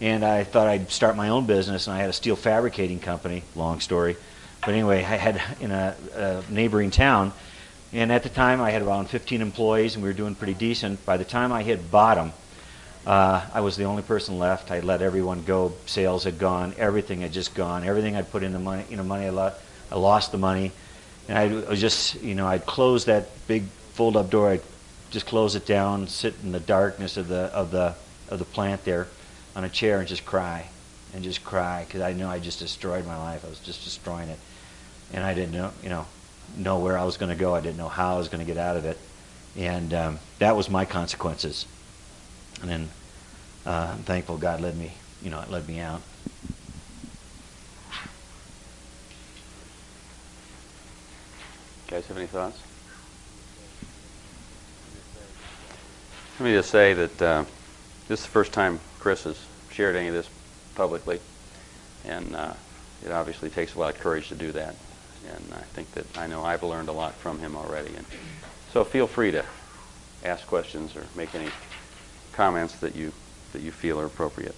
and 0.00 0.24
I 0.24 0.44
thought 0.44 0.66
I'd 0.66 0.90
start 0.90 1.16
my 1.16 1.28
own 1.28 1.46
business, 1.46 1.86
and 1.86 1.96
I 1.96 2.00
had 2.00 2.10
a 2.10 2.12
steel 2.12 2.36
fabricating 2.36 2.98
company. 2.98 3.42
Long 3.54 3.80
story, 3.80 4.16
but 4.60 4.70
anyway, 4.70 4.98
I 4.98 5.16
had 5.16 5.40
in 5.60 5.70
a, 5.70 5.94
a 6.14 6.42
neighboring 6.50 6.90
town, 6.90 7.32
and 7.92 8.10
at 8.10 8.22
the 8.22 8.28
time 8.28 8.60
I 8.60 8.70
had 8.70 8.82
around 8.82 9.08
15 9.08 9.40
employees, 9.40 9.94
and 9.94 10.02
we 10.02 10.08
were 10.08 10.14
doing 10.14 10.34
pretty 10.34 10.54
decent. 10.54 11.04
By 11.06 11.16
the 11.16 11.24
time 11.24 11.52
I 11.52 11.62
hit 11.62 11.90
bottom, 11.90 12.32
uh, 13.06 13.46
I 13.52 13.60
was 13.60 13.76
the 13.76 13.84
only 13.84 14.02
person 14.02 14.38
left. 14.38 14.70
I 14.70 14.80
let 14.80 15.02
everyone 15.02 15.44
go. 15.44 15.74
Sales 15.86 16.24
had 16.24 16.38
gone. 16.38 16.74
Everything 16.78 17.20
had 17.20 17.32
just 17.32 17.54
gone. 17.54 17.84
Everything 17.84 18.16
I'd 18.16 18.30
put 18.30 18.42
in 18.42 18.52
the 18.52 18.58
money, 18.58 18.84
you 18.90 18.96
know, 18.96 19.04
money 19.04 19.26
I, 19.26 19.30
lo- 19.30 19.52
I 19.92 19.96
lost 19.96 20.32
the 20.32 20.38
money, 20.38 20.72
and 21.28 21.38
I 21.38 21.68
was 21.68 21.80
just, 21.80 22.20
you 22.22 22.34
know, 22.34 22.46
I'd 22.46 22.66
close 22.66 23.04
that 23.04 23.28
big 23.46 23.64
fold-up 23.92 24.30
door. 24.30 24.50
I'd 24.50 24.62
just 25.10 25.26
close 25.26 25.54
it 25.54 25.66
down, 25.66 26.08
sit 26.08 26.34
in 26.42 26.50
the 26.50 26.60
darkness 26.60 27.16
of 27.16 27.28
the 27.28 27.44
of 27.54 27.70
the 27.70 27.94
of 28.28 28.38
the 28.38 28.44
plant 28.44 28.84
there 28.84 29.06
on 29.54 29.64
a 29.64 29.68
chair 29.68 30.00
and 30.00 30.08
just 30.08 30.24
cry 30.24 30.68
and 31.14 31.22
just 31.22 31.44
cry 31.44 31.84
because 31.86 32.00
I 32.00 32.12
know 32.12 32.28
I 32.28 32.38
just 32.40 32.58
destroyed 32.58 33.06
my 33.06 33.16
life. 33.16 33.44
I 33.44 33.48
was 33.48 33.60
just 33.60 33.84
destroying 33.84 34.28
it, 34.28 34.38
and 35.12 35.24
I 35.24 35.34
didn't 35.34 35.52
know, 35.52 35.70
you 35.82 35.88
know, 35.88 36.06
know 36.56 36.78
where 36.78 36.98
I 36.98 37.04
was 37.04 37.16
going 37.16 37.30
to 37.30 37.36
go. 37.36 37.54
I 37.54 37.60
didn't 37.60 37.76
know 37.76 37.88
how 37.88 38.14
I 38.14 38.18
was 38.18 38.28
going 38.28 38.44
to 38.44 38.46
get 38.46 38.58
out 38.58 38.76
of 38.76 38.84
it, 38.84 38.98
and 39.56 39.94
um, 39.94 40.18
that 40.40 40.56
was 40.56 40.68
my 40.68 40.84
consequences. 40.84 41.66
And 42.60 42.70
then 42.70 42.88
uh, 43.66 43.92
I'm 43.92 44.02
thankful 44.02 44.38
God 44.38 44.60
led 44.60 44.76
me, 44.76 44.92
you 45.22 45.30
know, 45.30 45.42
led 45.48 45.68
me 45.68 45.80
out. 45.80 46.02
Guys, 51.86 52.06
have 52.06 52.16
any 52.16 52.26
thoughts? 52.26 52.58
Let 56.40 56.46
me 56.46 56.52
just 56.52 56.70
say 56.70 56.94
that 56.94 57.22
uh, 57.22 57.44
this 58.08 58.18
is 58.18 58.26
the 58.26 58.32
first 58.32 58.52
time 58.52 58.80
Chris 59.04 59.24
has 59.24 59.38
shared 59.70 59.96
any 59.96 60.08
of 60.08 60.14
this 60.14 60.30
publicly, 60.76 61.20
and 62.06 62.34
uh, 62.34 62.54
it 63.04 63.12
obviously 63.12 63.50
takes 63.50 63.74
a 63.74 63.78
lot 63.78 63.94
of 63.94 64.00
courage 64.00 64.30
to 64.30 64.34
do 64.34 64.50
that. 64.50 64.74
And 65.28 65.44
I 65.52 65.60
think 65.60 65.92
that 65.92 66.06
I 66.16 66.26
know 66.26 66.42
I've 66.42 66.62
learned 66.62 66.88
a 66.88 66.92
lot 66.92 67.12
from 67.12 67.38
him 67.38 67.54
already. 67.54 67.94
And 67.94 68.06
so 68.72 68.82
feel 68.82 69.06
free 69.06 69.30
to 69.32 69.44
ask 70.24 70.46
questions 70.46 70.96
or 70.96 71.04
make 71.14 71.34
any 71.34 71.50
comments 72.32 72.76
that 72.76 72.96
you 72.96 73.12
that 73.52 73.60
you 73.60 73.72
feel 73.72 74.00
are 74.00 74.06
appropriate. 74.06 74.54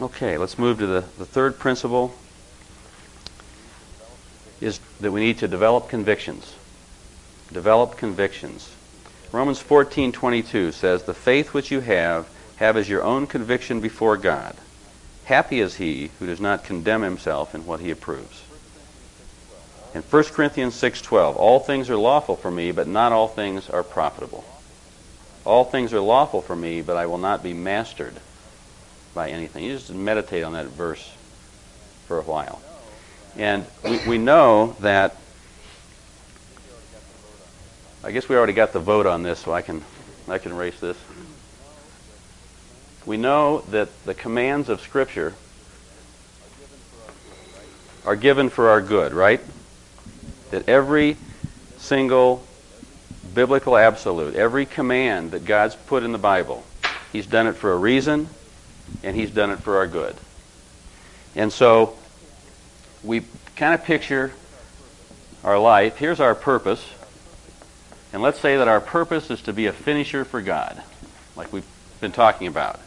Okay, 0.00 0.38
let's 0.38 0.58
move 0.58 0.78
to 0.78 0.86
the, 0.86 1.04
the 1.18 1.26
third 1.26 1.58
principle 1.58 2.14
is 4.62 4.80
that 5.00 5.12
we 5.12 5.20
need 5.20 5.36
to 5.40 5.46
develop 5.46 5.90
convictions. 5.90 6.54
Develop 7.52 7.98
convictions. 7.98 8.70
Romans 9.32 9.62
14:22 9.62 10.72
says, 10.72 11.04
"The 11.04 11.14
faith 11.14 11.54
which 11.54 11.70
you 11.70 11.80
have, 11.80 12.26
have 12.56 12.76
as 12.76 12.88
your 12.88 13.02
own 13.02 13.26
conviction 13.26 13.80
before 13.80 14.16
God. 14.16 14.56
Happy 15.24 15.60
is 15.60 15.76
he 15.76 16.10
who 16.18 16.26
does 16.26 16.40
not 16.40 16.64
condemn 16.64 17.02
himself 17.02 17.54
in 17.54 17.64
what 17.64 17.80
he 17.80 17.90
approves." 17.90 18.42
In 19.94 20.02
1 20.02 20.34
Corinthians 20.34 20.74
6:12, 20.74 21.36
"All 21.36 21.60
things 21.60 21.88
are 21.88 21.96
lawful 21.96 22.36
for 22.36 22.50
me, 22.50 22.72
but 22.72 22.88
not 22.88 23.12
all 23.12 23.28
things 23.28 23.70
are 23.70 23.82
profitable." 23.82 24.44
All 25.44 25.64
things 25.64 25.92
are 25.92 26.00
lawful 26.00 26.42
for 26.42 26.54
me, 26.54 26.82
but 26.82 26.96
I 26.96 27.06
will 27.06 27.18
not 27.18 27.42
be 27.42 27.54
mastered 27.54 28.14
by 29.14 29.30
anything. 29.30 29.64
You 29.64 29.76
just 29.76 29.90
meditate 29.90 30.44
on 30.44 30.52
that 30.52 30.66
verse 30.66 31.10
for 32.06 32.18
a 32.18 32.22
while. 32.22 32.60
And 33.36 33.64
we, 33.82 33.98
we 34.06 34.18
know 34.18 34.76
that 34.80 35.16
I 38.02 38.12
guess 38.12 38.28
we 38.30 38.36
already 38.36 38.54
got 38.54 38.72
the 38.72 38.80
vote 38.80 39.04
on 39.04 39.22
this, 39.22 39.40
so 39.40 39.52
I 39.52 39.60
can, 39.60 39.84
I 40.26 40.38
can 40.38 40.52
erase 40.52 40.80
this. 40.80 40.96
We 43.04 43.18
know 43.18 43.60
that 43.70 43.88
the 44.06 44.14
commands 44.14 44.70
of 44.70 44.80
Scripture 44.80 45.34
are 48.06 48.16
given 48.16 48.48
for 48.48 48.70
our 48.70 48.80
good, 48.80 49.12
right? 49.12 49.40
That 50.50 50.66
every 50.66 51.18
single 51.76 52.42
biblical 53.34 53.76
absolute, 53.76 54.34
every 54.34 54.64
command 54.64 55.32
that 55.32 55.44
God's 55.44 55.74
put 55.74 56.02
in 56.02 56.12
the 56.12 56.18
Bible, 56.18 56.64
He's 57.12 57.26
done 57.26 57.46
it 57.46 57.54
for 57.54 57.70
a 57.70 57.76
reason, 57.76 58.30
and 59.02 59.14
He's 59.14 59.30
done 59.30 59.50
it 59.50 59.58
for 59.58 59.76
our 59.76 59.86
good. 59.86 60.16
And 61.36 61.52
so 61.52 61.98
we 63.04 63.24
kind 63.56 63.74
of 63.74 63.84
picture 63.84 64.32
our 65.44 65.58
life. 65.58 65.98
Here's 65.98 66.20
our 66.20 66.34
purpose. 66.34 66.82
And 68.12 68.22
let's 68.22 68.40
say 68.40 68.56
that 68.56 68.68
our 68.68 68.80
purpose 68.80 69.30
is 69.30 69.42
to 69.42 69.52
be 69.52 69.66
a 69.66 69.72
finisher 69.72 70.24
for 70.24 70.42
God, 70.42 70.82
like 71.36 71.52
we've 71.52 71.66
been 72.00 72.12
talking 72.12 72.48
about. 72.48 72.80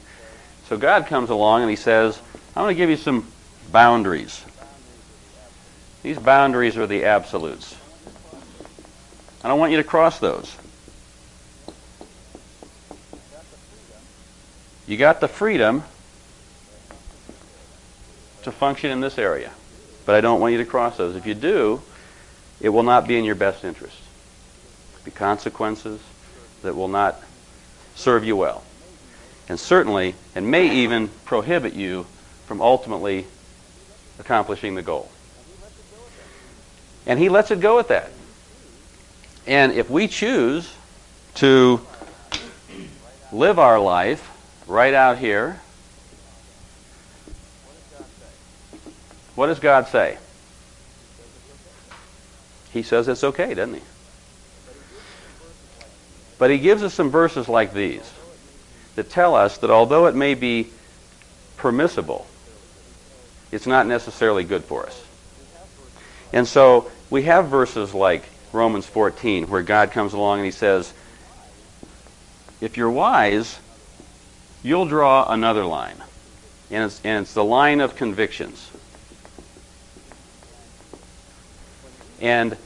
So 0.68 0.78
God 0.78 1.08
comes 1.08 1.30
along 1.30 1.62
and 1.62 1.70
He 1.70 1.78
says, 1.78 2.20
I'm 2.56 2.64
going 2.64 2.76
to 2.76 2.78
give 2.78 2.90
you 2.90 2.98
some 2.98 3.32
boundaries. 3.72 4.44
These 6.02 6.20
boundaries 6.20 6.76
are 6.76 6.88
the 6.88 7.06
absolutes. 7.06 7.76
I 9.44 9.48
don't 9.48 9.60
want 9.60 9.72
you 9.72 9.78
to 9.78 9.84
cross 9.84 10.20
those. 10.20 10.56
You 14.86 14.98
got 14.98 15.22
the 15.22 15.30
freedom 15.30 15.84
to 18.44 18.52
function 18.52 18.92
in 18.92 19.00
this 19.00 19.18
area, 19.18 19.52
but 20.06 20.16
I 20.16 20.22
don't 20.22 20.42
want 20.42 20.52
you 20.52 20.58
to 20.58 20.66
cross 20.66 20.98
those. 20.98 21.16
If 21.16 21.26
you 21.26 21.34
do, 21.34 21.82
it 22.60 22.70
will 22.70 22.84
not 22.84 23.08
be 23.08 23.18
in 23.18 23.24
your 23.24 23.36
best 23.36 23.64
interest 23.64 24.03
be 25.04 25.12
consequences 25.12 26.00
that 26.62 26.76
will 26.76 26.88
not 26.88 27.22
serve 27.96 28.24
you 28.24 28.36
well. 28.36 28.64
And 29.50 29.60
certainly, 29.60 30.16
and 30.36 30.50
may 30.50 30.70
even 30.70 31.10
prohibit 31.26 31.74
you 31.74 32.06
from 32.46 32.62
ultimately 32.62 33.26
accomplishing 34.20 34.76
the 34.76 34.82
goal. 34.82 35.12
And 37.06 37.20
he 37.20 37.30
lets 37.30 37.52
it 37.52 37.60
go 37.60 37.80
at 37.80 37.90
that. 37.90 38.12
And 39.46 39.74
if 39.74 39.90
we 39.90 40.08
choose 40.08 40.74
to 41.36 41.82
live 43.32 43.60
our 43.60 43.80
life 43.80 44.30
right 44.68 44.94
out 44.94 45.18
here, 45.18 45.60
what 49.36 49.48
does 49.48 49.60
God 49.60 49.88
say? 49.88 50.18
He 52.72 52.84
says 52.84 53.08
it's 53.08 53.24
okay, 53.24 53.54
doesn't 53.54 53.76
he? 53.76 53.82
But 56.44 56.52
he 56.52 56.58
gives 56.58 56.84
us 56.84 56.94
some 56.94 57.10
verses 57.10 57.48
like 57.48 57.72
these 57.72 58.12
that 58.98 59.10
tell 59.10 59.34
us 59.34 59.60
that 59.60 59.70
although 59.70 60.08
it 60.08 60.14
may 60.14 60.34
be 60.34 60.68
permissible, 61.56 62.28
it's 63.54 63.66
not 63.66 63.88
necessarily 63.88 64.44
good 64.44 64.66
for 64.66 64.86
us. 64.86 65.06
And 66.34 66.46
so 66.46 66.92
we 67.10 67.24
have 67.24 67.48
verses 67.48 67.94
like 67.94 68.24
Romans 68.52 68.86
14 68.86 69.48
where 69.48 69.62
God 69.62 69.92
comes 69.92 70.12
along 70.12 70.40
and 70.40 70.46
he 70.46 70.52
says, 70.52 70.94
if 72.60 72.76
you're 72.76 72.92
wise, 72.92 73.58
you'll 74.64 74.88
draw 74.88 75.32
another 75.32 75.64
line. 75.64 76.04
And 76.70 76.84
it's, 76.84 77.00
and 77.06 77.22
it's 77.22 77.34
the 77.34 77.46
line 77.46 77.80
of 77.80 77.96
convictions. 77.96 78.70
And 82.20 82.58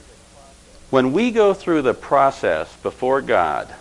when 0.89 1.13
we 1.13 1.31
go 1.31 1.53
through 1.53 1.81
the 1.81 1.93
process 1.93 2.73
before 2.77 3.21
God, 3.21 3.73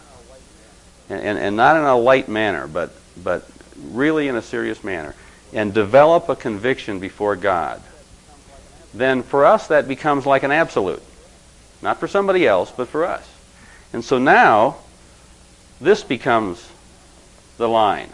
and, 1.09 1.21
and, 1.21 1.39
and, 1.39 1.57
not 1.57 1.77
in 1.77 1.85
a 1.85 1.97
light 1.97 2.29
manner, 2.29 2.67
but, 2.67 2.91
but 3.23 3.49
really 3.91 4.27
in 4.27 4.35
a 4.35 4.43
serious 4.43 4.83
manner, 4.83 5.15
and 5.53 5.73
develop 5.73 6.29
a 6.29 6.35
conviction 6.35 6.99
before 6.99 7.37
God, 7.37 7.81
then 8.93 9.23
for 9.23 9.45
us 9.45 9.69
that 9.69 9.87
becomes 9.87 10.27
like 10.27 10.43
an 10.43 10.51
absolute. 10.51 11.03
Not 11.81 12.01
for 12.01 12.09
somebody 12.09 12.47
else, 12.47 12.73
but 12.73 12.89
for 12.89 13.05
us. 13.05 13.29
And 13.93 14.05
so 14.05 14.19
now, 14.19 14.77
this 15.81 16.03
becomes 16.03 16.69
the 17.59 17.69
line. 17.69 18.11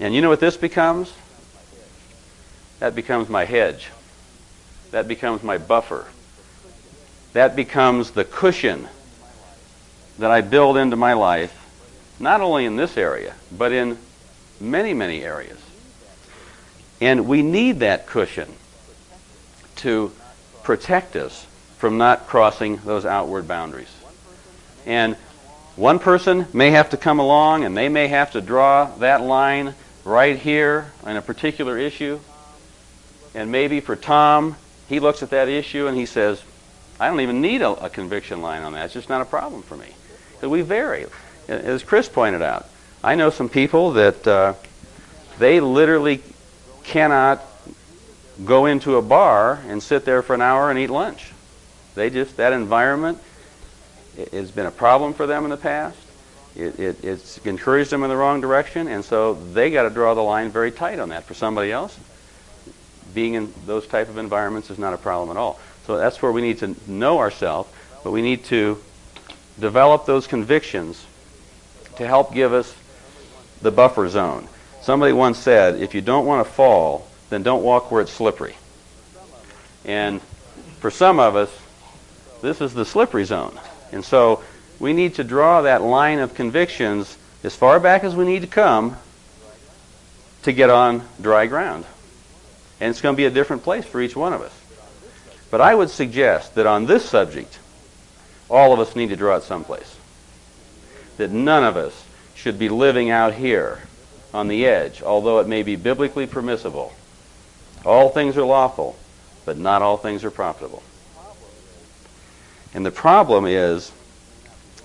And 0.00 0.14
you 0.14 0.20
know 0.20 0.28
what 0.28 0.40
this 0.40 0.56
becomes? 0.56 1.12
That 2.80 2.96
becomes 2.96 3.28
my 3.28 3.44
hedge. 3.44 3.90
That 4.90 5.06
becomes 5.06 5.44
my 5.44 5.58
buffer. 5.58 6.06
That 7.32 7.56
becomes 7.56 8.10
the 8.10 8.24
cushion 8.24 8.88
that 10.18 10.30
I 10.30 10.40
build 10.42 10.76
into 10.76 10.96
my 10.96 11.14
life, 11.14 11.56
not 12.20 12.40
only 12.40 12.64
in 12.64 12.76
this 12.76 12.96
area, 12.96 13.34
but 13.56 13.72
in 13.72 13.98
many, 14.60 14.94
many 14.94 15.24
areas. 15.24 15.58
And 17.00 17.26
we 17.26 17.42
need 17.42 17.80
that 17.80 18.06
cushion 18.06 18.48
to 19.76 20.12
protect 20.62 21.16
us 21.16 21.46
from 21.78 21.98
not 21.98 22.28
crossing 22.28 22.76
those 22.84 23.04
outward 23.04 23.48
boundaries. 23.48 23.92
And 24.86 25.16
one 25.74 25.98
person 25.98 26.46
may 26.52 26.70
have 26.70 26.90
to 26.90 26.96
come 26.96 27.18
along 27.18 27.64
and 27.64 27.76
they 27.76 27.88
may 27.88 28.08
have 28.08 28.32
to 28.32 28.40
draw 28.40 28.84
that 28.98 29.22
line 29.22 29.74
right 30.04 30.38
here 30.38 30.92
on 31.02 31.16
a 31.16 31.22
particular 31.22 31.78
issue. 31.78 32.20
And 33.34 33.50
maybe 33.50 33.80
for 33.80 33.96
Tom, 33.96 34.56
he 34.88 35.00
looks 35.00 35.22
at 35.22 35.30
that 35.30 35.48
issue 35.48 35.86
and 35.86 35.96
he 35.96 36.06
says, 36.06 36.42
I 37.00 37.08
don't 37.08 37.20
even 37.20 37.40
need 37.40 37.62
a, 37.62 37.70
a 37.84 37.90
conviction 37.90 38.42
line 38.42 38.62
on 38.62 38.72
that. 38.74 38.86
It's 38.86 38.94
just 38.94 39.08
not 39.08 39.20
a 39.20 39.24
problem 39.24 39.62
for 39.62 39.76
me. 39.76 39.88
Because 40.34 40.50
we 40.50 40.62
vary. 40.62 41.06
As 41.48 41.82
Chris 41.82 42.08
pointed 42.08 42.42
out, 42.42 42.68
I 43.02 43.14
know 43.14 43.30
some 43.30 43.48
people 43.48 43.92
that 43.92 44.26
uh, 44.26 44.54
they 45.38 45.60
literally 45.60 46.22
cannot 46.84 47.42
go 48.44 48.66
into 48.66 48.96
a 48.96 49.02
bar 49.02 49.60
and 49.66 49.82
sit 49.82 50.04
there 50.04 50.22
for 50.22 50.34
an 50.34 50.40
hour 50.40 50.70
and 50.70 50.78
eat 50.78 50.90
lunch. 50.90 51.32
They 51.94 52.10
just, 52.10 52.36
that 52.36 52.52
environment 52.52 53.18
has 54.32 54.50
been 54.50 54.66
a 54.66 54.70
problem 54.70 55.14
for 55.14 55.26
them 55.26 55.44
in 55.44 55.50
the 55.50 55.56
past. 55.56 55.98
It, 56.54 56.78
it, 56.78 57.04
it's 57.04 57.38
encouraged 57.38 57.90
them 57.90 58.02
in 58.02 58.10
the 58.10 58.16
wrong 58.16 58.40
direction, 58.40 58.86
and 58.86 59.04
so 59.04 59.34
they 59.34 59.70
got 59.70 59.84
to 59.84 59.90
draw 59.90 60.14
the 60.14 60.22
line 60.22 60.50
very 60.50 60.70
tight 60.70 60.98
on 60.98 61.08
that. 61.08 61.24
For 61.24 61.34
somebody 61.34 61.72
else, 61.72 61.98
being 63.14 63.34
in 63.34 63.52
those 63.66 63.86
type 63.86 64.08
of 64.08 64.18
environments 64.18 64.70
is 64.70 64.78
not 64.78 64.92
a 64.94 64.98
problem 64.98 65.30
at 65.30 65.40
all. 65.40 65.58
So 65.86 65.96
that's 65.96 66.22
where 66.22 66.32
we 66.32 66.42
need 66.42 66.58
to 66.58 66.76
know 66.86 67.18
ourselves, 67.18 67.70
but 68.04 68.10
we 68.10 68.22
need 68.22 68.44
to 68.46 68.78
develop 69.58 70.06
those 70.06 70.26
convictions 70.26 71.04
to 71.96 72.06
help 72.06 72.32
give 72.32 72.52
us 72.52 72.74
the 73.60 73.70
buffer 73.70 74.08
zone. 74.08 74.48
Somebody 74.82 75.12
once 75.12 75.38
said, 75.38 75.80
if 75.80 75.94
you 75.94 76.00
don't 76.00 76.26
want 76.26 76.46
to 76.46 76.52
fall, 76.52 77.06
then 77.30 77.42
don't 77.42 77.62
walk 77.62 77.90
where 77.90 78.02
it's 78.02 78.12
slippery. 78.12 78.56
And 79.84 80.20
for 80.80 80.90
some 80.90 81.18
of 81.18 81.36
us, 81.36 81.50
this 82.40 82.60
is 82.60 82.74
the 82.74 82.84
slippery 82.84 83.24
zone. 83.24 83.58
And 83.92 84.04
so 84.04 84.42
we 84.80 84.92
need 84.92 85.14
to 85.14 85.24
draw 85.24 85.62
that 85.62 85.82
line 85.82 86.18
of 86.18 86.34
convictions 86.34 87.16
as 87.44 87.54
far 87.54 87.78
back 87.78 88.04
as 88.04 88.16
we 88.16 88.24
need 88.24 88.42
to 88.42 88.48
come 88.48 88.96
to 90.42 90.52
get 90.52 90.70
on 90.70 91.04
dry 91.20 91.46
ground. 91.46 91.84
And 92.80 92.90
it's 92.90 93.00
going 93.00 93.14
to 93.14 93.16
be 93.16 93.26
a 93.26 93.30
different 93.30 93.62
place 93.62 93.84
for 93.84 94.00
each 94.00 94.16
one 94.16 94.32
of 94.32 94.40
us. 94.40 94.52
But 95.52 95.60
I 95.60 95.74
would 95.74 95.90
suggest 95.90 96.54
that 96.54 96.66
on 96.66 96.86
this 96.86 97.04
subject, 97.04 97.58
all 98.48 98.72
of 98.72 98.80
us 98.80 98.96
need 98.96 99.10
to 99.10 99.16
draw 99.16 99.36
it 99.36 99.42
someplace. 99.42 99.98
That 101.18 101.30
none 101.30 101.62
of 101.62 101.76
us 101.76 102.06
should 102.34 102.58
be 102.58 102.70
living 102.70 103.10
out 103.10 103.34
here 103.34 103.82
on 104.32 104.48
the 104.48 104.64
edge, 104.64 105.02
although 105.02 105.40
it 105.40 105.46
may 105.46 105.62
be 105.62 105.76
biblically 105.76 106.26
permissible. 106.26 106.94
All 107.84 108.08
things 108.08 108.38
are 108.38 108.44
lawful, 108.44 108.96
but 109.44 109.58
not 109.58 109.82
all 109.82 109.98
things 109.98 110.24
are 110.24 110.30
profitable. 110.30 110.82
And 112.72 112.86
the 112.86 112.90
problem 112.90 113.44
is 113.44 113.92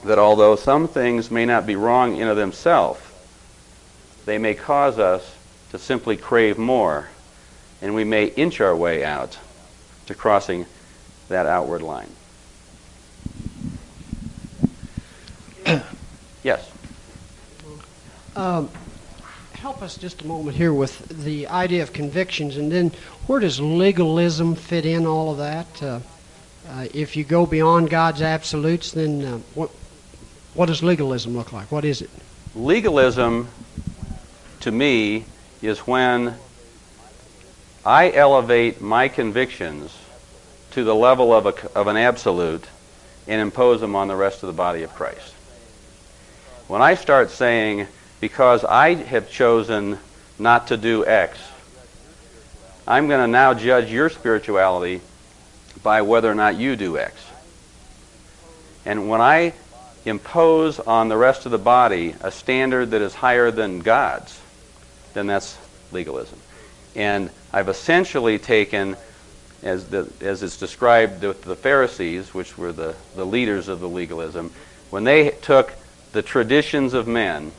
that 0.03 0.19
although 0.19 0.57
some 0.57 0.89
things 0.89 1.31
may 1.31 1.45
not 1.45 1.65
be 1.65 1.77
wrong 1.77 2.17
in 2.17 2.27
of 2.27 2.35
themselves, 2.35 2.99
they 4.25 4.37
may 4.37 4.53
cause 4.53 4.99
us 4.99 5.33
to 5.71 5.79
simply 5.79 6.17
crave 6.17 6.57
more, 6.57 7.07
and 7.81 7.95
we 7.95 8.03
may 8.03 8.25
inch 8.25 8.59
our 8.59 8.75
way 8.75 9.05
out 9.05 9.37
to 10.07 10.15
crossing 10.15 10.65
that 11.29 11.45
outward 11.45 11.81
line. 11.81 12.09
yes. 16.43 16.71
Um, 18.35 18.69
help 19.53 19.81
us 19.81 19.97
just 19.97 20.21
a 20.21 20.27
moment 20.27 20.55
here 20.55 20.73
with 20.73 21.23
the 21.23 21.47
idea 21.47 21.83
of 21.83 21.93
convictions, 21.93 22.57
and 22.57 22.71
then 22.71 22.91
where 23.27 23.39
does 23.39 23.59
legalism 23.59 24.55
fit 24.55 24.85
in 24.85 25.05
all 25.05 25.31
of 25.31 25.37
that? 25.37 25.83
Uh, 25.83 25.99
uh, 26.69 26.87
if 26.93 27.15
you 27.15 27.23
go 27.23 27.45
beyond 27.45 27.89
God's 27.89 28.21
absolutes, 28.21 28.91
then 28.91 29.23
uh, 29.23 29.37
what, 29.55 29.69
what 30.53 30.67
does 30.67 30.83
legalism 30.83 31.35
look 31.35 31.53
like? 31.53 31.71
What 31.71 31.85
is 31.85 32.01
it? 32.01 32.09
Legalism, 32.55 33.47
to 34.61 34.71
me, 34.71 35.25
is 35.61 35.79
when 35.79 36.35
I 37.87 38.11
elevate 38.11 38.81
my 38.81 39.07
convictions 39.07 39.97
to 40.71 40.83
the 40.83 40.93
level 40.93 41.33
of, 41.33 41.45
a, 41.45 41.71
of 41.71 41.87
an 41.87 41.95
absolute 41.95 42.65
and 43.29 43.39
impose 43.39 43.79
them 43.79 43.95
on 43.95 44.09
the 44.09 44.15
rest 44.17 44.43
of 44.43 44.47
the 44.47 44.53
body 44.53 44.83
of 44.83 44.93
Christ. 44.93 45.33
When 46.67 46.81
I 46.81 46.95
start 46.95 47.31
saying, 47.31 47.87
because 48.19 48.65
I 48.65 48.95
have 48.95 49.31
chosen 49.31 49.99
not 50.37 50.67
to 50.67 50.75
do 50.75 51.05
X, 51.05 51.39
I'm 52.85 53.07
going 53.07 53.21
to 53.21 53.27
now 53.31 53.53
judge 53.53 53.89
your 53.89 54.09
spirituality 54.09 54.99
by 55.81 56.01
whether 56.01 56.29
or 56.29 56.35
not 56.35 56.57
you 56.57 56.75
do 56.75 56.97
X. 56.97 57.15
And 58.83 59.07
when 59.07 59.21
I 59.21 59.53
impose 60.03 60.81
on 60.81 61.07
the 61.07 61.15
rest 61.15 61.45
of 61.45 61.53
the 61.53 61.57
body 61.57 62.15
a 62.19 62.31
standard 62.31 62.91
that 62.91 63.01
is 63.01 63.15
higher 63.15 63.49
than 63.49 63.79
God's, 63.79 64.41
then 65.13 65.25
that's 65.25 65.57
legalism. 65.93 66.37
And 66.93 67.29
I've 67.57 67.69
essentially 67.69 68.37
taken, 68.37 68.95
as, 69.63 69.87
the, 69.87 70.07
as 70.21 70.43
it's 70.43 70.57
described 70.57 71.23
with 71.23 71.41
the 71.41 71.55
Pharisees, 71.55 72.31
which 72.31 72.55
were 72.55 72.71
the, 72.71 72.95
the 73.15 73.25
leaders 73.25 73.67
of 73.67 73.79
the 73.79 73.89
legalism, 73.89 74.51
when 74.91 75.03
they 75.03 75.31
took 75.31 75.73
the 76.11 76.21
traditions 76.21 76.93
of 76.93 77.07
men, 77.07 77.51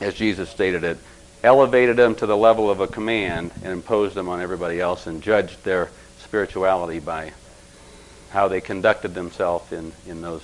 as 0.00 0.14
Jesus 0.14 0.48
stated 0.48 0.82
it, 0.82 0.96
elevated 1.44 1.96
them 1.96 2.14
to 2.14 2.26
the 2.26 2.36
level 2.36 2.70
of 2.70 2.80
a 2.80 2.86
command 2.86 3.50
and 3.62 3.74
imposed 3.74 4.14
them 4.14 4.30
on 4.30 4.40
everybody 4.40 4.80
else 4.80 5.06
and 5.06 5.22
judged 5.22 5.62
their 5.62 5.90
spirituality 6.18 6.98
by 6.98 7.32
how 8.30 8.48
they 8.48 8.62
conducted 8.62 9.12
themselves 9.12 9.72
in, 9.72 9.92
in 10.06 10.22
those 10.22 10.42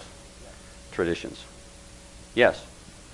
traditions. 0.93 1.43
Yes? 2.35 2.63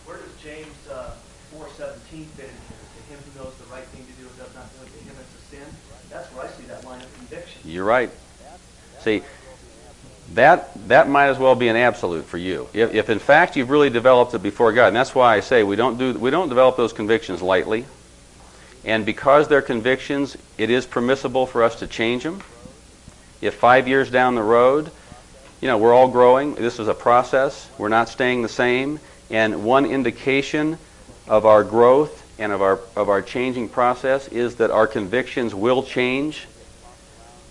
Where 0.04 0.16
does 0.16 0.34
James 0.42 0.74
uh, 0.90 1.12
4.17 1.54 1.94
fit 2.00 2.18
in 2.18 2.50
here? 2.50 2.84
To 2.96 3.12
him 3.12 3.18
who 3.22 3.44
knows 3.44 3.54
the 3.54 3.72
right 3.72 3.84
thing 3.84 4.04
to 4.04 4.12
do 4.20 4.26
and 4.26 4.36
does 4.36 4.54
not 4.54 4.66
do 4.74 4.82
it, 4.82 4.90
to 4.90 5.04
him 5.04 5.14
it's 5.20 5.34
a 5.38 5.56
sin? 5.56 5.68
That's 6.10 6.28
where 6.34 6.46
I 6.46 6.48
see 6.48 6.64
that 6.64 6.84
line 6.84 7.02
of 7.02 7.12
conviction. 7.16 7.60
You're 7.74 7.84
right. 7.84 8.10
See, 9.00 9.22
that, 10.34 10.88
that 10.88 11.08
might 11.08 11.26
as 11.26 11.38
well 11.38 11.54
be 11.54 11.68
an 11.68 11.76
absolute 11.76 12.24
for 12.24 12.38
you. 12.38 12.68
If, 12.72 12.94
if 12.94 13.10
in 13.10 13.18
fact 13.18 13.56
you've 13.56 13.70
really 13.70 13.90
developed 13.90 14.32
it 14.34 14.42
before 14.42 14.72
God, 14.72 14.88
and 14.88 14.96
that's 14.96 15.14
why 15.14 15.36
I 15.36 15.40
say 15.40 15.62
we 15.62 15.76
don't, 15.76 15.98
do, 15.98 16.14
we 16.14 16.30
don't 16.30 16.48
develop 16.48 16.76
those 16.76 16.92
convictions 16.92 17.42
lightly. 17.42 17.84
And 18.84 19.04
because 19.04 19.48
they're 19.48 19.62
convictions, 19.62 20.36
it 20.56 20.70
is 20.70 20.86
permissible 20.86 21.46
for 21.46 21.62
us 21.62 21.76
to 21.80 21.86
change 21.86 22.22
them 22.22 22.42
if 23.44 23.54
five 23.54 23.86
years 23.86 24.10
down 24.10 24.34
the 24.34 24.42
road, 24.42 24.90
you 25.60 25.68
know, 25.68 25.76
we're 25.76 25.92
all 25.92 26.08
growing. 26.08 26.54
This 26.54 26.78
is 26.78 26.88
a 26.88 26.94
process. 26.94 27.68
We're 27.76 27.88
not 27.88 28.08
staying 28.08 28.42
the 28.42 28.48
same. 28.48 29.00
And 29.30 29.64
one 29.64 29.84
indication 29.84 30.78
of 31.26 31.44
our 31.44 31.62
growth 31.62 32.22
and 32.38 32.52
of 32.52 32.62
our, 32.62 32.80
of 32.96 33.08
our 33.08 33.20
changing 33.22 33.68
process 33.68 34.28
is 34.28 34.56
that 34.56 34.70
our 34.70 34.86
convictions 34.86 35.54
will 35.54 35.82
change. 35.82 36.46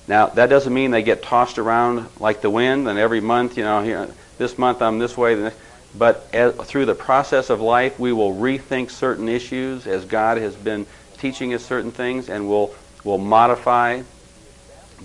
Now, 0.08 0.28
that 0.28 0.50
doesn't 0.50 0.74
mean 0.74 0.92
they 0.92 1.04
get 1.04 1.24
tossed 1.24 1.58
around 1.58 2.08
like 2.20 2.42
the 2.42 2.50
wind, 2.50 2.88
and 2.88 3.00
every 3.00 3.22
month, 3.22 3.58
you 3.58 3.64
know, 3.64 3.82
here, 3.82 4.10
this 4.38 4.58
month 4.58 4.82
I'm 4.82 5.00
this 5.00 5.16
way, 5.18 5.52
but 5.96 6.28
as, 6.34 6.54
through 6.56 6.86
the 6.86 6.96
process 6.96 7.50
of 7.50 7.62
life, 7.62 8.00
we 8.00 8.12
will 8.12 8.34
rethink 8.34 8.90
certain 8.90 9.30
issues 9.30 9.88
as 9.88 10.06
God 10.06 10.38
has 10.38 10.56
been 10.56 10.86
teaching 11.18 11.54
us 11.54 11.64
certain 11.64 11.92
things, 11.92 12.30
and 12.30 12.50
we'll, 12.50 12.74
we'll 13.04 13.18
modify. 13.18 14.02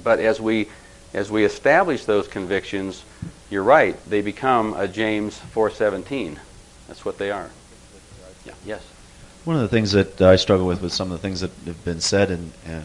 But 0.02 0.18
as 0.18 0.40
we, 0.40 0.68
as 1.14 1.30
we 1.30 1.44
establish 1.44 2.04
those 2.04 2.26
convictions, 2.26 3.04
you're 3.50 3.62
right, 3.62 3.96
they 4.06 4.20
become 4.20 4.74
a 4.74 4.88
James 4.88 5.40
4:17. 5.54 6.38
That's 6.86 7.04
what 7.04 7.18
they 7.18 7.30
are. 7.30 7.50
Yeah. 8.44 8.52
Yes. 8.64 8.82
One 9.44 9.56
of 9.56 9.62
the 9.62 9.68
things 9.68 9.92
that 9.92 10.20
I 10.20 10.36
struggle 10.36 10.66
with 10.66 10.82
with 10.82 10.92
some 10.92 11.12
of 11.12 11.20
the 11.20 11.22
things 11.22 11.40
that 11.40 11.50
have 11.66 11.84
been 11.84 12.00
said 12.00 12.30
and, 12.30 12.52
and 12.66 12.84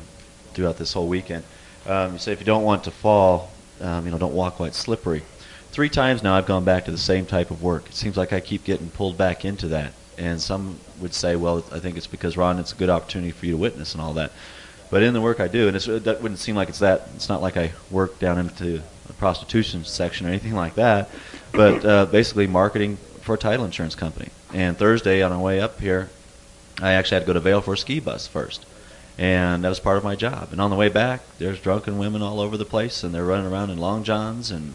throughout 0.54 0.78
this 0.78 0.94
whole 0.94 1.08
weekend, 1.08 1.44
um, 1.86 2.14
you 2.14 2.20
say 2.20 2.32
if 2.32 2.40
you 2.40 2.46
don't 2.46 2.64
want 2.64 2.86
to 2.86 2.92
fall, 2.92 3.52
um, 3.82 4.06
you 4.06 4.12
know, 4.12 4.18
don't 4.18 4.34
walk 4.34 4.56
quite 4.56 4.74
slippery. 4.74 5.24
Three 5.72 5.90
times 5.90 6.22
now 6.22 6.36
I've 6.36 6.46
gone 6.46 6.64
back 6.64 6.86
to 6.86 6.92
the 6.92 6.98
same 6.98 7.26
type 7.26 7.52
of 7.52 7.64
work. 7.64 7.88
It 7.88 7.96
seems 7.96 8.16
like 8.16 8.32
I 8.32 8.40
keep 8.40 8.64
getting 8.64 8.90
pulled 8.90 9.18
back 9.18 9.44
into 9.44 9.68
that. 9.70 9.94
And 10.18 10.40
some 10.40 10.80
would 11.00 11.14
say, 11.14 11.36
well, 11.36 11.66
I 11.72 11.80
think 11.80 11.98
it's 11.98 12.08
because 12.08 12.38
Ron, 12.38 12.60
it's 12.60 12.72
a 12.72 12.76
good 12.76 12.90
opportunity 12.90 13.32
for 13.32 13.48
you 13.48 13.54
to 13.54 13.58
witness 13.58 13.94
and 13.94 14.02
all 14.02 14.14
that. 14.14 14.32
But 14.92 15.02
in 15.02 15.14
the 15.14 15.22
work 15.22 15.40
I 15.40 15.48
do, 15.48 15.68
and 15.68 15.76
it's, 15.76 15.86
that 15.86 16.22
wouldn't 16.22 16.40
seem 16.40 16.56
like 16.56 16.70
it's 16.70 16.80
that. 16.80 17.10
It's 17.16 17.28
not 17.28 17.42
like 17.42 17.58
I 17.58 17.72
work 17.90 18.20
down 18.20 18.38
into 18.38 18.84
the 19.08 19.14
prostitution 19.14 19.84
section 19.84 20.28
or 20.28 20.30
anything 20.30 20.54
like 20.54 20.76
that. 20.76 21.10
But 21.52 21.84
uh, 21.84 22.06
basically, 22.06 22.46
marketing 22.46 22.98
for 23.22 23.34
a 23.34 23.38
title 23.38 23.66
insurance 23.66 23.96
company. 23.96 24.30
And 24.54 24.78
Thursday 24.78 25.24
on 25.24 25.32
our 25.32 25.40
way 25.40 25.60
up 25.60 25.80
here, 25.80 26.10
I 26.80 26.94
actually 26.94 27.16
had 27.16 27.22
to 27.22 27.28
go 27.28 27.34
to 27.34 27.40
Vail 27.40 27.62
for 27.62 27.74
a 27.74 27.78
ski 27.78 28.00
bus 28.00 28.28
first. 28.28 28.66
And 29.18 29.64
that 29.64 29.70
was 29.70 29.80
part 29.80 29.98
of 29.98 30.04
my 30.04 30.16
job. 30.16 30.50
And 30.52 30.60
on 30.60 30.72
the 30.72 30.76
way 30.76 30.90
back, 30.90 31.22
there's 31.38 31.60
drunken 31.60 31.98
women 31.98 32.22
all 32.22 32.40
over 32.40 32.58
the 32.58 32.66
place, 32.66 33.04
and 33.04 33.14
they're 33.14 33.26
running 33.26 33.52
around 33.52 33.70
in 33.70 33.78
long 33.78 34.04
johns, 34.04 34.50
and 34.50 34.74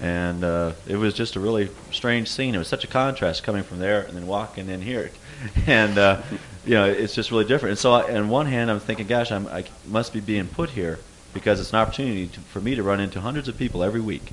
and 0.00 0.44
uh, 0.44 0.72
it 0.86 0.96
was 0.96 1.12
just 1.14 1.34
a 1.34 1.40
really 1.40 1.70
strange 1.90 2.28
scene. 2.28 2.54
It 2.54 2.58
was 2.58 2.68
such 2.68 2.84
a 2.84 2.86
contrast 2.86 3.42
coming 3.42 3.64
from 3.64 3.80
there 3.80 4.02
and 4.02 4.16
then 4.16 4.26
walking 4.26 4.68
in 4.68 4.82
here, 4.82 5.10
and 5.66 5.98
uh, 5.98 6.22
you 6.68 6.74
know, 6.74 6.84
it's 6.84 7.14
just 7.14 7.30
really 7.30 7.46
different. 7.46 7.70
And 7.70 7.78
so, 7.78 7.92
I, 7.92 8.14
on 8.14 8.28
one 8.28 8.46
hand, 8.46 8.70
I'm 8.70 8.78
thinking, 8.78 9.06
gosh, 9.06 9.32
I'm, 9.32 9.46
I 9.48 9.64
must 9.86 10.12
be 10.12 10.20
being 10.20 10.46
put 10.46 10.70
here 10.70 10.98
because 11.32 11.60
it's 11.60 11.72
an 11.72 11.78
opportunity 11.78 12.26
to, 12.28 12.40
for 12.40 12.60
me 12.60 12.74
to 12.74 12.82
run 12.82 13.00
into 13.00 13.20
hundreds 13.20 13.48
of 13.48 13.56
people 13.56 13.82
every 13.82 14.00
week. 14.00 14.32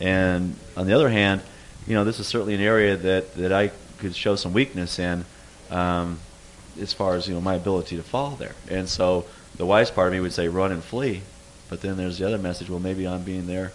And 0.00 0.56
on 0.76 0.86
the 0.86 0.94
other 0.94 1.10
hand, 1.10 1.42
you 1.86 1.94
know, 1.94 2.04
this 2.04 2.18
is 2.18 2.26
certainly 2.26 2.54
an 2.54 2.60
area 2.60 2.96
that, 2.96 3.34
that 3.34 3.52
I 3.52 3.70
could 3.98 4.16
show 4.16 4.34
some 4.36 4.52
weakness 4.52 4.98
in, 4.98 5.24
um, 5.70 6.18
as 6.80 6.92
far 6.92 7.14
as 7.14 7.28
you 7.28 7.34
know 7.34 7.40
my 7.40 7.54
ability 7.54 7.96
to 7.96 8.02
fall 8.02 8.30
there. 8.30 8.54
And 8.68 8.88
so 8.88 9.26
the 9.56 9.66
wise 9.66 9.90
part 9.90 10.08
of 10.08 10.12
me 10.14 10.20
would 10.20 10.32
say 10.32 10.48
run 10.48 10.72
and 10.72 10.82
flee, 10.82 11.22
but 11.68 11.80
then 11.80 11.96
there's 11.96 12.18
the 12.18 12.26
other 12.26 12.38
message. 12.38 12.68
Well, 12.70 12.80
maybe 12.80 13.06
I'm 13.06 13.22
being 13.22 13.46
there 13.46 13.72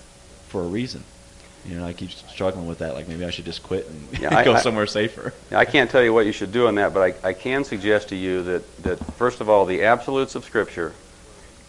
for 0.48 0.62
a 0.64 0.68
reason. 0.68 1.04
You 1.66 1.76
know, 1.78 1.86
I 1.86 1.94
keep 1.94 2.12
struggling 2.12 2.68
with 2.68 2.80
that. 2.80 2.94
Like 2.94 3.08
maybe 3.08 3.26
I 3.26 3.30
should 3.32 3.46
just 3.46 3.64
quit 3.64 3.88
and 3.88 4.20
Yeah, 4.22 4.44
go 4.44 4.54
I- 4.54 4.62
somewhere 4.62 4.88
safer. 4.88 5.34
I 5.52 5.66
can't 5.66 5.90
tell 5.90 6.04
you 6.04 6.14
what 6.14 6.26
you 6.26 6.32
should 6.32 6.52
do 6.52 6.68
on 6.68 6.76
that, 6.76 6.94
but 6.94 7.16
I, 7.24 7.30
I 7.30 7.34
can 7.34 7.64
suggest 7.64 8.10
to 8.10 8.16
you 8.16 8.44
that, 8.44 8.78
that, 8.84 8.98
first 9.16 9.42
of 9.42 9.50
all, 9.50 9.66
the 9.66 9.84
absolutes 9.84 10.36
of 10.36 10.46
Scripture 10.46 10.94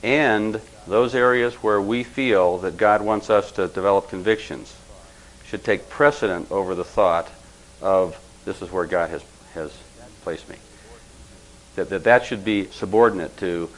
and 0.03 0.61
those 0.87 1.15
areas 1.15 1.55
where 1.57 1.81
we 1.81 2.03
feel 2.05 2.59
that 2.59 2.77
God 2.77 3.03
wants 3.03 3.29
us 3.31 3.53
to 3.53 3.69
develop 3.69 4.09
convictions 4.09 4.75
should 5.45 5.63
take 5.65 5.89
precedent 5.91 6.51
over 6.51 6.75
the 6.75 6.85
thought 6.85 7.29
of 7.83 8.19
this 8.45 8.63
is 8.63 8.71
where 8.71 8.87
God 8.87 9.11
has, 9.11 9.23
has 9.55 9.77
placed 10.23 10.49
me. 10.49 10.57
That, 11.77 11.91
that 11.91 12.05
that 12.05 12.25
should 12.25 12.45
be 12.45 12.67
subordinate 12.67 13.37
to 13.39 13.71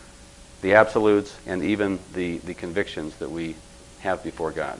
the 0.62 0.74
absolutes 0.74 1.36
and 1.46 1.62
even 1.62 1.98
the, 2.14 2.38
the 2.38 2.54
convictions 2.54 3.16
that 3.16 3.30
we 3.30 3.56
have 4.00 4.22
before 4.22 4.50
God. 4.50 4.78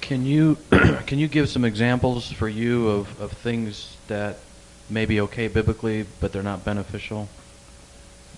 Can 0.00 0.24
you 0.24 0.56
can 1.06 1.18
you 1.18 1.28
give 1.28 1.48
some 1.48 1.64
examples 1.64 2.30
for 2.30 2.48
you 2.48 2.88
of, 2.88 3.20
of 3.20 3.32
things 3.32 3.96
that 4.08 4.38
may 4.90 5.06
be 5.06 5.20
okay 5.22 5.48
biblically, 5.48 6.06
but 6.20 6.32
they're 6.32 6.42
not 6.42 6.64
beneficial? 6.64 7.28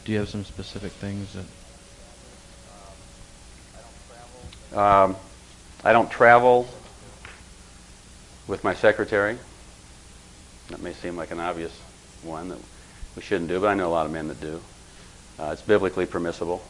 Do 0.05 0.13
you 0.13 0.19
have 0.19 0.29
some 0.29 0.45
specific 0.45 0.93
things 0.93 1.35
that? 4.73 4.79
Um, 4.79 5.17
I 5.85 5.93
don't 5.93 6.11
travel 6.11 6.69
with 8.47 8.63
my 8.63 8.75
secretary. 8.75 9.39
That 10.69 10.81
may 10.81 10.93
seem 10.93 11.17
like 11.17 11.31
an 11.31 11.41
obvious 11.41 11.73
one 12.27 12.49
that 12.49 12.59
we 13.15 13.23
shouldn't 13.23 13.49
do, 13.49 13.61
but 13.61 13.69
I 13.69 13.75
know 13.75 13.89
a 13.89 13.91
lot 13.91 14.07
of 14.07 14.13
men 14.13 14.29
that 14.29 14.41
do. 14.41 14.61
Uh, 15.39 15.51
it's 15.53 15.63
biblically 15.63 16.07
permissible. 16.07 16.63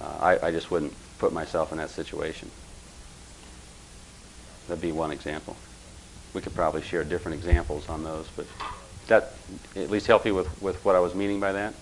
Uh, 0.00 0.16
I, 0.20 0.48
I 0.48 0.50
just 0.50 0.70
wouldn't 0.70 0.94
put 1.18 1.32
myself 1.32 1.72
in 1.72 1.78
that 1.78 1.90
situation. 1.90 2.50
That'd 4.68 4.82
be 4.82 4.92
one 4.92 5.10
example. 5.10 5.56
We 6.34 6.40
could 6.40 6.54
probably 6.54 6.82
share 6.82 7.04
different 7.04 7.38
examples 7.38 7.88
on 7.88 8.04
those, 8.04 8.28
but 8.36 8.46
that 9.08 9.32
at 9.74 9.90
least 9.90 10.06
help 10.06 10.26
you 10.26 10.34
with, 10.34 10.62
with 10.62 10.84
what 10.84 10.94
I 10.94 11.00
was 11.00 11.14
meaning 11.14 11.40
by 11.40 11.52
that? 11.52 11.74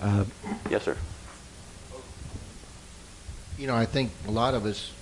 Uh, 0.00 0.24
Yes, 0.70 0.84
sir. 0.84 0.96
You 3.58 3.66
know, 3.66 3.74
I 3.74 3.84
think 3.84 4.12
a 4.26 4.30
lot 4.30 4.54
of 4.54 4.64
us, 4.64 4.92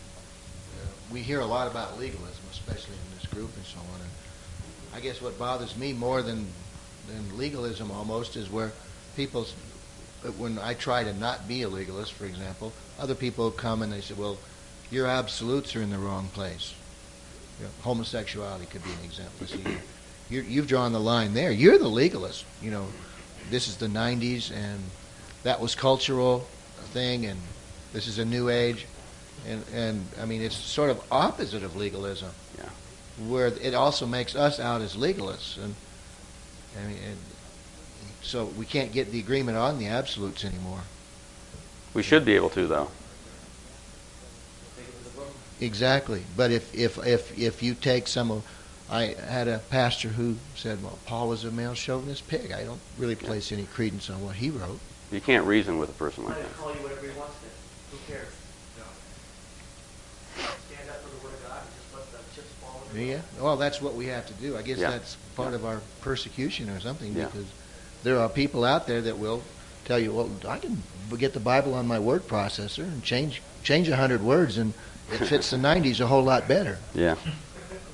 we 1.12 1.20
hear 1.20 1.40
a 1.40 1.46
lot 1.46 1.70
about 1.70 1.98
legalism, 1.98 2.44
especially 2.50 2.94
in 2.94 3.18
this 3.18 3.26
group 3.30 3.54
and 3.56 3.64
so 3.64 3.78
on. 3.78 4.00
And 4.00 4.10
I 4.94 5.00
guess 5.00 5.20
what 5.22 5.38
bothers 5.38 5.76
me 5.76 5.92
more 5.92 6.22
than 6.22 6.46
than 7.08 7.38
legalism 7.38 7.90
almost 7.90 8.36
is 8.36 8.50
where 8.50 8.70
people, 9.16 9.46
when 10.36 10.58
I 10.58 10.74
try 10.74 11.04
to 11.04 11.14
not 11.14 11.48
be 11.48 11.62
a 11.62 11.68
legalist, 11.68 12.12
for 12.12 12.26
example, 12.26 12.72
other 12.98 13.14
people 13.14 13.50
come 13.50 13.82
and 13.82 13.90
they 13.92 14.02
say, 14.02 14.14
"Well, 14.14 14.38
your 14.90 15.06
absolutes 15.06 15.74
are 15.76 15.82
in 15.82 15.90
the 15.90 15.98
wrong 15.98 16.28
place." 16.34 16.74
You 17.58 17.64
know, 17.64 17.70
homosexuality 17.82 18.66
could 18.66 18.84
be 18.84 18.90
an 18.90 19.04
example. 19.04 19.46
See, 19.46 19.64
you 20.28 20.42
you've 20.42 20.68
drawn 20.68 20.92
the 20.92 21.00
line 21.00 21.32
there. 21.34 21.50
You're 21.50 21.78
the 21.78 21.88
legalist. 21.88 22.44
You 22.62 22.70
know, 22.70 22.86
this 23.50 23.68
is 23.68 23.76
the 23.76 23.88
'90s, 23.88 24.50
and 24.50 24.80
that 25.42 25.60
was 25.60 25.74
cultural 25.74 26.46
thing, 26.92 27.24
and 27.26 27.40
this 27.92 28.06
is 28.06 28.18
a 28.18 28.24
new 28.24 28.48
age, 28.50 28.86
and 29.46 29.64
and 29.74 30.06
I 30.20 30.24
mean 30.24 30.42
it's 30.42 30.56
sort 30.56 30.90
of 30.90 31.02
opposite 31.10 31.62
of 31.62 31.76
legalism. 31.76 32.30
Yeah. 32.56 32.68
Where 33.26 33.48
it 33.48 33.74
also 33.74 34.06
makes 34.06 34.36
us 34.36 34.60
out 34.60 34.80
as 34.80 34.96
legalists, 34.96 35.56
and 35.56 35.74
I 36.78 36.86
mean, 36.86 36.98
and 37.04 37.18
so 38.22 38.46
we 38.46 38.66
can't 38.66 38.92
get 38.92 39.10
the 39.10 39.18
agreement 39.18 39.58
on 39.58 39.78
the 39.78 39.86
absolutes 39.86 40.44
anymore. 40.44 40.82
We 41.94 42.02
should 42.02 42.24
be 42.24 42.36
able 42.36 42.50
to, 42.50 42.66
though. 42.66 42.90
Exactly. 45.60 46.22
But 46.36 46.50
if 46.52 46.72
if 46.74 47.04
if 47.04 47.36
if 47.36 47.62
you 47.62 47.74
take 47.74 48.06
some 48.06 48.30
of, 48.30 48.44
I 48.90 49.16
had 49.28 49.48
a 49.48 49.58
pastor 49.58 50.08
who 50.08 50.36
said, 50.54 50.82
"Well, 50.82 50.98
Paul 51.06 51.28
was 51.28 51.44
a 51.44 51.50
male 51.50 51.74
chauvinist 51.74 52.28
pig." 52.28 52.52
I 52.52 52.64
don't 52.64 52.80
really 52.96 53.16
place 53.16 53.50
any 53.50 53.64
credence 53.64 54.08
on 54.08 54.24
what 54.24 54.36
he 54.36 54.50
wrote. 54.50 54.78
You 55.10 55.20
can't 55.20 55.46
reason 55.46 55.78
with 55.78 55.88
a 55.88 55.94
person 55.94 56.24
like 56.24 56.36
that. 56.36 56.56
call 56.56 56.72
you 56.72 56.80
whatever 56.82 57.06
he 57.06 57.18
wants 57.18 57.34
to. 57.40 57.96
Who 57.96 57.98
cares? 58.06 58.28
Stand 60.36 60.90
up 60.90 61.02
for 61.02 61.08
the 61.16 61.24
word 61.24 61.34
of 61.34 61.42
God 61.48 61.62
and 61.62 61.70
just 61.74 61.90
let 61.96 62.06
the 62.12 62.34
chips 62.36 62.52
fall. 62.60 62.82
in 62.82 62.87
the 62.87 62.87
Yeah. 62.98 63.20
Well, 63.40 63.56
that's 63.56 63.80
what 63.80 63.94
we 63.94 64.06
have 64.06 64.26
to 64.26 64.32
do. 64.34 64.56
I 64.56 64.62
guess 64.62 64.78
Yeah. 64.78 64.90
that's 64.90 65.16
part 65.36 65.54
of 65.54 65.64
our 65.64 65.80
persecution 66.00 66.68
or 66.70 66.80
something 66.80 67.14
Yeah. 67.14 67.26
because 67.26 67.46
there 68.02 68.18
are 68.18 68.28
people 68.28 68.64
out 68.64 68.86
there 68.86 69.00
that 69.02 69.18
will 69.18 69.42
tell 69.84 69.98
you, 69.98 70.12
"Well, 70.12 70.30
I 70.46 70.58
can 70.58 70.82
get 71.18 71.32
the 71.32 71.40
Bible 71.40 71.74
on 71.74 71.86
my 71.86 71.98
word 71.98 72.26
processor 72.28 72.82
and 72.84 73.02
change 73.02 73.42
change 73.62 73.88
a 73.88 73.96
hundred 73.96 74.22
words, 74.22 74.56
and 74.58 74.72
it 75.12 75.18
fits 75.26 75.50
the 75.50 75.56
'90s 75.58 76.00
a 76.00 76.06
whole 76.06 76.22
lot 76.22 76.48
better." 76.48 76.78
Yeah. 76.94 77.16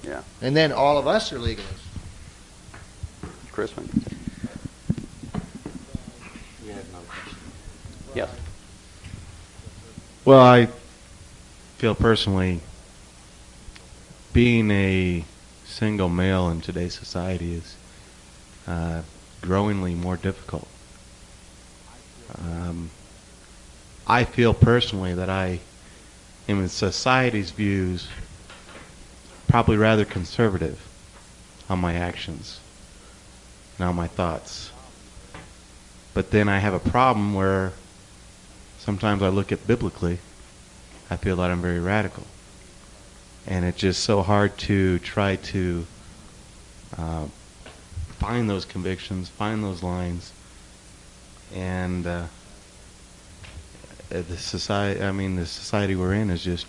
Yeah. 0.03 0.21
And 0.43 0.57
then 0.57 0.73
all 0.73 0.99
of 0.99 1.07
us 1.07 1.33
are 1.33 1.39
legalists. 1.39 1.81
Chrisman? 3.53 3.89
Yes. 8.15 8.29
Well, 10.25 10.41
I 10.41 10.69
feel 11.79 11.95
personally 11.95 12.61
being 14.35 14.69
a 14.73 15.25
single 15.65 16.09
male 16.09 16.51
in 16.51 16.61
today's 16.61 16.93
society 16.93 17.55
is 17.55 17.77
uh, 18.67 19.01
growingly 19.41 19.95
more 19.95 20.17
difficult. 20.17 20.67
Um, 22.37 22.91
I 24.09 24.25
feel 24.25 24.53
personally 24.53 25.15
that 25.15 25.31
I 25.31 25.61
am 26.49 26.61
in 26.61 26.69
society's 26.69 27.53
views 27.53 28.09
probably 29.47 29.77
rather 29.77 30.05
conservative 30.05 30.85
on 31.71 31.79
my 31.79 31.95
actions 31.95 32.59
and 33.79 33.89
on 33.89 33.95
my 33.95 34.09
thoughts. 34.09 34.73
But 36.13 36.33
then 36.33 36.49
I 36.49 36.59
have 36.59 36.75
a 36.75 36.81
problem 36.81 37.35
where 37.35 37.73
sometimes 38.79 39.23
I 39.23 39.29
look 39.29 39.53
at 39.53 39.65
biblically, 39.69 40.19
I 41.09 41.17
feel 41.17 41.37
that 41.37 41.53
I'm 41.53 41.63
very 41.63 41.79
radical. 41.79 42.25
And 43.47 43.65
it's 43.65 43.79
just 43.79 44.05
so 44.05 44.23
hard 44.23 44.57
to 44.59 44.99
try 45.01 45.37
to 45.37 45.87
uh, 46.97 47.27
find 48.19 48.49
those 48.49 48.65
convictions, 48.65 49.29
find 49.29 49.63
those 49.63 49.83
lines, 49.83 50.33
and 51.55 52.07
uh, 52.07 52.25
the 54.09 54.37
society. 54.37 55.03
I 55.03 55.13
mean, 55.13 55.37
the 55.37 55.47
society 55.47 55.95
we're 55.95 56.15
in 56.15 56.31
is 56.31 56.43
just 56.43 56.67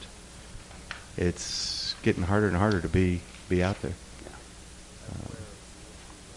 it's 1.17 1.95
getting 2.03 2.23
harder 2.23 2.47
and 2.47 2.57
harder 2.57 2.81
to 2.81 2.89
be 2.89 3.21
be 3.47 3.63
out 3.63 3.81
there. 3.81 3.93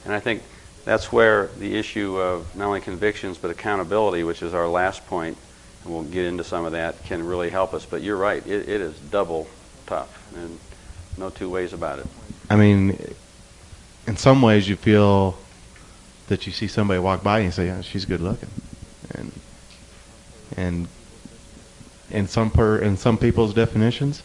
And 0.08 0.14
I 0.14 0.20
think 0.20 0.42
that's 0.86 1.12
where 1.12 1.48
the 1.58 1.76
issue 1.76 2.18
of 2.18 2.56
not 2.56 2.68
only 2.68 2.80
convictions 2.80 3.36
but 3.36 3.50
accountability, 3.50 4.22
which 4.22 4.40
is 4.40 4.54
our 4.54 4.66
last 4.66 5.06
point, 5.06 5.36
and 5.84 5.92
we'll 5.92 6.04
get 6.04 6.24
into 6.24 6.42
some 6.42 6.64
of 6.64 6.72
that, 6.72 7.04
can 7.04 7.26
really 7.26 7.50
help 7.50 7.74
us. 7.74 7.84
But 7.84 8.00
you're 8.00 8.16
right, 8.16 8.44
it, 8.46 8.70
it 8.70 8.80
is 8.80 8.98
double 9.10 9.48
tough, 9.88 10.32
and 10.36 10.58
no 11.16 11.30
two 11.30 11.48
ways 11.48 11.72
about 11.72 11.98
it. 11.98 12.06
I 12.50 12.56
mean, 12.56 12.96
in 14.06 14.16
some 14.16 14.42
ways, 14.42 14.68
you 14.68 14.76
feel 14.76 15.36
that 16.28 16.46
you 16.46 16.52
see 16.52 16.68
somebody 16.68 17.00
walk 17.00 17.22
by 17.22 17.38
and 17.38 17.46
you 17.46 17.52
say, 17.52 17.66
"Yeah, 17.66 17.80
she's 17.80 18.04
good 18.04 18.20
looking," 18.20 18.50
and 19.14 19.32
and 20.56 20.88
in 22.10 22.28
some 22.28 22.50
per 22.50 22.78
in 22.78 22.96
some 22.96 23.16
people's 23.16 23.54
definitions, 23.54 24.22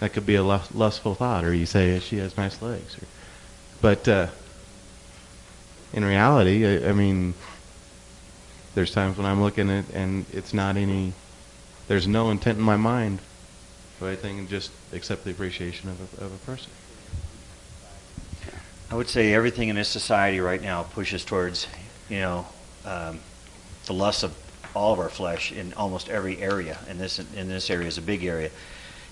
that 0.00 0.12
could 0.12 0.26
be 0.26 0.34
a 0.34 0.42
lust, 0.42 0.74
lustful 0.74 1.14
thought, 1.14 1.44
or 1.44 1.54
you 1.54 1.66
say 1.66 1.98
she 2.00 2.16
has 2.18 2.36
nice 2.36 2.60
legs, 2.62 2.96
or, 2.96 3.06
but 3.82 4.08
uh, 4.08 4.28
in 5.92 6.04
reality, 6.04 6.66
I, 6.66 6.88
I 6.88 6.92
mean, 6.92 7.34
there's 8.74 8.92
times 8.92 9.18
when 9.18 9.26
I'm 9.26 9.42
looking 9.42 9.70
at 9.70 9.88
and 9.90 10.24
it's 10.32 10.54
not 10.54 10.76
any, 10.76 11.12
there's 11.88 12.08
no 12.08 12.30
intent 12.30 12.58
in 12.58 12.64
my 12.64 12.76
mind 12.76 13.20
for 13.98 14.08
anything, 14.08 14.46
just 14.48 14.70
accept 14.92 15.24
the 15.24 15.30
appreciation 15.30 15.88
of 15.88 16.00
a, 16.00 16.24
of 16.24 16.34
a 16.34 16.38
person. 16.38 16.70
I 18.90 18.94
would 18.94 19.08
say 19.08 19.32
everything 19.32 19.68
in 19.68 19.76
this 19.76 19.88
society 19.88 20.38
right 20.38 20.62
now 20.62 20.84
pushes 20.84 21.24
towards, 21.24 21.66
you 22.08 22.20
know, 22.20 22.46
um, 22.84 23.18
the 23.86 23.94
lust 23.94 24.22
of 24.22 24.36
all 24.74 24.92
of 24.92 25.00
our 25.00 25.08
flesh 25.08 25.50
in 25.50 25.72
almost 25.74 26.08
every 26.08 26.38
area. 26.38 26.78
And 26.88 27.00
this 27.00 27.18
in 27.18 27.48
this 27.48 27.70
area 27.70 27.88
is 27.88 27.98
a 27.98 28.02
big 28.02 28.24
area. 28.24 28.50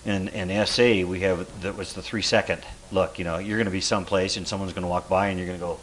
In 0.05 0.28
in 0.28 0.66
SA, 0.66 1.07
we 1.07 1.20
have 1.20 1.62
that 1.62 1.76
was 1.76 1.95
the 1.95 2.03
three 2.03 2.22
second 2.22 2.62
look. 2.93 3.18
You 3.18 3.24
know, 3.24 3.39
you're 3.39 3.57
going 3.57 3.66
to 3.66 3.72
be 3.72 3.80
someplace 3.80 4.37
and 4.37 4.47
someone's 4.47 4.74
going 4.74 4.82
to 4.82 4.89
walk 4.89 5.09
by 5.09 5.28
and 5.28 5.39
you're 5.39 5.49
going 5.49 5.59
to 5.59 5.64
go, 5.64 5.80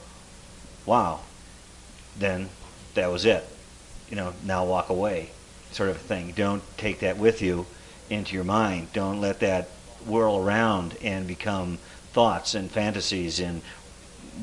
"Wow." 0.85 1.21
Then 2.17 2.49
that 2.93 3.11
was 3.11 3.25
it. 3.25 3.43
You 4.09 4.15
know, 4.15 4.33
now 4.45 4.65
walk 4.65 4.89
away, 4.89 5.31
sort 5.71 5.89
of 5.89 5.95
a 5.95 5.99
thing. 5.99 6.33
Don't 6.35 6.61
take 6.77 6.99
that 6.99 7.17
with 7.17 7.41
you 7.41 7.65
into 8.11 8.35
your 8.35 8.43
mind. 8.43 8.91
Don't 8.93 9.21
let 9.21 9.39
that 9.39 9.69
whirl 10.05 10.37
around 10.37 10.95
and 11.01 11.25
become 11.27 11.77
thoughts 12.13 12.53
and 12.55 12.69
fantasies 12.69 13.39
and 13.39 13.61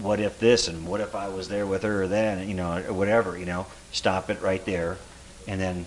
what 0.00 0.20
if 0.20 0.38
this 0.38 0.68
and 0.68 0.86
what 0.86 1.00
if 1.00 1.14
I 1.14 1.28
was 1.28 1.48
there 1.48 1.66
with 1.66 1.82
her 1.82 2.02
or 2.04 2.08
then, 2.08 2.48
you 2.48 2.54
know, 2.54 2.82
or 2.88 2.92
whatever, 2.92 3.36
you 3.38 3.46
know, 3.46 3.66
stop 3.92 4.30
it 4.30 4.40
right 4.40 4.64
there. 4.64 4.96
And 5.46 5.60
then 5.60 5.86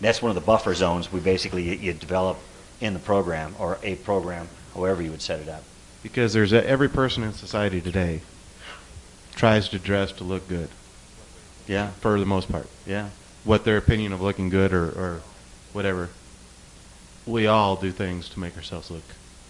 that's 0.00 0.20
one 0.20 0.30
of 0.30 0.34
the 0.34 0.40
buffer 0.40 0.74
zones 0.74 1.12
we 1.12 1.20
basically 1.20 1.62
you, 1.62 1.74
you 1.74 1.92
develop 1.92 2.38
in 2.80 2.92
the 2.94 3.00
program 3.00 3.54
or 3.58 3.78
a 3.82 3.94
program, 3.96 4.48
however 4.74 5.02
you 5.02 5.10
would 5.10 5.22
set 5.22 5.40
it 5.40 5.48
up. 5.48 5.62
Because 6.02 6.32
there's 6.32 6.52
a, 6.52 6.66
every 6.68 6.88
person 6.88 7.22
in 7.22 7.32
society 7.32 7.80
today 7.80 8.20
tries 9.34 9.68
to 9.70 9.78
dress 9.78 10.12
to 10.12 10.24
look 10.24 10.46
good 10.48 10.68
Yeah, 11.66 11.90
for 12.00 12.18
the 12.18 12.26
most 12.26 12.50
part. 12.50 12.68
yeah. 12.86 13.10
What 13.44 13.64
their 13.64 13.76
opinion 13.76 14.12
of 14.12 14.20
looking 14.20 14.48
good 14.48 14.72
or, 14.72 14.86
or 14.88 15.20
whatever. 15.72 16.08
We 17.26 17.46
all 17.46 17.76
do 17.76 17.90
things 17.90 18.28
to 18.30 18.40
make 18.40 18.56
ourselves 18.56 18.90
look 18.90 19.04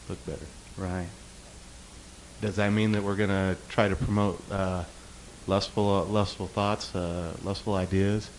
look 0.09 0.25
better. 0.27 0.47
Right. 0.77 1.09
Does 2.41 2.57
that 2.57 2.70
mean 2.72 2.93
that 2.93 3.03
we're 3.03 3.16
going 3.16 3.31
to 3.31 3.57
try 3.68 3.89
to 3.89 3.97
promote 3.97 4.43
uh, 4.51 4.85
lustful 5.47 5.89
uh, 5.91 6.05
lustful 6.05 6.47
thoughts, 6.47 6.95
uh, 6.95 7.35
lustful 7.43 7.75
ideas? 7.75 8.31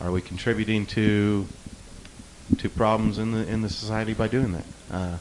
Are 0.00 0.10
we 0.10 0.20
contributing 0.20 0.86
to 0.86 1.46
to 2.58 2.68
problems 2.68 3.18
in 3.18 3.32
the 3.32 3.46
in 3.48 3.62
the 3.62 3.68
society 3.68 4.14
by 4.14 4.28
doing 4.28 4.52
that? 4.52 4.64
Uh, 4.90 5.16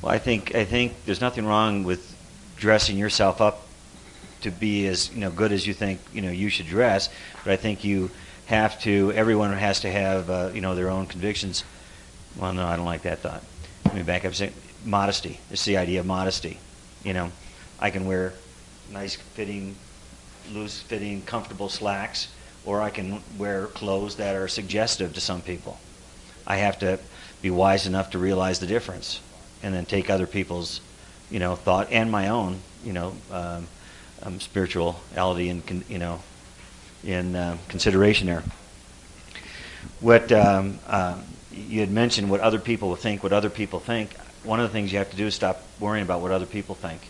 Well, 0.00 0.12
I 0.12 0.18
think 0.18 0.54
I 0.54 0.64
think 0.64 1.04
there's 1.04 1.20
nothing 1.20 1.46
wrong 1.46 1.84
with 1.84 2.16
dressing 2.56 2.96
yourself 2.98 3.40
up 3.40 3.66
to 4.42 4.50
be 4.50 4.86
as 4.86 5.10
you 5.12 5.20
know 5.20 5.30
good 5.30 5.52
as 5.52 5.66
you 5.66 5.74
think 5.74 6.00
you 6.12 6.22
know 6.22 6.30
you 6.30 6.48
should 6.48 6.66
dress, 6.66 7.08
but 7.44 7.52
I 7.52 7.56
think 7.56 7.84
you 7.84 8.10
have 8.46 8.80
to. 8.82 9.12
Everyone 9.12 9.52
has 9.52 9.80
to 9.80 9.90
have 9.90 10.30
uh, 10.30 10.50
you 10.54 10.60
know 10.60 10.74
their 10.74 10.90
own 10.90 11.06
convictions. 11.06 11.64
Well, 12.36 12.52
no, 12.52 12.66
I 12.66 12.76
don't 12.76 12.86
like 12.86 13.02
that 13.02 13.18
thought. 13.18 13.42
Let 13.84 13.94
me 13.94 14.02
back 14.02 14.22
up. 14.22 14.26
and 14.26 14.36
Say 14.36 14.52
modesty. 14.84 15.38
It's 15.50 15.64
the 15.64 15.76
idea 15.76 16.00
of 16.00 16.06
modesty. 16.06 16.58
You 17.04 17.12
know, 17.12 17.32
I 17.78 17.90
can 17.90 18.06
wear 18.06 18.32
nice 18.90 19.16
fitting, 19.16 19.76
loose 20.52 20.80
fitting, 20.80 21.22
comfortable 21.22 21.68
slacks, 21.68 22.28
or 22.64 22.80
I 22.80 22.90
can 22.90 23.22
wear 23.36 23.66
clothes 23.66 24.16
that 24.16 24.34
are 24.34 24.48
suggestive 24.48 25.14
to 25.14 25.20
some 25.20 25.40
people. 25.40 25.78
I 26.46 26.56
have 26.56 26.78
to 26.80 26.98
be 27.40 27.50
wise 27.50 27.86
enough 27.86 28.10
to 28.10 28.18
realize 28.18 28.60
the 28.60 28.66
difference, 28.66 29.20
and 29.62 29.74
then 29.74 29.84
take 29.84 30.10
other 30.10 30.26
people's, 30.26 30.80
you 31.30 31.38
know, 31.38 31.56
thought 31.56 31.90
and 31.90 32.10
my 32.10 32.28
own, 32.28 32.60
you 32.84 32.92
know, 32.92 33.14
um, 33.30 33.66
um, 34.22 34.40
spirituality 34.40 35.48
and 35.48 35.84
you 35.88 35.98
know, 35.98 36.20
in 37.04 37.34
uh, 37.34 37.56
consideration 37.68 38.26
there. 38.26 38.42
What 40.00 40.30
um, 40.30 40.78
uh, 40.86 41.18
you 41.52 41.80
had 41.80 41.90
mentioned, 41.90 42.30
what 42.30 42.40
other 42.40 42.58
people 42.58 42.88
will 42.88 42.96
think, 42.96 43.22
what 43.22 43.32
other 43.32 43.50
people 43.50 43.80
think. 43.80 44.14
One 44.44 44.60
of 44.60 44.68
the 44.68 44.72
things 44.72 44.92
you 44.92 44.98
have 44.98 45.10
to 45.10 45.16
do 45.16 45.26
is 45.26 45.34
stop 45.34 45.62
worrying 45.78 46.04
about 46.04 46.20
what 46.20 46.32
other 46.32 46.46
people 46.46 46.74
think. 46.74 47.00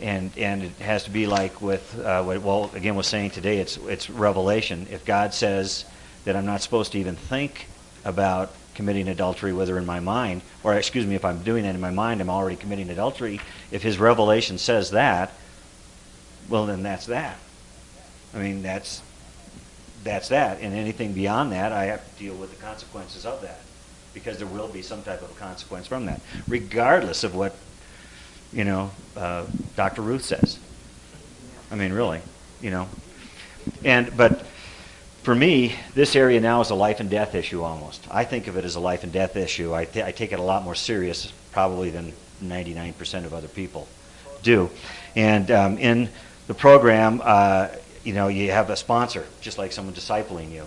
And 0.00 0.30
and 0.36 0.64
it 0.64 0.72
has 0.80 1.04
to 1.04 1.10
be 1.10 1.26
like 1.26 1.60
with 1.60 1.98
uh, 1.98 2.22
what 2.24 2.42
well 2.42 2.70
again 2.74 2.96
was 2.96 3.06
saying 3.06 3.30
today. 3.30 3.58
It's 3.58 3.76
it's 3.76 4.10
revelation. 4.10 4.88
If 4.90 5.04
God 5.04 5.32
says 5.32 5.84
that 6.24 6.34
I'm 6.34 6.46
not 6.46 6.62
supposed 6.62 6.92
to 6.92 6.98
even 6.98 7.14
think 7.14 7.66
about 8.04 8.52
committing 8.74 9.08
adultery, 9.08 9.52
whether 9.52 9.78
in 9.78 9.86
my 9.86 10.00
mind, 10.00 10.42
or 10.64 10.74
excuse 10.74 11.06
me, 11.06 11.14
if 11.14 11.24
I'm 11.24 11.42
doing 11.42 11.62
that 11.62 11.74
in 11.76 11.80
my 11.80 11.90
mind, 11.90 12.20
I'm 12.20 12.30
already 12.30 12.56
committing 12.56 12.90
adultery. 12.90 13.40
If 13.70 13.82
His 13.82 13.98
revelation 13.98 14.58
says 14.58 14.90
that, 14.90 15.32
well, 16.48 16.66
then 16.66 16.82
that's 16.82 17.06
that. 17.06 17.38
I 18.34 18.38
mean, 18.38 18.62
that's 18.62 19.00
that's 20.04 20.28
that, 20.28 20.60
and 20.60 20.74
anything 20.74 21.12
beyond 21.12 21.52
that, 21.52 21.72
I 21.72 21.86
have 21.86 22.04
to 22.04 22.18
deal 22.22 22.34
with 22.34 22.50
the 22.50 22.62
consequences 22.62 23.26
of 23.26 23.42
that, 23.42 23.60
because 24.12 24.38
there 24.38 24.46
will 24.46 24.68
be 24.68 24.82
some 24.82 25.02
type 25.02 25.22
of 25.22 25.36
consequence 25.38 25.86
from 25.86 26.06
that, 26.06 26.20
regardless 26.46 27.24
of 27.24 27.34
what 27.34 27.56
you 28.52 28.64
know 28.64 28.90
uh, 29.16 29.46
Dr. 29.76 30.02
Ruth 30.02 30.24
says. 30.24 30.58
I 31.70 31.76
mean, 31.76 31.92
really, 31.92 32.20
you 32.60 32.70
know, 32.70 32.88
and 33.84 34.14
but 34.16 34.46
for 35.24 35.34
me, 35.34 35.74
this 35.94 36.14
area 36.14 36.38
now 36.38 36.60
is 36.60 36.68
a 36.68 36.74
life 36.74 37.00
and 37.00 37.08
death 37.08 37.34
issue 37.34 37.62
almost. 37.62 38.06
I 38.10 38.24
think 38.24 38.46
of 38.46 38.58
it 38.58 38.64
as 38.66 38.74
a 38.74 38.80
life 38.80 39.04
and 39.04 39.12
death 39.12 39.36
issue. 39.36 39.72
I, 39.72 39.80
I 39.80 40.12
take 40.12 40.32
it 40.32 40.38
a 40.38 40.42
lot 40.42 40.64
more 40.64 40.74
serious, 40.74 41.32
probably 41.50 41.88
than 41.88 42.12
99% 42.42 43.24
of 43.24 43.32
other 43.32 43.48
people 43.48 43.88
do. 44.42 44.68
And 45.16 45.50
um, 45.50 45.78
in 45.78 46.10
the 46.46 46.52
program, 46.52 47.22
uh, 47.24 47.68
you 48.04 48.12
know, 48.12 48.28
you 48.28 48.50
have 48.50 48.70
a 48.70 48.76
sponsor, 48.76 49.24
just 49.40 49.58
like 49.58 49.72
someone 49.72 49.94
discipling 49.94 50.52
you. 50.52 50.64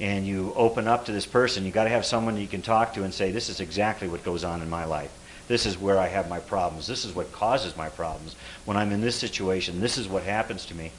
And 0.00 0.26
you 0.26 0.52
open 0.56 0.88
up 0.88 1.06
to 1.06 1.12
this 1.12 1.24
person. 1.24 1.64
You've 1.64 1.74
got 1.74 1.84
to 1.84 1.90
have 1.90 2.04
someone 2.04 2.36
you 2.36 2.48
can 2.48 2.62
talk 2.62 2.94
to 2.94 3.04
and 3.04 3.14
say, 3.14 3.30
this 3.30 3.48
is 3.48 3.60
exactly 3.60 4.08
what 4.08 4.24
goes 4.24 4.42
on 4.42 4.60
in 4.60 4.68
my 4.68 4.84
life. 4.84 5.12
This 5.46 5.66
is 5.66 5.78
where 5.78 5.98
I 5.98 6.08
have 6.08 6.28
my 6.28 6.40
problems. 6.40 6.86
This 6.86 7.04
is 7.04 7.14
what 7.14 7.30
causes 7.30 7.76
my 7.76 7.88
problems. 7.90 8.34
When 8.64 8.76
I'm 8.76 8.90
in 8.92 9.00
this 9.00 9.14
situation, 9.14 9.80
this 9.80 9.96
is 9.96 10.08
what 10.08 10.24
happens 10.24 10.66
to 10.66 10.74
me. 10.74 10.90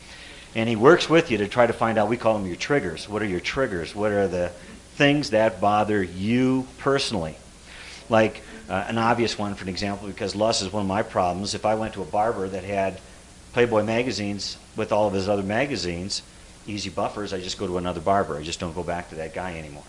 And 0.55 0.69
he 0.69 0.78
works 0.78 1.09
with 1.09 1.30
you 1.30 1.38
to 1.39 1.47
try 1.47 1.67
to 1.67 1.73
find 1.73 1.97
out, 1.97 2.07
we 2.07 2.15
call 2.15 2.38
them 2.38 2.47
your 2.47 2.55
triggers. 2.55 3.09
What 3.09 3.21
are 3.21 3.28
your 3.28 3.41
triggers? 3.41 3.93
What 3.93 4.11
are 4.11 4.28
the 4.28 4.51
things 4.95 5.32
that 5.32 5.59
bother 5.59 6.01
you 6.01 6.65
personally? 6.78 7.36
Like 8.07 8.41
uh, 8.69 8.86
an 8.88 8.97
obvious 8.97 9.38
one, 9.38 9.55
for 9.55 9.63
an 9.63 9.69
example, 9.69 10.07
because 10.07 10.36
lust 10.36 10.61
is 10.61 10.71
one 10.71 10.82
of 10.82 10.88
my 10.88 11.03
problems. 11.03 11.53
If 11.53 11.65
I 11.65 11.76
went 11.76 11.95
to 11.95 12.01
a 12.01 12.05
barber 12.05 12.47
that 12.47 12.63
had 12.63 13.01
Playboy 13.56 13.84
magazines 13.84 14.58
with 14.76 14.91
all 14.91 15.08
of 15.08 15.14
his 15.14 15.30
other 15.30 15.41
magazines, 15.41 16.24
easy 16.68 16.89
buffers, 16.89 17.32
I 17.32 17.39
just 17.39 17.58
go 17.58 17.66
to 17.66 17.78
another 17.78 18.01
barber. 18.01 18.38
I 18.38 18.43
just 18.43 18.60
don't 18.60 18.76
go 18.76 18.84
back 18.84 19.08
to 19.12 19.16
that 19.16 19.34
guy 19.34 19.58
anymore. 19.58 19.86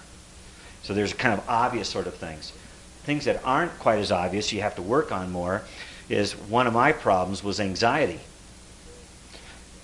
So 0.84 0.94
there's 0.94 1.12
kind 1.12 1.36
of 1.36 1.44
obvious 1.48 1.88
sort 1.88 2.06
of 2.06 2.14
things. 2.14 2.52
Things 3.02 3.24
that 3.24 3.40
aren't 3.44 3.76
quite 3.80 3.98
as 3.98 4.12
obvious, 4.12 4.52
you 4.52 4.60
have 4.60 4.76
to 4.76 4.82
work 4.82 5.10
on 5.10 5.32
more, 5.32 5.62
is 6.08 6.34
one 6.34 6.68
of 6.68 6.74
my 6.74 6.92
problems 6.92 7.42
was 7.42 7.58
anxiety. 7.58 8.20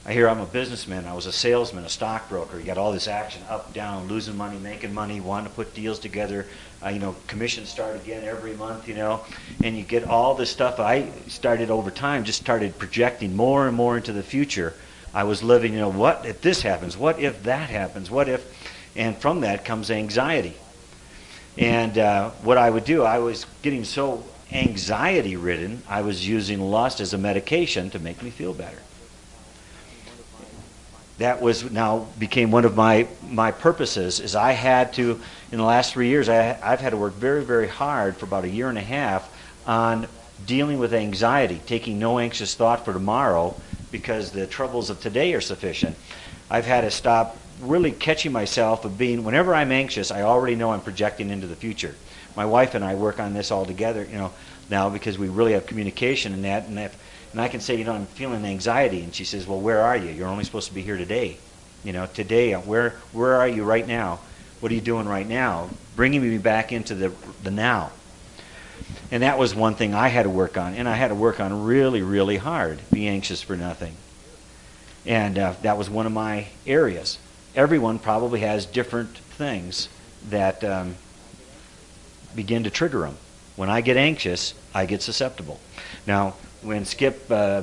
I 0.05 0.13
hear 0.13 0.29
I'm 0.29 0.41
a 0.41 0.47
businessman. 0.47 1.07
I 1.07 1.15
was 1.15 1.27
a 1.27 1.33
salesman, 1.33 1.85
a 1.85 1.89
stockbroker. 1.89 2.59
You 2.59 2.65
got 2.65 2.77
all 2.77 2.93
this 2.93 3.07
action, 3.07 3.43
up, 3.49 3.73
down, 3.73 4.09
losing 4.09 4.37
money, 4.37 4.59
making 4.59 4.93
money, 4.93 5.21
wanting 5.21 5.49
to 5.49 5.55
put 5.55 5.75
deals 5.75 6.01
together. 6.01 6.47
Uh, 6.85 6.89
you 6.89 6.99
know, 6.99 7.15
commissions 7.29 7.69
start 7.69 7.95
again 7.97 8.25
every 8.25 8.55
month. 8.55 8.89
You 8.89 8.95
know, 8.95 9.25
and 9.63 9.77
you 9.77 9.85
get 9.85 10.05
all 10.05 10.35
this 10.35 10.51
stuff. 10.51 10.81
I 10.81 11.09
started 11.29 11.71
over 11.71 11.91
time, 11.91 12.25
just 12.25 12.41
started 12.41 12.79
projecting 12.79 13.37
more 13.37 13.69
and 13.69 13.77
more 13.77 13.97
into 13.97 14.13
the 14.13 14.25
future, 14.25 14.75
I 15.15 15.25
was 15.25 15.43
living, 15.43 15.75
you 15.75 15.79
know, 15.79 15.91
what 15.91 16.25
if 16.25 16.41
this 16.41 16.63
happens? 16.63 16.97
What 16.97 17.19
if 17.19 17.43
that 17.43 17.69
happens? 17.69 18.11
What 18.11 18.29
if? 18.29 18.45
And 18.97 19.17
from 19.17 19.41
that 19.43 19.65
comes 19.65 19.91
anxiety. 19.91 20.55
And 21.59 21.99
uh, 21.99 22.31
what 22.43 22.57
I 22.57 22.71
would 22.71 22.85
do, 22.85 23.03
I 23.03 23.19
was 23.19 23.45
getting 23.61 23.85
so 23.85 24.25
anxiety 24.51 25.37
ridden, 25.37 25.83
I 25.89 26.03
was 26.03 26.27
using 26.27 26.61
lust 26.61 27.01
as 27.01 27.13
a 27.13 27.19
medication 27.19 27.91
to 27.91 27.99
make 27.99 28.23
me 28.23 28.31
feel 28.31 28.55
better. 28.55 28.79
That 31.23 31.41
was 31.41 31.71
now 31.71 32.09
became 32.19 32.51
one 32.51 32.65
of 32.65 32.75
my, 32.75 33.07
my 33.29 33.53
purposes 33.53 34.19
is 34.19 34.35
I 34.35 34.51
had 34.51 34.93
to, 34.95 35.21
in 35.53 35.59
the 35.59 35.65
last 35.65 35.93
three 35.93 36.09
years, 36.09 36.29
I, 36.29 36.59
I've 36.61 36.81
had 36.81 36.91
to 36.91 36.97
work 36.97 37.13
very, 37.15 37.45
very 37.45 37.69
hard 37.69 38.17
for 38.17 38.27
about 38.27 38.43
a 38.43 38.49
year 38.49 38.69
and 38.69 38.77
a 38.77 38.83
half 38.83 39.33
on 39.65 40.09
dealing 40.47 40.81
with 40.81 40.93
anxiety, 40.93 41.61
taking 41.65 42.01
no 42.01 42.19
anxious 42.19 42.57
thought 42.57 42.85
for 42.85 42.93
tomorrow 42.93 43.55
because 43.93 44.33
the 44.33 44.49
troubles 44.49 44.91
of 44.91 45.01
today 45.01 45.33
are 45.35 45.41
sufficient. 45.41 45.97
I've 46.51 46.67
had 46.67 46.81
to 46.81 46.91
stop 46.91 47.37
really 47.61 47.93
catching 47.93 48.33
myself 48.33 48.85
of 48.85 48.99
being, 48.99 49.23
whenever 49.23 49.55
I'm 49.55 49.71
anxious, 49.71 50.11
I 50.11 50.23
already 50.23 50.57
know 50.57 50.73
I'm 50.73 50.81
projecting 50.81 51.31
into 51.31 51.47
the 51.47 51.55
future. 51.55 51.95
My 52.35 52.47
wife 52.47 52.75
and 52.75 52.85
I 52.85 52.97
work 52.97 53.21
on 53.21 53.33
this 53.33 53.53
all 53.53 53.65
together, 53.65 54.05
you 54.11 54.19
know, 54.19 54.33
now 54.69 54.91
because 54.91 55.19
we 55.19 55.29
really 55.29 55.53
have 55.53 55.67
communication 55.67 56.33
in 56.33 56.43
that. 56.43 56.67
And, 56.67 56.81
if, 56.81 57.01
and 57.33 57.41
I 57.41 57.49
can 57.49 57.61
say, 57.61 57.77
you 57.77 57.85
know, 57.85 57.93
I'm 57.93 58.07
feeling 58.07 58.45
anxiety. 58.45 59.03
And 59.03 59.15
she 59.15 59.25
says, 59.25 59.47
well, 59.47 59.61
where 59.61 59.81
are 59.81 59.97
you? 59.97 60.11
You're 60.11 60.29
only 60.29 60.45
supposed 60.45 60.69
to 60.69 60.75
be 60.75 60.83
here 60.83 60.97
today. 60.99 61.39
You 61.83 61.93
know, 61.93 62.07
today, 62.07 62.53
where, 62.53 62.91
where 63.13 63.35
are 63.35 63.49
you 63.49 63.65
right 63.65 63.87
now? 63.87 64.21
What 64.61 64.71
are 64.71 64.75
you 64.75 64.81
doing 64.81 65.09
right 65.09 65.27
now? 65.27 65.71
Bringing 65.97 66.23
me 66.23 66.39
back 66.39 66.73
into 66.73 66.95
the, 66.95 67.13
the 67.43 67.51
now. 67.51 67.91
And 69.11 69.23
that 69.23 69.39
was 69.39 69.55
one 69.55 69.75
thing 69.75 69.95
I 69.95 70.09
had 70.09 70.25
to 70.25 70.31
work 70.31 70.57
on. 70.57 70.75
And 70.75 70.89
I 70.89 70.95
had 70.95 71.09
to 71.09 71.15
work 71.15 71.41
on 71.41 71.65
really, 71.65 72.03
really 72.03 72.37
hard. 72.37 72.81
Be 72.93 73.09
anxious 73.09 73.43
for 73.43 73.57
nothing. 73.57 73.97
And 75.05 75.39
uh, 75.39 75.55
that 75.63 75.77
was 75.77 75.91
one 75.91 76.07
of 76.07 76.13
my 76.13 76.49
areas. 76.67 77.19
Everyone 77.57 77.99
probably 77.99 78.41
has 78.41 78.67
different 78.67 79.17
things 79.17 79.89
that 80.29 80.63
um, 80.63 80.95
begin 82.35 82.65
to 82.65 82.71
trigger 82.71 83.01
them. 83.01 83.17
When 83.57 83.69
I 83.69 83.81
get 83.81 83.97
anxious, 83.97 84.55
I 84.75 84.87
get 84.87 85.03
susceptible. 85.03 85.61
Now, 86.07 86.35
when 86.63 86.85
Skip 86.85 87.31
uh, 87.31 87.63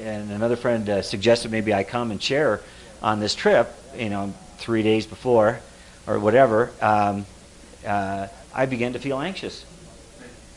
and 0.00 0.30
another 0.30 0.56
friend 0.56 0.88
uh, 0.88 1.02
suggested 1.02 1.50
maybe 1.50 1.74
I 1.74 1.84
come 1.84 2.10
and 2.10 2.22
share 2.22 2.60
on 3.02 3.20
this 3.20 3.34
trip, 3.34 3.72
you 3.96 4.10
know, 4.10 4.32
three 4.58 4.82
days 4.82 5.06
before 5.06 5.60
or 6.06 6.18
whatever, 6.18 6.70
um, 6.80 7.26
uh, 7.86 8.28
I 8.54 8.66
began 8.66 8.92
to 8.94 8.98
feel 8.98 9.20
anxious 9.20 9.64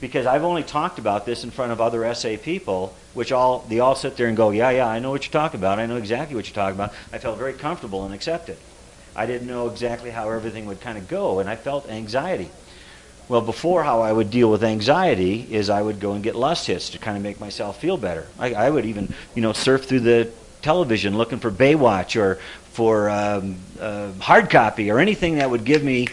because 0.01 0.25
I've 0.25 0.43
only 0.43 0.63
talked 0.63 0.99
about 0.99 1.25
this 1.25 1.43
in 1.43 1.51
front 1.51 1.71
of 1.71 1.81
other 1.81 2.13
SA 2.13 2.37
people, 2.41 2.95
which 3.13 3.31
all 3.31 3.59
they 3.67 3.79
all 3.79 3.95
sit 3.95 4.15
there 4.15 4.27
and 4.27 4.37
go, 4.37 4.51
"Yeah, 4.51 4.69
yeah, 4.69 4.87
I 4.87 4.99
know 4.99 5.11
what 5.11 5.25
you're 5.25 5.33
talking 5.33 5.59
about. 5.59 5.79
I 5.79 5.85
know 5.85 5.97
exactly 5.97 6.35
what 6.35 6.47
you're 6.47 6.55
talking 6.55 6.75
about." 6.75 6.93
I 7.11 7.17
felt 7.17 7.37
very 7.37 7.53
comfortable 7.53 8.05
and 8.05 8.13
accepted. 8.13 8.57
I 9.15 9.25
didn't 9.25 9.47
know 9.47 9.67
exactly 9.67 10.11
how 10.11 10.29
everything 10.29 10.65
would 10.67 10.79
kind 10.79 10.97
of 10.97 11.07
go, 11.07 11.39
and 11.39 11.49
I 11.49 11.55
felt 11.55 11.89
anxiety. 11.89 12.49
Well, 13.29 13.41
before 13.41 13.83
how 13.83 14.01
I 14.01 14.11
would 14.11 14.31
deal 14.31 14.51
with 14.51 14.63
anxiety 14.63 15.47
is 15.49 15.69
I 15.69 15.81
would 15.81 15.99
go 15.99 16.13
and 16.13 16.23
get 16.23 16.35
lust 16.35 16.67
hits 16.67 16.89
to 16.89 16.97
kind 16.97 17.15
of 17.15 17.23
make 17.23 17.39
myself 17.39 17.79
feel 17.79 17.95
better. 17.95 18.27
I, 18.37 18.53
I 18.53 18.69
would 18.69 18.85
even, 18.85 19.13
you 19.35 19.41
know, 19.41 19.53
surf 19.53 19.85
through 19.85 20.01
the 20.01 20.31
television 20.61 21.17
looking 21.17 21.39
for 21.39 21.51
Baywatch 21.51 22.19
or 22.19 22.35
for 22.73 23.09
um, 23.09 23.57
uh, 23.79 24.11
hard 24.13 24.49
copy 24.49 24.91
or 24.91 24.99
anything 24.99 25.35
that 25.35 25.49
would 25.49 25.63
give 25.63 25.83
me 25.83 26.07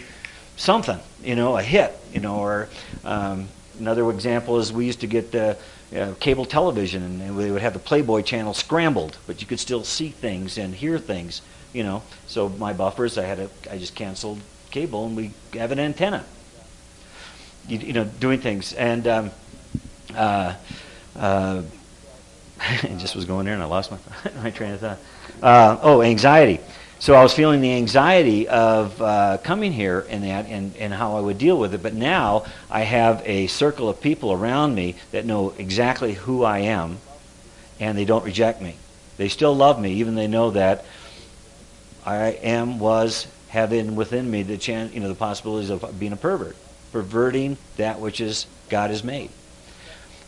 something, 0.55 0.99
you 1.23 1.35
know, 1.35 1.57
a 1.57 1.61
hit, 1.61 1.91
you 2.13 2.21
know, 2.21 2.37
or 2.37 2.69
um, 3.03 3.49
Another 3.79 4.09
example 4.09 4.57
is 4.57 4.73
we 4.73 4.85
used 4.85 5.01
to 5.01 5.07
get 5.07 5.31
the 5.31 5.57
uh, 5.95 6.13
cable 6.19 6.45
television, 6.45 7.21
and 7.21 7.37
we 7.37 7.51
would 7.51 7.61
have 7.61 7.73
the 7.73 7.79
Playboy 7.79 8.23
channel 8.23 8.53
scrambled, 8.53 9.17
but 9.27 9.39
you 9.39 9.47
could 9.47 9.59
still 9.59 9.83
see 9.83 10.09
things 10.09 10.57
and 10.57 10.73
hear 10.73 10.97
things, 10.97 11.41
you 11.73 11.83
know. 11.83 12.01
So 12.25 12.49
my 12.49 12.73
buffers, 12.73 13.17
I 13.17 13.23
had 13.23 13.39
a, 13.39 13.49
I 13.69 13.77
just 13.77 13.93
canceled 13.93 14.39
cable, 14.71 15.05
and 15.05 15.15
we 15.15 15.31
have 15.53 15.71
an 15.71 15.79
antenna. 15.79 16.25
You, 17.67 17.79
you 17.79 17.93
know, 17.93 18.05
doing 18.05 18.39
things, 18.39 18.73
and 18.73 19.07
um, 19.07 19.31
uh, 20.15 20.55
uh, 21.15 21.61
just 22.97 23.15
was 23.15 23.25
going 23.25 23.45
there, 23.45 23.53
and 23.53 23.63
I 23.63 23.65
lost 23.65 23.91
my 23.91 23.97
my 24.43 24.51
train 24.51 24.73
of 24.73 24.79
thought. 24.79 24.99
Uh, 25.41 25.77
oh, 25.81 26.01
anxiety. 26.01 26.59
So 26.99 27.13
I 27.13 27.21
was 27.21 27.31
feeling 27.31 27.61
the 27.61 27.73
anxiety 27.73 28.47
of 28.47 28.99
uh, 28.99 29.37
coming 29.43 29.71
here 29.71 30.07
and 30.09 30.23
that 30.23 30.47
and, 30.47 30.75
and 30.77 30.91
how 30.91 31.15
I 31.15 31.21
would 31.21 31.37
deal 31.37 31.55
with 31.59 31.75
it. 31.75 31.83
But 31.83 31.93
now 31.93 32.45
I 32.71 32.81
have 32.81 33.21
a 33.23 33.45
circle 33.45 33.87
of 33.87 34.01
people 34.01 34.31
around 34.31 34.73
me 34.73 34.95
that 35.11 35.23
know 35.23 35.53
exactly 35.59 36.13
who 36.13 36.43
I 36.43 36.59
am 36.59 36.97
and 37.79 37.97
they 37.97 38.05
don't 38.05 38.23
reject 38.23 38.61
me. 38.61 38.75
They 39.17 39.29
still 39.29 39.55
love 39.55 39.79
me, 39.79 39.93
even 39.93 40.15
they 40.15 40.27
know 40.27 40.51
that 40.51 40.85
I 42.05 42.29
am, 42.29 42.79
was, 42.79 43.27
having 43.49 43.95
within 43.95 44.29
me 44.29 44.43
the 44.43 44.57
chance, 44.57 44.93
you 44.93 44.99
know, 44.99 45.07
the 45.07 45.15
possibilities 45.15 45.69
of 45.69 45.99
being 45.99 46.13
a 46.13 46.17
pervert, 46.17 46.55
perverting 46.91 47.57
that 47.77 47.99
which 47.99 48.21
is 48.21 48.45
God 48.69 48.89
has 48.89 49.03
made. 49.03 49.29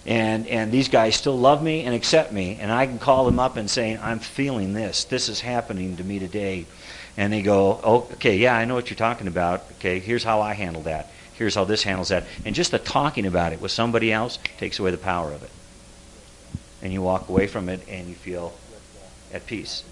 And 0.05 0.47
and 0.47 0.71
these 0.71 0.87
guys 0.87 1.15
still 1.15 1.37
love 1.37 1.61
me 1.61 1.83
and 1.83 1.93
accept 1.93 2.31
me 2.31 2.57
and 2.59 2.71
i 2.71 2.85
can 2.85 2.99
call 2.99 3.25
them 3.25 3.37
up 3.37 3.57
and 3.57 3.69
say 3.69 3.97
i'm 3.97 4.19
feeling 4.19 4.73
this. 4.73 5.03
This 5.03 5.29
is 5.29 5.41
happening 5.41 5.97
to 5.97 6.03
me 6.03 6.19
today. 6.19 6.65
And 7.17 7.33
they 7.33 7.41
go 7.41 7.79
oh, 7.83 8.07
okay 8.13 8.37
yeah 8.37 8.55
i 8.55 8.65
know 8.65 8.75
what 8.75 8.89
you're 8.89 8.97
talking 8.97 9.27
about. 9.27 9.63
Okay 9.73 9.99
here's 9.99 10.23
how 10.23 10.41
i 10.41 10.53
handle 10.53 10.83
that. 10.83 11.11
Here's 11.33 11.55
how 11.55 11.65
this 11.65 11.83
handles 11.83 12.09
that. 12.09 12.25
And 12.45 12.55
just 12.55 12.71
the 12.71 12.79
talking 12.79 13.25
about 13.25 13.53
it 13.53 13.61
with 13.61 13.71
somebody 13.71 14.11
else 14.11 14.39
takes 14.57 14.79
away 14.79 14.91
the 14.91 14.97
power 14.97 15.31
of 15.31 15.43
it. 15.43 15.51
And 16.81 16.93
you 16.93 17.01
walk 17.01 17.29
away 17.29 17.47
from 17.47 17.69
it 17.69 17.81
and 17.89 18.07
you 18.07 18.15
feel 18.15 18.53
at 19.33 19.45
peace. 19.45 19.83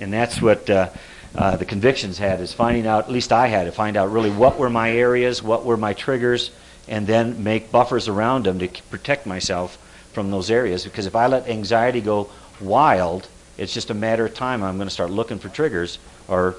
And 0.00 0.12
that's 0.12 0.40
what 0.40 0.70
uh, 0.70 0.90
uh, 1.34 1.56
the 1.56 1.64
convictions 1.64 2.18
had 2.18 2.40
is 2.40 2.52
finding 2.52 2.86
out 2.86 3.04
at 3.04 3.10
least 3.10 3.32
i 3.32 3.46
had 3.46 3.64
to 3.64 3.72
find 3.72 3.96
out 3.96 4.10
really 4.10 4.30
what 4.30 4.58
were 4.58 4.70
my 4.70 4.90
areas 4.90 5.42
what 5.42 5.64
were 5.64 5.76
my 5.76 5.92
triggers 5.92 6.50
and 6.88 7.06
then 7.06 7.42
make 7.44 7.70
buffers 7.70 8.08
around 8.08 8.44
them 8.44 8.58
to 8.58 8.68
protect 8.90 9.26
myself 9.26 9.78
from 10.12 10.30
those 10.30 10.50
areas. 10.50 10.84
Because 10.84 11.06
if 11.06 11.14
I 11.14 11.26
let 11.26 11.48
anxiety 11.48 12.00
go 12.00 12.30
wild, 12.60 13.28
it's 13.56 13.74
just 13.74 13.90
a 13.90 13.94
matter 13.94 14.26
of 14.26 14.34
time. 14.34 14.62
I'm 14.62 14.76
going 14.76 14.88
to 14.88 14.94
start 14.94 15.10
looking 15.10 15.38
for 15.38 15.48
triggers 15.48 15.98
or 16.26 16.56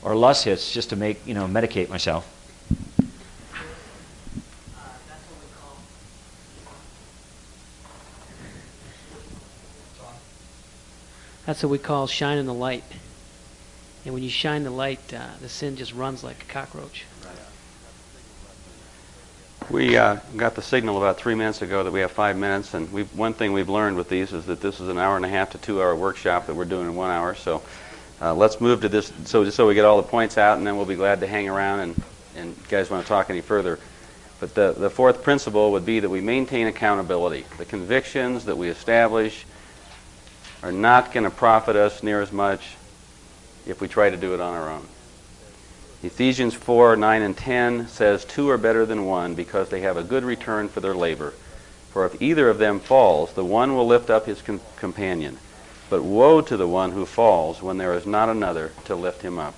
or 0.00 0.14
lust 0.14 0.44
hits 0.44 0.72
just 0.72 0.90
to 0.90 0.96
make 0.96 1.26
you 1.26 1.34
know 1.34 1.46
medicate 1.46 1.88
myself. 1.88 2.34
That's 11.46 11.62
what 11.62 11.70
we 11.70 11.78
call 11.78 12.06
shining 12.06 12.44
the 12.44 12.54
light. 12.54 12.84
And 14.04 14.14
when 14.14 14.22
you 14.22 14.30
shine 14.30 14.64
the 14.64 14.70
light, 14.70 15.12
uh, 15.12 15.26
the 15.40 15.48
sin 15.48 15.76
just 15.76 15.92
runs 15.92 16.22
like 16.24 16.42
a 16.42 16.46
cockroach. 16.46 17.04
We 19.70 19.98
uh, 19.98 20.16
got 20.36 20.54
the 20.54 20.62
signal 20.62 20.96
about 20.96 21.18
three 21.18 21.34
minutes 21.34 21.60
ago 21.60 21.84
that 21.84 21.92
we 21.92 22.00
have 22.00 22.10
five 22.10 22.38
minutes, 22.38 22.72
and 22.72 22.88
one 23.14 23.34
thing 23.34 23.52
we've 23.52 23.68
learned 23.68 23.96
with 23.96 24.08
these 24.08 24.32
is 24.32 24.46
that 24.46 24.62
this 24.62 24.80
is 24.80 24.88
an 24.88 24.96
hour 24.96 25.16
and 25.16 25.26
a 25.26 25.28
half 25.28 25.50
to 25.50 25.58
two-hour 25.58 25.94
workshop 25.94 26.46
that 26.46 26.54
we're 26.54 26.64
doing 26.64 26.86
in 26.86 26.94
one 26.94 27.10
hour. 27.10 27.34
So 27.34 27.62
uh, 28.22 28.34
let's 28.34 28.62
move 28.62 28.80
to 28.80 28.88
this, 28.88 29.12
so 29.26 29.44
just 29.44 29.58
so 29.58 29.66
we 29.66 29.74
get 29.74 29.84
all 29.84 30.00
the 30.00 30.08
points 30.08 30.38
out, 30.38 30.56
and 30.56 30.66
then 30.66 30.78
we'll 30.78 30.86
be 30.86 30.94
glad 30.94 31.20
to 31.20 31.26
hang 31.26 31.50
around 31.50 31.80
and, 31.80 32.02
and 32.34 32.56
you 32.56 32.62
guys 32.70 32.88
want 32.88 33.04
to 33.04 33.08
talk 33.08 33.28
any 33.28 33.42
further. 33.42 33.78
But 34.40 34.54
the, 34.54 34.72
the 34.72 34.88
fourth 34.88 35.22
principle 35.22 35.72
would 35.72 35.84
be 35.84 36.00
that 36.00 36.08
we 36.08 36.22
maintain 36.22 36.66
accountability. 36.66 37.44
The 37.58 37.66
convictions 37.66 38.46
that 38.46 38.56
we 38.56 38.68
establish 38.70 39.44
are 40.62 40.72
not 40.72 41.12
going 41.12 41.24
to 41.24 41.30
profit 41.30 41.76
us 41.76 42.02
near 42.02 42.22
as 42.22 42.32
much 42.32 42.77
if 43.68 43.80
we 43.80 43.88
try 43.88 44.10
to 44.10 44.16
do 44.16 44.34
it 44.34 44.40
on 44.40 44.54
our 44.54 44.70
own. 44.70 44.86
Ephesians 46.02 46.54
4 46.54 46.96
9 46.96 47.22
and 47.22 47.36
10 47.36 47.88
says, 47.88 48.24
Two 48.24 48.48
are 48.50 48.58
better 48.58 48.86
than 48.86 49.04
one 49.04 49.34
because 49.34 49.68
they 49.68 49.80
have 49.80 49.96
a 49.96 50.02
good 50.02 50.24
return 50.24 50.68
for 50.68 50.80
their 50.80 50.94
labor. 50.94 51.34
For 51.92 52.06
if 52.06 52.20
either 52.22 52.48
of 52.48 52.58
them 52.58 52.80
falls, 52.80 53.32
the 53.32 53.44
one 53.44 53.74
will 53.74 53.86
lift 53.86 54.10
up 54.10 54.26
his 54.26 54.40
com- 54.42 54.60
companion. 54.76 55.38
But 55.90 56.02
woe 56.02 56.40
to 56.42 56.56
the 56.56 56.68
one 56.68 56.92
who 56.92 57.06
falls 57.06 57.62
when 57.62 57.78
there 57.78 57.94
is 57.94 58.06
not 58.06 58.28
another 58.28 58.72
to 58.84 58.94
lift 58.94 59.22
him 59.22 59.38
up. 59.38 59.54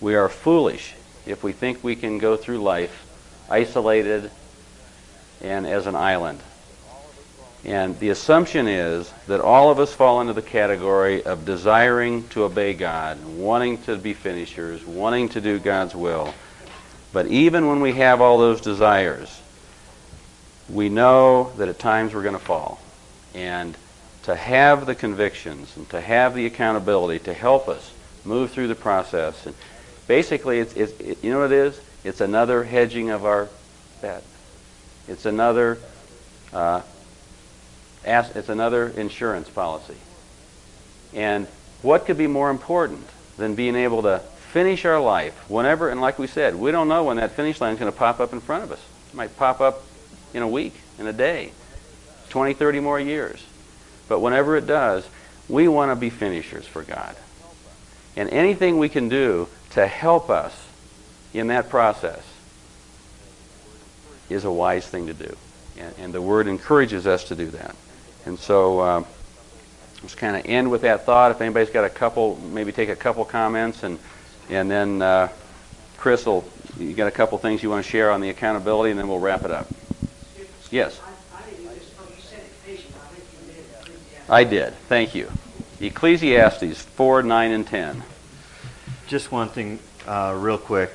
We 0.00 0.14
are 0.14 0.28
foolish 0.28 0.94
if 1.26 1.42
we 1.42 1.52
think 1.52 1.82
we 1.82 1.96
can 1.96 2.18
go 2.18 2.36
through 2.36 2.58
life 2.58 3.04
isolated 3.50 4.30
and 5.42 5.66
as 5.66 5.86
an 5.86 5.96
island. 5.96 6.40
And 7.66 7.98
the 7.98 8.10
assumption 8.10 8.68
is 8.68 9.12
that 9.26 9.40
all 9.40 9.72
of 9.72 9.80
us 9.80 9.92
fall 9.92 10.20
into 10.20 10.32
the 10.32 10.40
category 10.40 11.24
of 11.24 11.44
desiring 11.44 12.28
to 12.28 12.44
obey 12.44 12.74
God, 12.74 13.22
wanting 13.24 13.78
to 13.82 13.96
be 13.96 14.14
finishers, 14.14 14.86
wanting 14.86 15.30
to 15.30 15.40
do 15.40 15.58
God's 15.58 15.94
will. 15.94 16.32
But 17.12 17.26
even 17.26 17.66
when 17.66 17.80
we 17.80 17.94
have 17.94 18.20
all 18.20 18.38
those 18.38 18.60
desires, 18.60 19.42
we 20.68 20.88
know 20.88 21.52
that 21.56 21.68
at 21.68 21.80
times 21.80 22.14
we're 22.14 22.22
going 22.22 22.38
to 22.38 22.38
fall. 22.38 22.80
And 23.34 23.76
to 24.22 24.36
have 24.36 24.86
the 24.86 24.94
convictions 24.94 25.76
and 25.76 25.90
to 25.90 26.00
have 26.00 26.36
the 26.36 26.46
accountability 26.46 27.24
to 27.24 27.34
help 27.34 27.68
us 27.68 27.92
move 28.24 28.52
through 28.52 28.68
the 28.68 28.76
process. 28.76 29.44
And 29.44 29.56
basically, 30.06 30.60
it's, 30.60 30.74
it's 30.74 31.00
it, 31.00 31.24
you 31.24 31.32
know 31.32 31.40
what 31.40 31.50
it 31.50 31.66
is? 31.66 31.80
It's 32.04 32.20
another 32.20 32.62
hedging 32.62 33.10
of 33.10 33.24
our 33.24 33.48
bet. 34.00 34.22
It's 35.08 35.26
another 35.26 35.78
uh, 36.52 36.82
it's 38.06 38.48
another 38.48 38.88
insurance 38.88 39.50
policy. 39.50 39.96
And 41.12 41.46
what 41.82 42.06
could 42.06 42.16
be 42.16 42.26
more 42.26 42.50
important 42.50 43.06
than 43.36 43.54
being 43.54 43.74
able 43.74 44.02
to 44.02 44.20
finish 44.52 44.84
our 44.84 45.00
life 45.00 45.34
whenever, 45.50 45.90
and 45.90 46.00
like 46.00 46.18
we 46.18 46.26
said, 46.26 46.54
we 46.54 46.70
don't 46.70 46.88
know 46.88 47.04
when 47.04 47.16
that 47.18 47.32
finish 47.32 47.60
line 47.60 47.74
is 47.74 47.78
going 47.78 47.92
to 47.92 47.98
pop 47.98 48.20
up 48.20 48.32
in 48.32 48.40
front 48.40 48.64
of 48.64 48.72
us. 48.72 48.80
It 49.10 49.16
might 49.16 49.36
pop 49.36 49.60
up 49.60 49.82
in 50.32 50.42
a 50.42 50.48
week, 50.48 50.74
in 50.98 51.06
a 51.06 51.12
day, 51.12 51.52
20, 52.30 52.54
30 52.54 52.80
more 52.80 52.98
years. 52.98 53.44
But 54.08 54.20
whenever 54.20 54.56
it 54.56 54.66
does, 54.66 55.06
we 55.48 55.68
want 55.68 55.90
to 55.90 55.96
be 55.96 56.10
finishers 56.10 56.66
for 56.66 56.82
God. 56.82 57.16
And 58.16 58.30
anything 58.30 58.78
we 58.78 58.88
can 58.88 59.08
do 59.08 59.48
to 59.70 59.86
help 59.86 60.30
us 60.30 60.66
in 61.34 61.48
that 61.48 61.68
process 61.68 62.22
is 64.30 64.44
a 64.44 64.50
wise 64.50 64.86
thing 64.86 65.06
to 65.06 65.14
do. 65.14 65.36
And, 65.78 65.94
and 65.98 66.14
the 66.14 66.22
Word 66.22 66.46
encourages 66.46 67.06
us 67.06 67.24
to 67.24 67.36
do 67.36 67.46
that. 67.50 67.76
And 68.26 68.38
so 68.38 68.80
um, 68.80 69.06
let's 70.02 70.14
kind 70.14 70.36
of 70.36 70.44
end 70.46 70.70
with 70.70 70.82
that 70.82 71.06
thought. 71.06 71.30
If 71.30 71.40
anybody's 71.40 71.70
got 71.70 71.84
a 71.84 71.90
couple, 71.90 72.36
maybe 72.52 72.72
take 72.72 72.88
a 72.88 72.96
couple 72.96 73.24
comments, 73.24 73.82
and, 73.82 73.98
and 74.50 74.70
then 74.70 75.00
uh, 75.00 75.28
Chris 75.96 76.26
will, 76.26 76.44
you 76.78 76.92
got 76.94 77.06
a 77.06 77.12
couple 77.12 77.38
things 77.38 77.62
you 77.62 77.70
want 77.70 77.84
to 77.84 77.90
share 77.90 78.10
on 78.10 78.20
the 78.20 78.28
accountability, 78.28 78.90
and 78.90 78.98
then 78.98 79.08
we'll 79.08 79.20
wrap 79.20 79.44
it 79.44 79.50
up. 79.50 79.68
Yes. 80.70 81.00
I 84.28 84.42
did. 84.42 84.74
Thank 84.88 85.14
you. 85.14 85.30
Ecclesiastes 85.80 86.82
4, 86.82 87.22
9, 87.22 87.52
and 87.52 87.66
10. 87.66 88.02
Just 89.06 89.30
one 89.30 89.48
thing, 89.48 89.78
uh, 90.06 90.34
real 90.36 90.58
quick. 90.58 90.90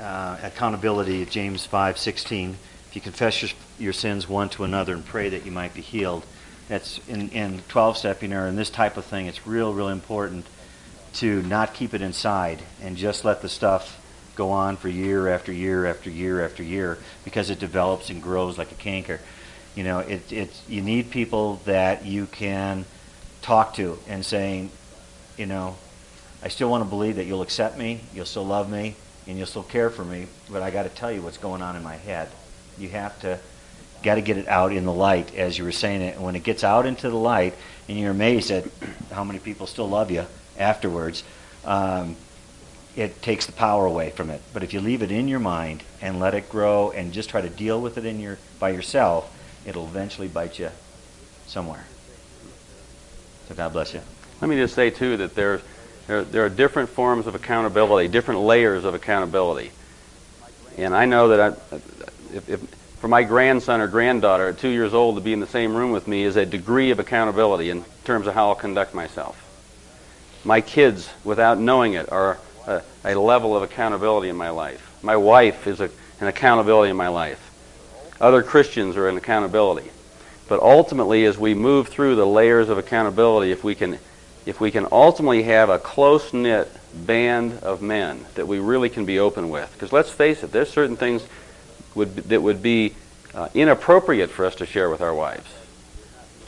Uh, 0.00 0.36
accountability, 0.42 1.24
James 1.26 1.66
5:16. 1.66 2.54
If 2.88 2.96
you 2.96 3.00
confess 3.00 3.42
your, 3.42 3.50
your 3.78 3.92
sins 3.92 4.28
one 4.28 4.48
to 4.50 4.64
another 4.64 4.94
and 4.94 5.04
pray 5.04 5.28
that 5.28 5.44
you 5.44 5.50
might 5.50 5.74
be 5.74 5.80
healed, 5.80 6.24
that's 6.72 7.06
in, 7.06 7.28
in 7.28 7.60
12 7.68 7.98
stepping 7.98 8.32
or 8.32 8.46
in 8.46 8.56
this 8.56 8.70
type 8.70 8.96
of 8.96 9.04
thing. 9.04 9.26
It's 9.26 9.46
real, 9.46 9.74
real 9.74 9.88
important 9.88 10.46
to 11.16 11.42
not 11.42 11.74
keep 11.74 11.92
it 11.92 12.00
inside 12.00 12.62
and 12.80 12.96
just 12.96 13.26
let 13.26 13.42
the 13.42 13.48
stuff 13.50 14.00
go 14.36 14.52
on 14.52 14.78
for 14.78 14.88
year 14.88 15.28
after 15.28 15.52
year 15.52 15.84
after 15.84 16.08
year 16.08 16.42
after 16.42 16.62
year 16.62 16.96
because 17.24 17.50
it 17.50 17.58
develops 17.58 18.08
and 18.08 18.22
grows 18.22 18.56
like 18.56 18.72
a 18.72 18.76
canker. 18.76 19.20
You 19.74 19.84
know, 19.84 19.98
it, 19.98 20.32
it, 20.32 20.62
you 20.66 20.80
need 20.80 21.10
people 21.10 21.60
that 21.66 22.06
you 22.06 22.24
can 22.24 22.86
talk 23.42 23.74
to 23.74 23.98
and 24.08 24.24
saying, 24.24 24.70
you 25.36 25.44
know, 25.44 25.76
I 26.42 26.48
still 26.48 26.70
want 26.70 26.84
to 26.84 26.88
believe 26.88 27.16
that 27.16 27.26
you'll 27.26 27.42
accept 27.42 27.76
me, 27.76 28.00
you'll 28.14 28.24
still 28.24 28.46
love 28.46 28.70
me, 28.70 28.96
and 29.26 29.36
you'll 29.36 29.46
still 29.46 29.62
care 29.62 29.90
for 29.90 30.06
me, 30.06 30.26
but 30.50 30.62
I 30.62 30.70
got 30.70 30.84
to 30.84 30.88
tell 30.88 31.12
you 31.12 31.20
what's 31.20 31.36
going 31.36 31.60
on 31.60 31.76
in 31.76 31.82
my 31.82 31.96
head. 31.96 32.30
You 32.78 32.88
have 32.88 33.20
to 33.20 33.38
got 34.02 34.16
to 34.16 34.20
get 34.20 34.36
it 34.36 34.48
out 34.48 34.72
in 34.72 34.84
the 34.84 34.92
light 34.92 35.34
as 35.34 35.56
you 35.56 35.64
were 35.64 35.72
saying 35.72 36.02
it. 36.02 36.16
And 36.16 36.24
when 36.24 36.36
it 36.36 36.42
gets 36.42 36.64
out 36.64 36.86
into 36.86 37.08
the 37.08 37.16
light, 37.16 37.54
and 37.88 37.98
you're 37.98 38.10
amazed 38.10 38.50
at 38.50 38.64
how 39.10 39.24
many 39.24 39.38
people 39.38 39.66
still 39.66 39.88
love 39.88 40.10
you 40.10 40.26
afterwards, 40.58 41.24
um, 41.64 42.16
it 42.96 43.22
takes 43.22 43.46
the 43.46 43.52
power 43.52 43.86
away 43.86 44.10
from 44.10 44.30
it. 44.30 44.40
But 44.52 44.62
if 44.62 44.74
you 44.74 44.80
leave 44.80 45.02
it 45.02 45.10
in 45.10 45.28
your 45.28 45.40
mind 45.40 45.82
and 46.00 46.20
let 46.20 46.34
it 46.34 46.48
grow 46.48 46.90
and 46.90 47.12
just 47.12 47.30
try 47.30 47.40
to 47.40 47.48
deal 47.48 47.80
with 47.80 47.96
it 47.98 48.04
in 48.04 48.20
your 48.20 48.38
by 48.58 48.70
yourself, 48.70 49.34
it'll 49.66 49.86
eventually 49.86 50.28
bite 50.28 50.58
you 50.58 50.70
somewhere. 51.46 51.86
So 53.48 53.54
God 53.54 53.72
bless 53.72 53.94
you. 53.94 54.00
Let 54.40 54.48
me 54.48 54.56
just 54.56 54.74
say, 54.74 54.90
too, 54.90 55.16
that 55.18 55.34
there, 55.34 55.60
there, 56.06 56.24
there 56.24 56.44
are 56.44 56.48
different 56.48 56.88
forms 56.88 57.26
of 57.26 57.34
accountability, 57.34 58.08
different 58.08 58.40
layers 58.40 58.84
of 58.84 58.94
accountability. 58.94 59.70
And 60.76 60.94
I 60.94 61.04
know 61.04 61.28
that 61.28 61.40
I, 61.40 61.76
if, 62.34 62.48
if, 62.48 62.81
for 63.02 63.08
my 63.08 63.24
grandson 63.24 63.80
or 63.80 63.88
granddaughter 63.88 64.46
at 64.46 64.58
two 64.58 64.68
years 64.68 64.94
old 64.94 65.16
to 65.16 65.20
be 65.20 65.32
in 65.32 65.40
the 65.40 65.46
same 65.48 65.74
room 65.74 65.90
with 65.90 66.06
me 66.06 66.22
is 66.22 66.36
a 66.36 66.46
degree 66.46 66.92
of 66.92 67.00
accountability 67.00 67.68
in 67.68 67.84
terms 68.04 68.28
of 68.28 68.34
how 68.34 68.50
I'll 68.50 68.54
conduct 68.54 68.94
myself. 68.94 69.36
My 70.44 70.60
kids, 70.60 71.10
without 71.24 71.58
knowing 71.58 71.94
it, 71.94 72.12
are 72.12 72.38
a, 72.64 72.80
a 73.04 73.16
level 73.16 73.56
of 73.56 73.64
accountability 73.64 74.28
in 74.28 74.36
my 74.36 74.50
life. 74.50 74.96
My 75.02 75.16
wife 75.16 75.66
is 75.66 75.80
a, 75.80 75.90
an 76.20 76.28
accountability 76.28 76.90
in 76.90 76.96
my 76.96 77.08
life. 77.08 77.40
Other 78.20 78.40
Christians 78.40 78.96
are 78.96 79.08
an 79.08 79.16
accountability. 79.16 79.90
But 80.48 80.60
ultimately, 80.60 81.24
as 81.24 81.36
we 81.36 81.54
move 81.54 81.88
through 81.88 82.14
the 82.14 82.24
layers 82.24 82.68
of 82.68 82.78
accountability, 82.78 83.50
if 83.50 83.64
we 83.64 83.74
can, 83.74 83.98
if 84.46 84.60
we 84.60 84.70
can 84.70 84.86
ultimately 84.92 85.42
have 85.42 85.70
a 85.70 85.80
close 85.80 86.32
knit 86.32 86.70
band 86.94 87.64
of 87.64 87.82
men 87.82 88.26
that 88.36 88.46
we 88.46 88.60
really 88.60 88.90
can 88.90 89.04
be 89.04 89.18
open 89.18 89.50
with, 89.50 89.72
because 89.72 89.92
let's 89.92 90.10
face 90.10 90.44
it, 90.44 90.52
there's 90.52 90.70
certain 90.70 90.96
things 90.96 91.26
would, 91.94 92.16
that 92.16 92.42
would 92.42 92.62
be 92.62 92.94
uh, 93.34 93.48
inappropriate 93.54 94.30
for 94.30 94.44
us 94.44 94.54
to 94.56 94.66
share 94.66 94.90
with 94.90 95.00
our 95.00 95.14
wives 95.14 95.48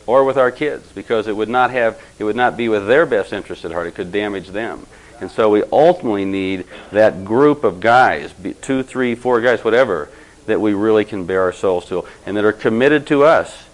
or 0.07 0.25
with 0.25 0.37
our 0.37 0.51
kids, 0.51 0.91
because 0.93 1.27
it 1.27 1.35
would 1.35 1.49
not 1.49 1.71
have, 1.71 2.01
it 2.19 2.25
would 2.25 2.37
not 2.37 2.57
be 2.57 2.69
with 2.69 2.87
their 2.87 3.07
best 3.07 3.33
interest 3.33 3.65
at 3.65 3.73
heart. 3.73 3.87
It 3.87 3.95
could 3.95 4.13
damage 4.13 4.49
them. 4.49 4.87
And 5.21 5.31
so 5.31 5.49
we 5.49 5.63
ultimately 5.73 6.27
need 6.27 6.67
that 6.91 7.25
group 7.25 7.65
of 7.65 7.81
guys, 7.81 8.35
two, 8.61 8.83
three, 8.83 9.15
four 9.15 9.41
guys, 9.41 9.65
whatever, 9.65 10.11
that 10.45 10.61
we 10.61 10.75
really 10.75 11.07
can 11.07 11.25
bear 11.25 11.43
our 11.43 11.53
souls 11.53 11.87
to, 11.87 12.05
and 12.27 12.37
that 12.37 12.45
are 12.45 12.53
committed 12.53 13.07
to 13.07 13.25
us 13.25 13.67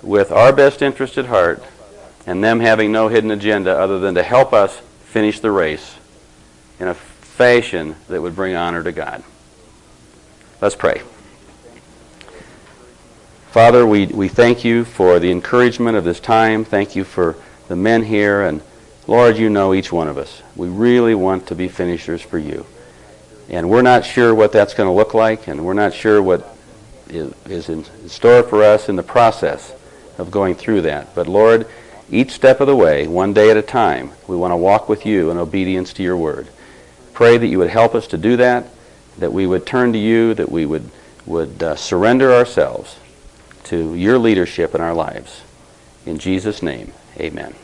with 0.00 0.30
our 0.30 0.52
best 0.52 0.82
interest 0.82 1.18
at 1.18 1.26
heart, 1.26 1.62
and 2.24 2.44
them 2.44 2.60
having 2.60 2.92
no 2.92 3.08
hidden 3.08 3.32
agenda 3.32 3.76
other 3.76 3.98
than 3.98 4.14
to 4.14 4.22
help 4.22 4.52
us 4.52 4.76
finish 5.06 5.40
the 5.40 5.50
race 5.50 5.96
in 6.78 6.86
a 6.86 6.94
fashion 6.94 7.96
that 8.08 8.22
would 8.22 8.36
bring 8.36 8.54
honor 8.54 8.82
to 8.84 8.92
God. 8.92 9.24
Let's 10.62 10.76
pray. 10.76 11.02
Father, 13.50 13.84
we, 13.84 14.06
we 14.06 14.28
thank 14.28 14.64
you 14.64 14.84
for 14.84 15.18
the 15.18 15.32
encouragement 15.32 15.96
of 15.96 16.04
this 16.04 16.20
time. 16.20 16.64
Thank 16.64 16.94
you 16.94 17.02
for 17.02 17.34
the 17.66 17.74
men 17.74 18.04
here. 18.04 18.42
And 18.42 18.62
Lord, 19.08 19.38
you 19.38 19.50
know 19.50 19.74
each 19.74 19.90
one 19.90 20.06
of 20.06 20.16
us. 20.16 20.40
We 20.54 20.68
really 20.68 21.16
want 21.16 21.48
to 21.48 21.56
be 21.56 21.66
finishers 21.66 22.22
for 22.22 22.38
you. 22.38 22.64
And 23.48 23.68
we're 23.68 23.82
not 23.82 24.04
sure 24.04 24.32
what 24.36 24.52
that's 24.52 24.72
going 24.72 24.86
to 24.86 24.92
look 24.92 25.14
like, 25.14 25.48
and 25.48 25.66
we're 25.66 25.72
not 25.72 25.94
sure 25.94 26.22
what 26.22 26.56
is 27.08 27.68
in 27.68 27.84
store 28.08 28.44
for 28.44 28.62
us 28.62 28.88
in 28.88 28.94
the 28.94 29.02
process 29.02 29.74
of 30.16 30.30
going 30.30 30.54
through 30.54 30.82
that. 30.82 31.12
But 31.12 31.26
Lord, 31.26 31.66
each 32.08 32.30
step 32.30 32.60
of 32.60 32.68
the 32.68 32.76
way, 32.76 33.08
one 33.08 33.32
day 33.32 33.50
at 33.50 33.56
a 33.56 33.62
time, 33.62 34.12
we 34.28 34.36
want 34.36 34.52
to 34.52 34.56
walk 34.56 34.88
with 34.88 35.04
you 35.04 35.28
in 35.32 35.38
obedience 35.38 35.92
to 35.94 36.04
your 36.04 36.16
word. 36.16 36.46
Pray 37.14 37.36
that 37.36 37.48
you 37.48 37.58
would 37.58 37.70
help 37.70 37.96
us 37.96 38.06
to 38.06 38.16
do 38.16 38.36
that, 38.36 38.68
that 39.18 39.32
we 39.32 39.46
would 39.46 39.66
turn 39.66 39.92
to 39.92 39.98
you, 39.98 40.34
that 40.34 40.50
we 40.50 40.66
would, 40.66 40.90
would 41.26 41.62
uh, 41.62 41.76
surrender 41.76 42.32
ourselves 42.32 42.96
to 43.64 43.94
your 43.94 44.18
leadership 44.18 44.74
in 44.74 44.80
our 44.80 44.94
lives. 44.94 45.42
In 46.04 46.18
Jesus' 46.18 46.62
name, 46.62 46.92
amen. 47.18 47.54